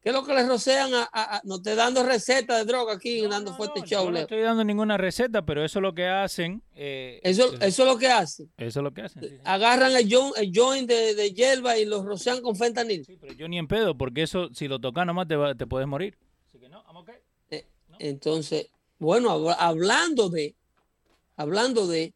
¿Qué 0.00 0.08
es 0.08 0.14
lo 0.14 0.24
que 0.24 0.34
les 0.34 0.48
rocean? 0.48 0.92
A, 0.94 1.02
a- 1.12 1.36
a- 1.36 1.42
no 1.44 1.62
te 1.62 1.74
dando 1.76 2.02
recetas 2.02 2.58
de 2.58 2.64
droga 2.64 2.94
aquí, 2.94 3.22
No, 3.22 3.28
dando 3.28 3.50
no, 3.52 3.56
fuerte 3.56 3.80
no, 3.80 3.86
show. 3.86 4.04
yo 4.06 4.10
no 4.10 4.18
estoy 4.18 4.40
dando 4.40 4.64
ninguna 4.64 4.96
receta, 4.98 5.42
pero 5.44 5.64
eso 5.64 5.78
es 5.78 5.82
lo 5.82 5.94
que 5.94 6.06
hacen. 6.08 6.60
eh, 6.74 7.20
Eso, 7.22 7.52
eh, 7.54 7.58
eso 7.62 7.82
es 7.84 7.88
lo 7.88 7.98
que 7.98 8.08
hacen. 8.08 8.52
eso 8.56 8.80
es 8.80 8.82
lo 8.84 8.92
que 8.92 9.02
hacen. 9.02 9.22
sí, 9.22 9.28
sí. 9.28 9.36
Agarran 9.44 9.94
el, 9.96 10.12
joint, 10.12 10.36
el 10.38 10.50
joint 10.52 10.88
de, 10.88 11.14
de 11.14 11.32
hierba 11.32 11.78
y 11.78 11.84
lo 11.84 12.02
rocean 12.04 12.40
con 12.42 12.56
fentanil. 12.56 13.04
Sí, 13.04 13.16
pero 13.20 13.32
yo 13.34 13.46
ni 13.46 13.58
en 13.58 13.68
pedo, 13.68 13.96
porque 13.96 14.22
eso, 14.22 14.48
si 14.52 14.66
lo 14.66 14.80
tocas 14.80 15.06
nomás, 15.06 15.28
te, 15.28 15.36
va- 15.36 15.54
te 15.54 15.66
puedes 15.68 15.86
morir. 15.86 16.18
Así 16.48 16.58
que 16.58 16.68
no, 16.68 16.82
I'm 16.88 16.96
okay. 16.96 17.16
Eh, 17.50 17.64
Entonces, 18.00 18.70
bueno, 18.98 19.30
hab- 19.30 19.56
hablando 19.58 20.28
de, 20.30 20.56
hablando 21.42 21.86
de, 21.86 22.14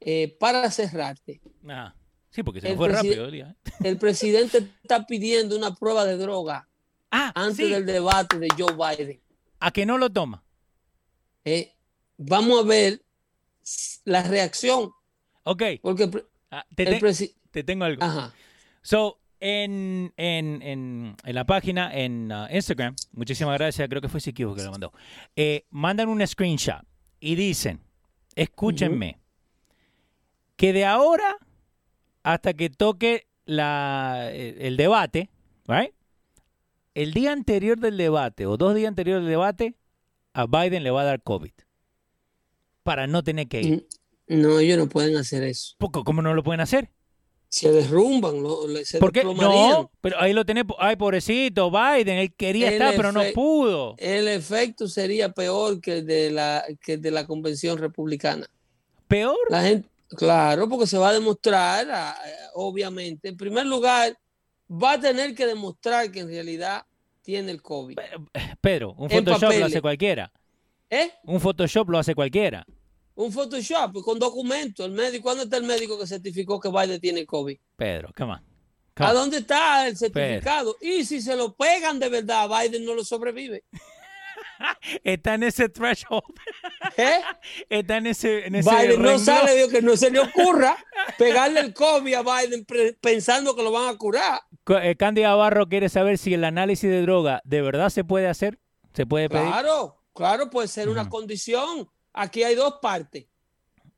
eh, 0.00 0.36
para 0.40 0.70
cerrarte, 0.70 1.40
Ajá. 1.68 1.94
Sí, 2.30 2.42
porque 2.44 2.60
se 2.60 2.70
El 2.70 2.76
fue 2.76 2.88
rápido 2.88 3.24
el 3.24 3.32
día. 3.32 3.56
¿eh? 3.64 3.70
el 3.84 3.96
presidente 3.98 4.68
está 4.82 5.04
pidiendo 5.06 5.56
una 5.56 5.74
prueba 5.74 6.04
de 6.04 6.16
droga 6.16 6.68
Ah, 7.10 7.32
antes 7.34 7.66
sí, 7.66 7.72
del 7.72 7.84
debate 7.86 8.38
de 8.38 8.48
Joe 8.56 8.74
Biden. 8.74 9.20
a 9.58 9.70
que 9.72 9.84
no 9.84 9.98
lo 9.98 10.10
toma. 10.10 10.44
Eh, 11.44 11.74
vamos 12.16 12.60
a 12.60 12.66
ver 12.66 13.02
la 14.04 14.22
reacción, 14.22 14.90
Ok, 15.42 15.62
porque 15.82 16.04
el, 16.04 16.24
ah, 16.50 16.64
te, 16.74 16.82
el 16.84 16.88
te- 16.90 17.00
presi- 17.00 17.34
te 17.50 17.64
tengo 17.64 17.84
algo. 17.84 18.02
Ajá. 18.04 18.32
So, 18.82 19.18
en, 19.40 20.12
en, 20.16 20.62
en, 20.62 21.16
en 21.24 21.34
la 21.34 21.44
página, 21.46 21.92
en 21.96 22.30
uh, 22.30 22.46
Instagram, 22.52 22.94
muchísimas 23.12 23.58
gracias, 23.58 23.88
creo 23.88 24.00
que 24.02 24.08
fue 24.08 24.20
Sikivo 24.20 24.54
que 24.54 24.62
lo 24.62 24.70
mandó, 24.70 24.92
eh, 25.34 25.66
mandan 25.70 26.08
un 26.08 26.24
screenshot 26.26 26.82
y 27.18 27.34
dicen, 27.34 27.80
escúchenme, 28.34 29.20
que 30.56 30.72
de 30.72 30.84
ahora 30.84 31.36
hasta 32.22 32.54
que 32.54 32.70
toque 32.70 33.26
la, 33.44 34.30
el, 34.32 34.60
el 34.60 34.76
debate, 34.76 35.30
right? 35.66 35.92
el 36.94 37.12
día 37.12 37.32
anterior 37.32 37.78
del 37.78 37.96
debate 37.96 38.46
o 38.46 38.56
dos 38.56 38.74
días 38.74 38.88
anteriores 38.88 39.22
del 39.22 39.30
debate, 39.30 39.74
a 40.32 40.46
Biden 40.46 40.82
le 40.82 40.90
va 40.90 41.02
a 41.02 41.04
dar 41.04 41.22
COVID 41.22 41.52
para 42.82 43.06
no 43.06 43.22
tener 43.22 43.48
que 43.48 43.62
ir. 43.62 43.88
No, 44.26 44.58
ellos 44.58 44.78
no 44.78 44.88
pueden 44.88 45.16
hacer 45.16 45.42
eso. 45.42 45.74
Poco, 45.78 46.04
¿Cómo 46.04 46.22
no 46.22 46.34
lo 46.34 46.42
pueden 46.42 46.60
hacer? 46.60 46.90
Se 47.52 47.72
derrumban, 47.72 48.40
lo- 48.42 48.64
se 48.84 49.00
¿Por 49.00 49.10
qué? 49.12 49.24
desplomarían. 49.24 49.70
No, 49.70 49.90
pero 50.00 50.20
ahí 50.20 50.32
lo 50.32 50.46
tenés. 50.46 50.64
Ay, 50.78 50.94
pobrecito, 50.94 51.68
Biden, 51.68 52.18
él 52.18 52.32
quería 52.34 52.68
El 52.68 52.74
estar, 52.74 52.94
pero 52.94 53.10
no 53.10 53.22
pudo. 53.34 53.96
El 53.98 54.28
efecto 54.28 54.86
sería 54.86 55.30
peor 55.32 55.80
que 55.80 55.98
el 55.98 56.06
de 56.06 56.30
la, 56.30 56.64
que 56.80 56.92
el 56.92 57.02
de 57.02 57.10
la 57.10 57.26
convención 57.26 57.76
republicana. 57.76 58.48
Peor. 59.08 59.36
La 59.48 59.62
gente, 59.62 59.88
claro, 60.16 60.68
porque 60.68 60.86
se 60.86 60.96
va 60.96 61.08
a 61.08 61.12
demostrar, 61.12 61.88
obviamente. 62.54 63.28
En 63.30 63.36
primer 63.36 63.66
lugar, 63.66 64.16
va 64.70 64.92
a 64.92 65.00
tener 65.00 65.34
que 65.34 65.44
demostrar 65.44 66.12
que 66.12 66.20
en 66.20 66.28
realidad 66.28 66.84
tiene 67.22 67.50
el 67.50 67.60
COVID. 67.62 67.98
Pedro, 68.60 68.94
un 68.96 69.10
Photoshop 69.10 69.52
lo 69.58 69.66
hace 69.66 69.82
cualquiera. 69.82 70.32
¿Eh? 70.88 71.10
Un 71.24 71.40
Photoshop 71.40 71.88
lo 71.90 71.98
hace 71.98 72.14
cualquiera. 72.14 72.64
Un 73.14 73.32
Photoshop 73.32 74.02
con 74.02 74.18
documentos. 74.18 74.86
El 74.86 74.92
médico, 74.92 75.24
¿cuándo 75.24 75.44
está 75.44 75.56
el 75.56 75.64
médico 75.64 75.98
que 75.98 76.06
certificó 76.06 76.58
que 76.58 76.70
Biden 76.70 77.00
tiene 77.00 77.26
COVID? 77.26 77.58
Pedro, 77.76 78.10
come 78.16 78.32
on. 78.32 78.50
¿A 78.96 79.12
dónde 79.12 79.38
está 79.38 79.86
el 79.86 79.96
certificado? 79.96 80.76
Y 80.80 81.04
si 81.04 81.20
se 81.20 81.36
lo 81.36 81.54
pegan 81.54 81.98
de 81.98 82.08
verdad, 82.08 82.48
Biden 82.48 82.84
no 82.84 82.94
lo 82.94 83.04
sobrevive. 83.04 83.64
Está 85.04 85.34
en 85.34 85.44
ese 85.44 85.68
threshold. 85.68 86.22
¿Eh? 86.96 87.20
Está 87.68 87.96
en 87.96 88.06
ese, 88.06 88.46
en 88.46 88.54
ese 88.54 88.70
Biden 88.70 89.02
no 89.02 89.18
sale 89.18 89.54
de 89.54 89.68
que 89.68 89.82
no 89.82 89.96
se 89.96 90.10
le 90.10 90.20
ocurra 90.20 90.76
pegarle 91.18 91.60
el 91.60 91.74
COVID 91.74 92.14
a 92.14 92.22
Biden 92.22 92.66
pensando 93.00 93.54
que 93.54 93.62
lo 93.62 93.72
van 93.72 93.94
a 93.94 93.96
curar. 93.96 94.40
Eh, 94.82 94.96
Candy 94.96 95.22
Navarro 95.22 95.68
quiere 95.68 95.88
saber 95.88 96.18
si 96.18 96.34
el 96.34 96.44
análisis 96.44 96.90
de 96.90 97.02
droga 97.02 97.40
de 97.44 97.62
verdad 97.62 97.88
se 97.88 98.04
puede 98.04 98.28
hacer. 98.28 98.58
¿Se 98.92 99.06
puede 99.06 99.28
pedir? 99.28 99.46
Claro, 99.46 100.02
claro, 100.14 100.50
puede 100.50 100.68
ser 100.68 100.88
una 100.88 101.08
condición. 101.08 101.88
Aquí 102.12 102.42
hay 102.42 102.54
dos 102.54 102.74
partes. 102.80 103.26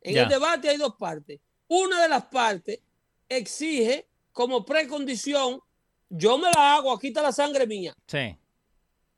En 0.01 0.17
el 0.17 0.29
debate 0.29 0.69
hay 0.69 0.77
dos 0.77 0.95
partes. 0.97 1.41
Una 1.69 2.03
de 2.03 2.09
las 2.09 2.25
partes 2.27 2.81
exige 3.29 4.07
como 4.33 4.65
precondición, 4.65 5.61
yo 6.09 6.37
me 6.39 6.51
la 6.51 6.75
hago, 6.77 6.93
aquí 6.93 7.09
está 7.09 7.23
la 7.23 7.33
sangre 7.33 7.67
mía. 7.67 7.95
Sí. 8.07 8.37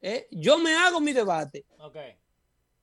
¿eh? 0.03 0.29
Yo 0.31 0.59
me 0.59 0.75
hago 0.75 1.01
mi 1.01 1.13
debate. 1.13 1.65
Ok. 1.79 1.97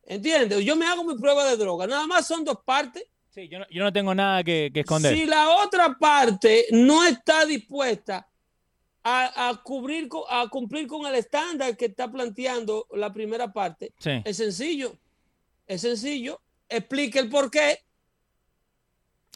¿Entiendes? 0.03 0.63
Yo 0.65 0.75
me 0.75 0.85
hago 0.85 1.03
mi 1.03 1.15
prueba 1.15 1.45
de 1.45 1.55
droga. 1.57 1.87
Nada 1.87 2.07
más 2.07 2.27
son 2.27 2.43
dos 2.43 2.57
partes. 2.65 3.03
Sí, 3.29 3.47
yo 3.47 3.59
no, 3.59 3.65
yo 3.69 3.83
no 3.83 3.93
tengo 3.93 4.13
nada 4.13 4.43
que, 4.43 4.71
que 4.73 4.81
esconder. 4.81 5.15
Si 5.15 5.25
la 5.25 5.49
otra 5.63 5.97
parte 5.97 6.65
no 6.71 7.05
está 7.05 7.45
dispuesta 7.45 8.27
a, 9.03 9.49
a 9.49 9.63
cubrir, 9.63 10.09
a 10.29 10.47
cumplir 10.49 10.87
con 10.87 11.05
el 11.05 11.15
estándar 11.15 11.77
que 11.77 11.85
está 11.85 12.11
planteando 12.11 12.87
la 12.91 13.13
primera 13.13 13.53
parte, 13.53 13.93
Sí. 13.99 14.21
es 14.25 14.35
sencillo. 14.37 14.97
Es 15.71 15.79
sencillo. 15.81 16.41
Explique 16.67 17.17
el 17.17 17.29
por 17.29 17.49
qué. 17.49 17.79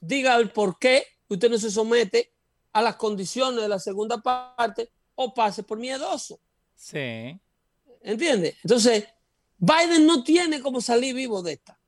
Diga 0.01 0.35
el 0.35 0.51
por 0.51 0.77
qué 0.77 1.05
usted 1.29 1.49
no 1.49 1.57
se 1.57 1.71
somete 1.71 2.33
a 2.73 2.81
las 2.81 2.97
condiciones 2.97 3.61
de 3.61 3.69
la 3.69 3.79
segunda 3.79 4.21
parte 4.21 4.91
o 5.15 5.33
pase 5.33 5.63
por 5.63 5.79
miedoso. 5.79 6.41
Sí. 6.75 7.39
¿Entiende? 8.01 8.57
Entonces, 8.63 9.05
Biden 9.57 10.05
no 10.05 10.25
tiene 10.25 10.59
como 10.59 10.81
salir 10.81 11.15
vivo 11.15 11.41
de 11.41 11.53
esta. 11.53 11.79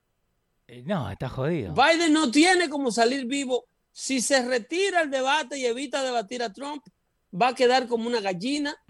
Eh, 0.66 0.82
No, 0.86 1.12
está 1.12 1.28
jodido. 1.28 1.74
Biden 1.74 2.14
no 2.14 2.32
tiene 2.32 2.70
como 2.70 2.90
salir 2.90 3.26
vivo. 3.26 3.66
Si 3.92 4.22
se 4.22 4.42
retira 4.48 5.02
el 5.02 5.12
debate 5.12 5.60
y 5.60 5.66
evita 5.66 6.02
debatir 6.04 6.42
a 6.42 6.54
Trump, 6.54 6.88
va 7.34 7.50
a 7.50 7.54
quedar 7.54 7.86
como 7.90 8.08
una 8.08 8.22
gallina 8.22 8.82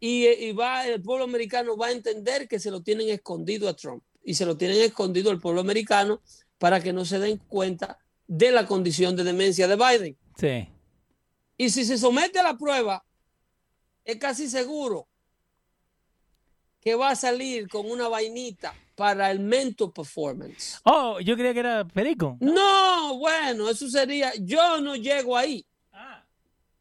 y, 0.00 0.26
y 0.26 0.52
va, 0.52 0.86
el 0.86 1.02
pueblo 1.02 1.24
americano 1.24 1.76
va 1.76 1.88
a 1.88 1.92
entender 1.92 2.48
que 2.48 2.58
se 2.58 2.70
lo 2.70 2.82
tienen 2.82 3.10
escondido 3.10 3.68
a 3.68 3.76
Trump 3.76 4.02
y 4.26 4.34
se 4.34 4.44
lo 4.44 4.56
tienen 4.56 4.82
escondido 4.82 5.30
al 5.30 5.40
pueblo 5.40 5.60
americano 5.60 6.20
para 6.58 6.82
que 6.82 6.92
no 6.92 7.04
se 7.04 7.20
den 7.20 7.38
cuenta 7.38 8.00
de 8.26 8.50
la 8.50 8.66
condición 8.66 9.14
de 9.14 9.22
demencia 9.22 9.68
de 9.68 9.76
Biden. 9.76 10.18
Sí. 10.36 10.68
Y 11.56 11.70
si 11.70 11.84
se 11.84 11.96
somete 11.96 12.40
a 12.40 12.42
la 12.42 12.58
prueba, 12.58 13.04
es 14.04 14.16
casi 14.16 14.48
seguro 14.48 15.06
que 16.80 16.96
va 16.96 17.10
a 17.10 17.16
salir 17.16 17.68
con 17.68 17.88
una 17.88 18.08
vainita 18.08 18.74
para 18.96 19.30
el 19.30 19.38
mental 19.38 19.92
performance. 19.94 20.80
Oh, 20.82 21.20
yo 21.20 21.36
creía 21.36 21.54
que 21.54 21.60
era 21.60 21.86
Perico. 21.86 22.36
No, 22.40 23.16
bueno, 23.18 23.70
eso 23.70 23.88
sería, 23.88 24.32
yo 24.40 24.80
no 24.80 24.96
llego 24.96 25.36
ahí. 25.36 25.64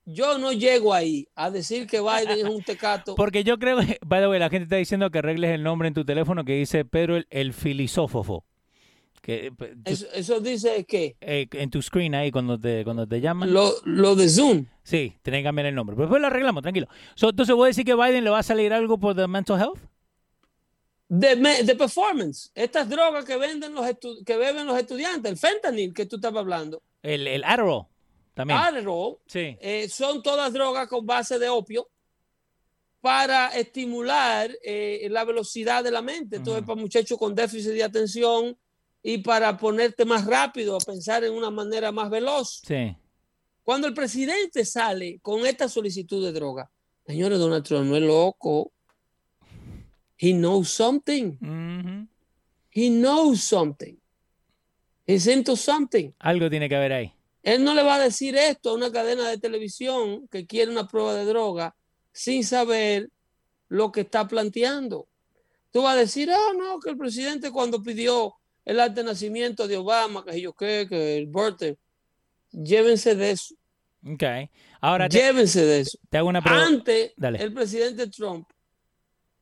Yo 0.06 0.38
no 0.38 0.52
llego 0.52 0.94
ahí 0.94 1.28
a 1.36 1.50
decir 1.50 1.88
que 1.88 2.00
Biden 2.00 2.40
es 2.40 2.44
un 2.46 2.62
tecato. 2.64 3.16
Porque 3.18 3.44
yo 3.44 3.58
creo 3.58 3.80
que, 3.80 3.98
by 4.06 4.22
the 4.22 4.28
way, 4.28 4.40
la 4.40 4.50
gente 4.50 4.64
está 4.64 4.76
diciendo 4.76 5.10
que 5.10 5.20
arregles 5.20 5.52
el 5.52 5.64
nombre 5.64 5.88
en 5.88 5.94
tu 5.94 6.06
teléfono 6.06 6.46
que 6.46 6.54
dice 6.54 6.86
Pedro 6.86 7.16
el, 7.18 7.28
el 7.32 7.54
filosófofo. 7.54 8.46
Que, 9.22 9.48
eh, 9.48 9.76
Eso, 9.86 10.06
eso 10.14 10.40
dice 10.40 10.86
que 10.86 11.16
eh, 11.20 11.48
en 11.54 11.72
tu 11.72 11.82
screen 11.82 12.14
ahí 12.14 12.30
cuando 12.30 12.60
te, 12.60 12.84
cuando 12.84 13.08
te 13.08 13.20
llaman. 13.20 13.52
lo, 13.52 13.74
lo 13.84 14.16
de 14.16 14.30
Zoom. 14.30 14.68
Sí, 14.84 15.16
tenés 15.24 15.40
que 15.40 15.46
cambiar 15.46 15.66
el 15.66 15.74
nombre. 15.74 15.96
Pero 15.96 16.06
después 16.06 16.22
lo 16.22 16.28
arreglamos, 16.28 16.62
tranquilo. 16.62 16.88
So, 17.16 17.30
entonces, 17.30 17.56
¿voy 17.56 17.66
a 17.66 17.68
decir 17.70 17.84
que 17.86 17.96
Biden 17.96 18.24
le 18.24 18.30
va 18.30 18.38
a 18.40 18.44
salir 18.44 18.72
algo 18.72 19.00
por 19.00 19.16
the 19.16 19.28
mental 19.28 19.60
health? 19.60 19.80
De, 21.08 21.36
de 21.36 21.76
performance. 21.76 22.52
Estas 22.54 22.88
drogas 22.90 23.26
que 23.26 23.38
venden 23.38 23.74
los 23.74 23.86
que 24.26 24.38
beben 24.38 24.68
los 24.68 24.78
estudiantes, 24.78 25.32
el 25.32 25.38
fentanyl 25.38 25.94
que 25.94 26.06
tú 26.06 26.18
estabas 26.18 26.42
hablando, 26.42 26.84
El, 27.02 27.28
el 27.28 27.44
Adderall 27.44 27.88
también. 28.36 28.60
Adderall, 28.60 29.18
sí. 29.26 29.58
eh, 29.60 29.90
son 29.90 30.22
todas 30.22 30.54
drogas 30.54 30.88
con 30.88 31.06
base 31.06 31.40
de 31.40 31.50
opio 31.50 31.90
para 33.02 33.48
estimular 33.50 34.52
eh, 34.64 35.08
la 35.10 35.24
velocidad 35.24 35.84
de 35.84 35.92
la 35.92 36.02
mente. 36.02 36.36
Entonces, 36.36 36.64
para 36.64 36.80
muchachos 36.80 37.18
con 37.18 37.34
déficit 37.34 37.72
de 37.72 37.84
atención 37.84 38.58
y 39.02 39.20
para 39.20 39.58
ponerte 39.58 40.06
más 40.06 40.26
rápido 40.26 40.76
a 40.76 40.80
pensar 40.80 41.24
en 41.24 41.34
una 41.34 41.50
manera 41.50 41.92
más 41.92 42.10
veloz. 42.10 42.62
Sí. 42.68 42.96
Cuando 43.64 43.88
el 43.88 43.94
presidente 43.94 44.66
sale 44.66 45.20
con 45.22 45.46
esta 45.46 45.70
solicitud 45.70 46.24
de 46.24 46.32
droga, 46.32 46.70
señores, 47.06 47.40
Donald 47.40 47.64
Trump 47.64 47.86
no 47.86 47.96
es 47.96 48.04
loco. 48.04 48.72
He 50.18 50.34
knows 50.34 50.70
something. 50.70 51.38
He 52.72 52.90
knows 52.90 53.42
something. 53.42 53.96
He's 55.08 55.28
into 55.28 55.56
something. 55.56 56.12
Algo 56.20 56.50
tiene 56.50 56.68
que 56.68 56.76
haber 56.76 56.94
ahí. 56.94 57.15
Él 57.46 57.64
no 57.64 57.76
le 57.76 57.84
va 57.84 57.96
a 57.96 58.00
decir 58.00 58.36
esto 58.36 58.72
a 58.72 58.74
una 58.74 58.92
cadena 58.92 59.30
de 59.30 59.38
televisión 59.38 60.28
que 60.30 60.48
quiere 60.48 60.72
una 60.72 60.88
prueba 60.88 61.14
de 61.14 61.26
droga 61.26 61.76
sin 62.12 62.44
saber 62.44 63.12
lo 63.70 63.92
que 63.92 64.02
está 64.02 64.28
planteando. 64.28 65.08
Tú 65.72 65.84
vas 65.84 65.94
a 65.96 66.00
decir, 66.00 66.32
ah, 66.32 66.54
no, 66.58 66.80
que 66.80 66.90
el 66.90 66.98
presidente 66.98 67.52
cuando 67.52 67.84
pidió 67.84 68.34
el 68.66 68.80
acta 68.80 69.02
de 69.02 69.10
nacimiento 69.10 69.68
de 69.68 69.78
Obama, 69.78 70.26
que 70.26 70.42
yo 70.42 70.54
qué, 70.54 70.88
que 70.90 71.18
el 71.18 71.28
birthday, 71.28 71.78
llévense 72.52 73.14
de 73.14 73.32
eso. 73.32 73.54
Ok. 74.04 74.24
Ahora 74.82 75.08
te, 75.08 75.20
Llévense 75.20 75.64
de 75.64 75.82
eso. 75.82 76.00
te 76.10 76.18
hago 76.18 76.30
una 76.30 76.42
pregunta. 76.42 76.66
Antes, 76.66 77.12
Dale. 77.16 77.44
el 77.44 77.54
presidente 77.54 78.08
Trump 78.08 78.50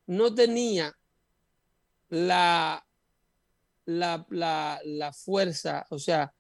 no 0.08 0.36
tenía 0.36 0.94
la, 2.10 2.86
la, 3.86 4.26
la, 4.30 4.82
la 4.84 5.14
fuerza, 5.14 5.86
o 5.90 5.98
sea, 5.98 6.34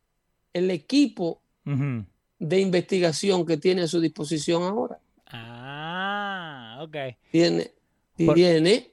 el 0.52 0.70
equipo 0.70 1.43
De 1.66 2.60
investigación 2.60 3.46
que 3.46 3.58
tiene 3.58 3.84
a 3.84 3.88
su 3.88 4.00
disposición 4.02 4.64
ahora. 4.64 5.00
Ah, 5.28 6.80
ok. 6.82 6.96
Tiene, 7.32 7.72
Por- 8.26 8.36
tiene, 8.36 8.92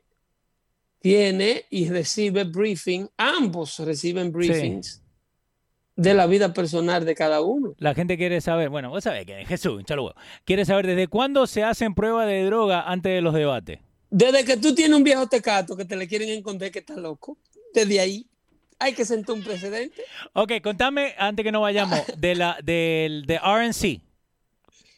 tiene 1.00 1.64
y 1.70 1.88
recibe 1.88 2.44
briefing, 2.44 3.08
ambos 3.16 3.78
reciben 3.80 4.30
briefings 4.32 5.02
de 5.96 6.14
la 6.14 6.26
vida 6.26 6.52
personal 6.54 7.04
de 7.04 7.14
cada 7.14 7.42
uno. 7.42 7.74
La 7.78 7.94
gente 7.94 8.16
quiere 8.16 8.40
saber, 8.40 8.70
bueno, 8.70 8.88
vos 8.90 9.04
sabés 9.04 9.26
que 9.26 9.44
Jesús, 9.44 9.82
huevos. 9.88 10.14
quiere 10.44 10.64
saber 10.64 10.86
desde 10.86 11.08
cuándo 11.08 11.46
se 11.46 11.62
hacen 11.62 11.94
pruebas 11.94 12.26
de 12.26 12.44
droga 12.44 12.82
antes 12.90 13.12
de 13.12 13.20
los 13.20 13.34
debates. 13.34 13.80
Desde 14.08 14.44
que 14.44 14.56
tú 14.56 14.74
tienes 14.74 14.96
un 14.96 15.04
viejo 15.04 15.26
tecato 15.26 15.76
que 15.76 15.84
te 15.84 15.96
le 15.96 16.08
quieren 16.08 16.28
esconder 16.30 16.70
que 16.72 16.78
está 16.80 16.96
loco, 16.96 17.36
desde 17.74 18.00
ahí 18.00 18.26
hay 18.80 18.94
que 18.94 19.04
sentar 19.04 19.36
un 19.36 19.44
precedente. 19.44 20.02
Ok, 20.32 20.52
contame, 20.62 21.14
antes 21.18 21.44
que 21.44 21.52
no 21.52 21.60
vayamos, 21.60 22.00
de 22.18 22.34
la, 22.34 22.58
del 22.62 23.24
de 23.26 23.38
RNC. 23.38 24.00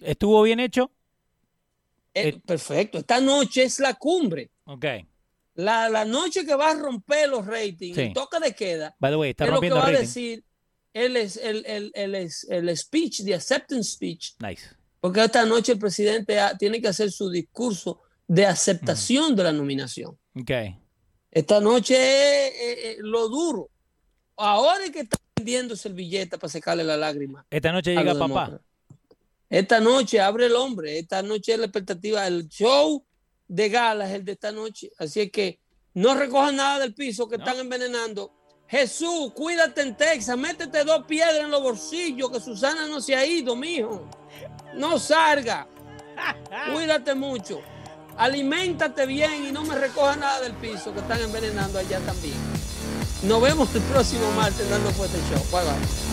¿Estuvo 0.00 0.42
bien 0.42 0.60
hecho? 0.60 0.90
Eh, 2.14 2.28
Eh, 2.28 2.40
perfecto, 2.44 2.98
esta 2.98 3.20
noche 3.20 3.64
es 3.64 3.78
la 3.80 3.94
cumbre. 3.94 4.50
Ok. 4.64 4.84
La, 5.54 5.88
la 5.90 6.04
noche 6.04 6.46
que 6.46 6.54
va 6.54 6.70
a 6.70 6.74
romper 6.74 7.28
los 7.28 7.44
ratings, 7.46 7.94
Sí. 7.94 8.00
el 8.02 8.12
toque 8.14 8.38
de 8.40 8.54
queda, 8.54 8.96
By 8.98 9.10
the 9.12 9.16
way, 9.16 9.30
está 9.30 9.44
es 9.44 9.50
lo 9.50 9.60
que 9.60 9.68
rompiendo 9.68 9.76
va 9.76 9.86
a 9.98 10.00
decir 10.00 10.44
el, 10.94 11.16
el, 11.16 11.92
el, 11.94 12.30
el, 12.48 12.76
speech, 12.76 13.22
the 13.24 13.34
acceptance 13.34 13.90
speech, 13.92 14.32
Nice. 14.40 14.62
porque 15.00 15.22
esta 15.24 15.44
noche 15.44 15.72
el 15.72 15.78
presidente 15.78 16.38
tiene 16.58 16.80
que 16.80 16.88
hacer 16.88 17.10
su 17.10 17.28
discurso 17.30 18.00
de 18.26 18.46
aceptación 18.46 19.34
de 19.36 19.44
la 19.44 19.52
nominación. 19.52 20.18
Ok. 20.34 20.50
Esta 21.30 21.60
noche 21.60 21.96
es, 21.96 22.52
es- 22.54 22.84
es 22.84 22.98
lo 23.00 23.28
duro. 23.28 23.68
Ahora 24.45 24.84
es 24.84 24.90
que 24.90 25.01
está 25.01 25.16
vendiendo 25.36 25.76
servilleta 25.76 26.36
para 26.36 26.51
secarle 26.51 26.82
la 26.82 26.97
lágrima. 26.97 27.47
Esta 27.49 27.70
noche 27.70 27.95
llega 27.95 28.14
papá. 28.18 28.61
Esta 29.49 29.78
noche 29.80 30.20
abre 30.20 30.47
el 30.47 30.57
hombre. 30.57 30.99
Esta 30.99 31.22
noche 31.22 31.53
es 31.53 31.59
la 31.59 31.66
expectativa. 31.66 32.26
El 32.26 32.49
show 32.49 33.05
de 33.47 33.68
gala 33.68 34.09
es 34.09 34.14
el 34.16 34.24
de 34.24 34.32
esta 34.32 34.51
noche. 34.51 34.90
Así 34.99 35.20
es 35.20 35.30
que 35.30 35.61
no 35.95 36.14
recojan 36.14 36.57
nada 36.57 36.80
del 36.80 36.93
piso 36.93 37.28
que 37.28 37.38
No. 37.38 37.45
están 37.45 37.61
envenenando. 37.61 38.32
Jesús, 38.66 39.32
cuídate 39.34 39.82
en 39.82 39.97
Texas. 39.97 40.36
Métete 40.36 40.82
dos 40.84 41.05
piedras 41.07 41.36
en 41.45 41.51
los 41.51 41.62
bolsillos. 41.62 42.30
Que 42.32 42.40
Susana 42.40 42.88
no 42.88 43.01
se 43.01 43.14
ha 43.14 43.24
ido, 43.24 43.55
mijo. 43.55 44.09
No 44.74 44.99
salga. 44.99 45.68
Cuídate 46.74 47.14
mucho. 47.14 47.61
Aliméntate 48.16 49.07
bien 49.07 49.47
y 49.47 49.53
no 49.53 49.62
me 49.62 49.74
recoja 49.76 50.16
nada 50.16 50.40
del 50.40 50.55
piso 50.55 50.93
que 50.93 51.01
están 51.01 51.20
envenenando 51.20 51.78
allá 51.78 52.01
también. 52.01 52.34
Nos 53.22 53.40
vemos 53.40 53.68
el 53.74 53.82
próximo 53.82 54.30
martes 54.32 54.68
dando 54.68 54.90
fuerte 54.90 55.18
show. 55.30 55.42
Bye 55.50 55.64
bye. 55.64 56.11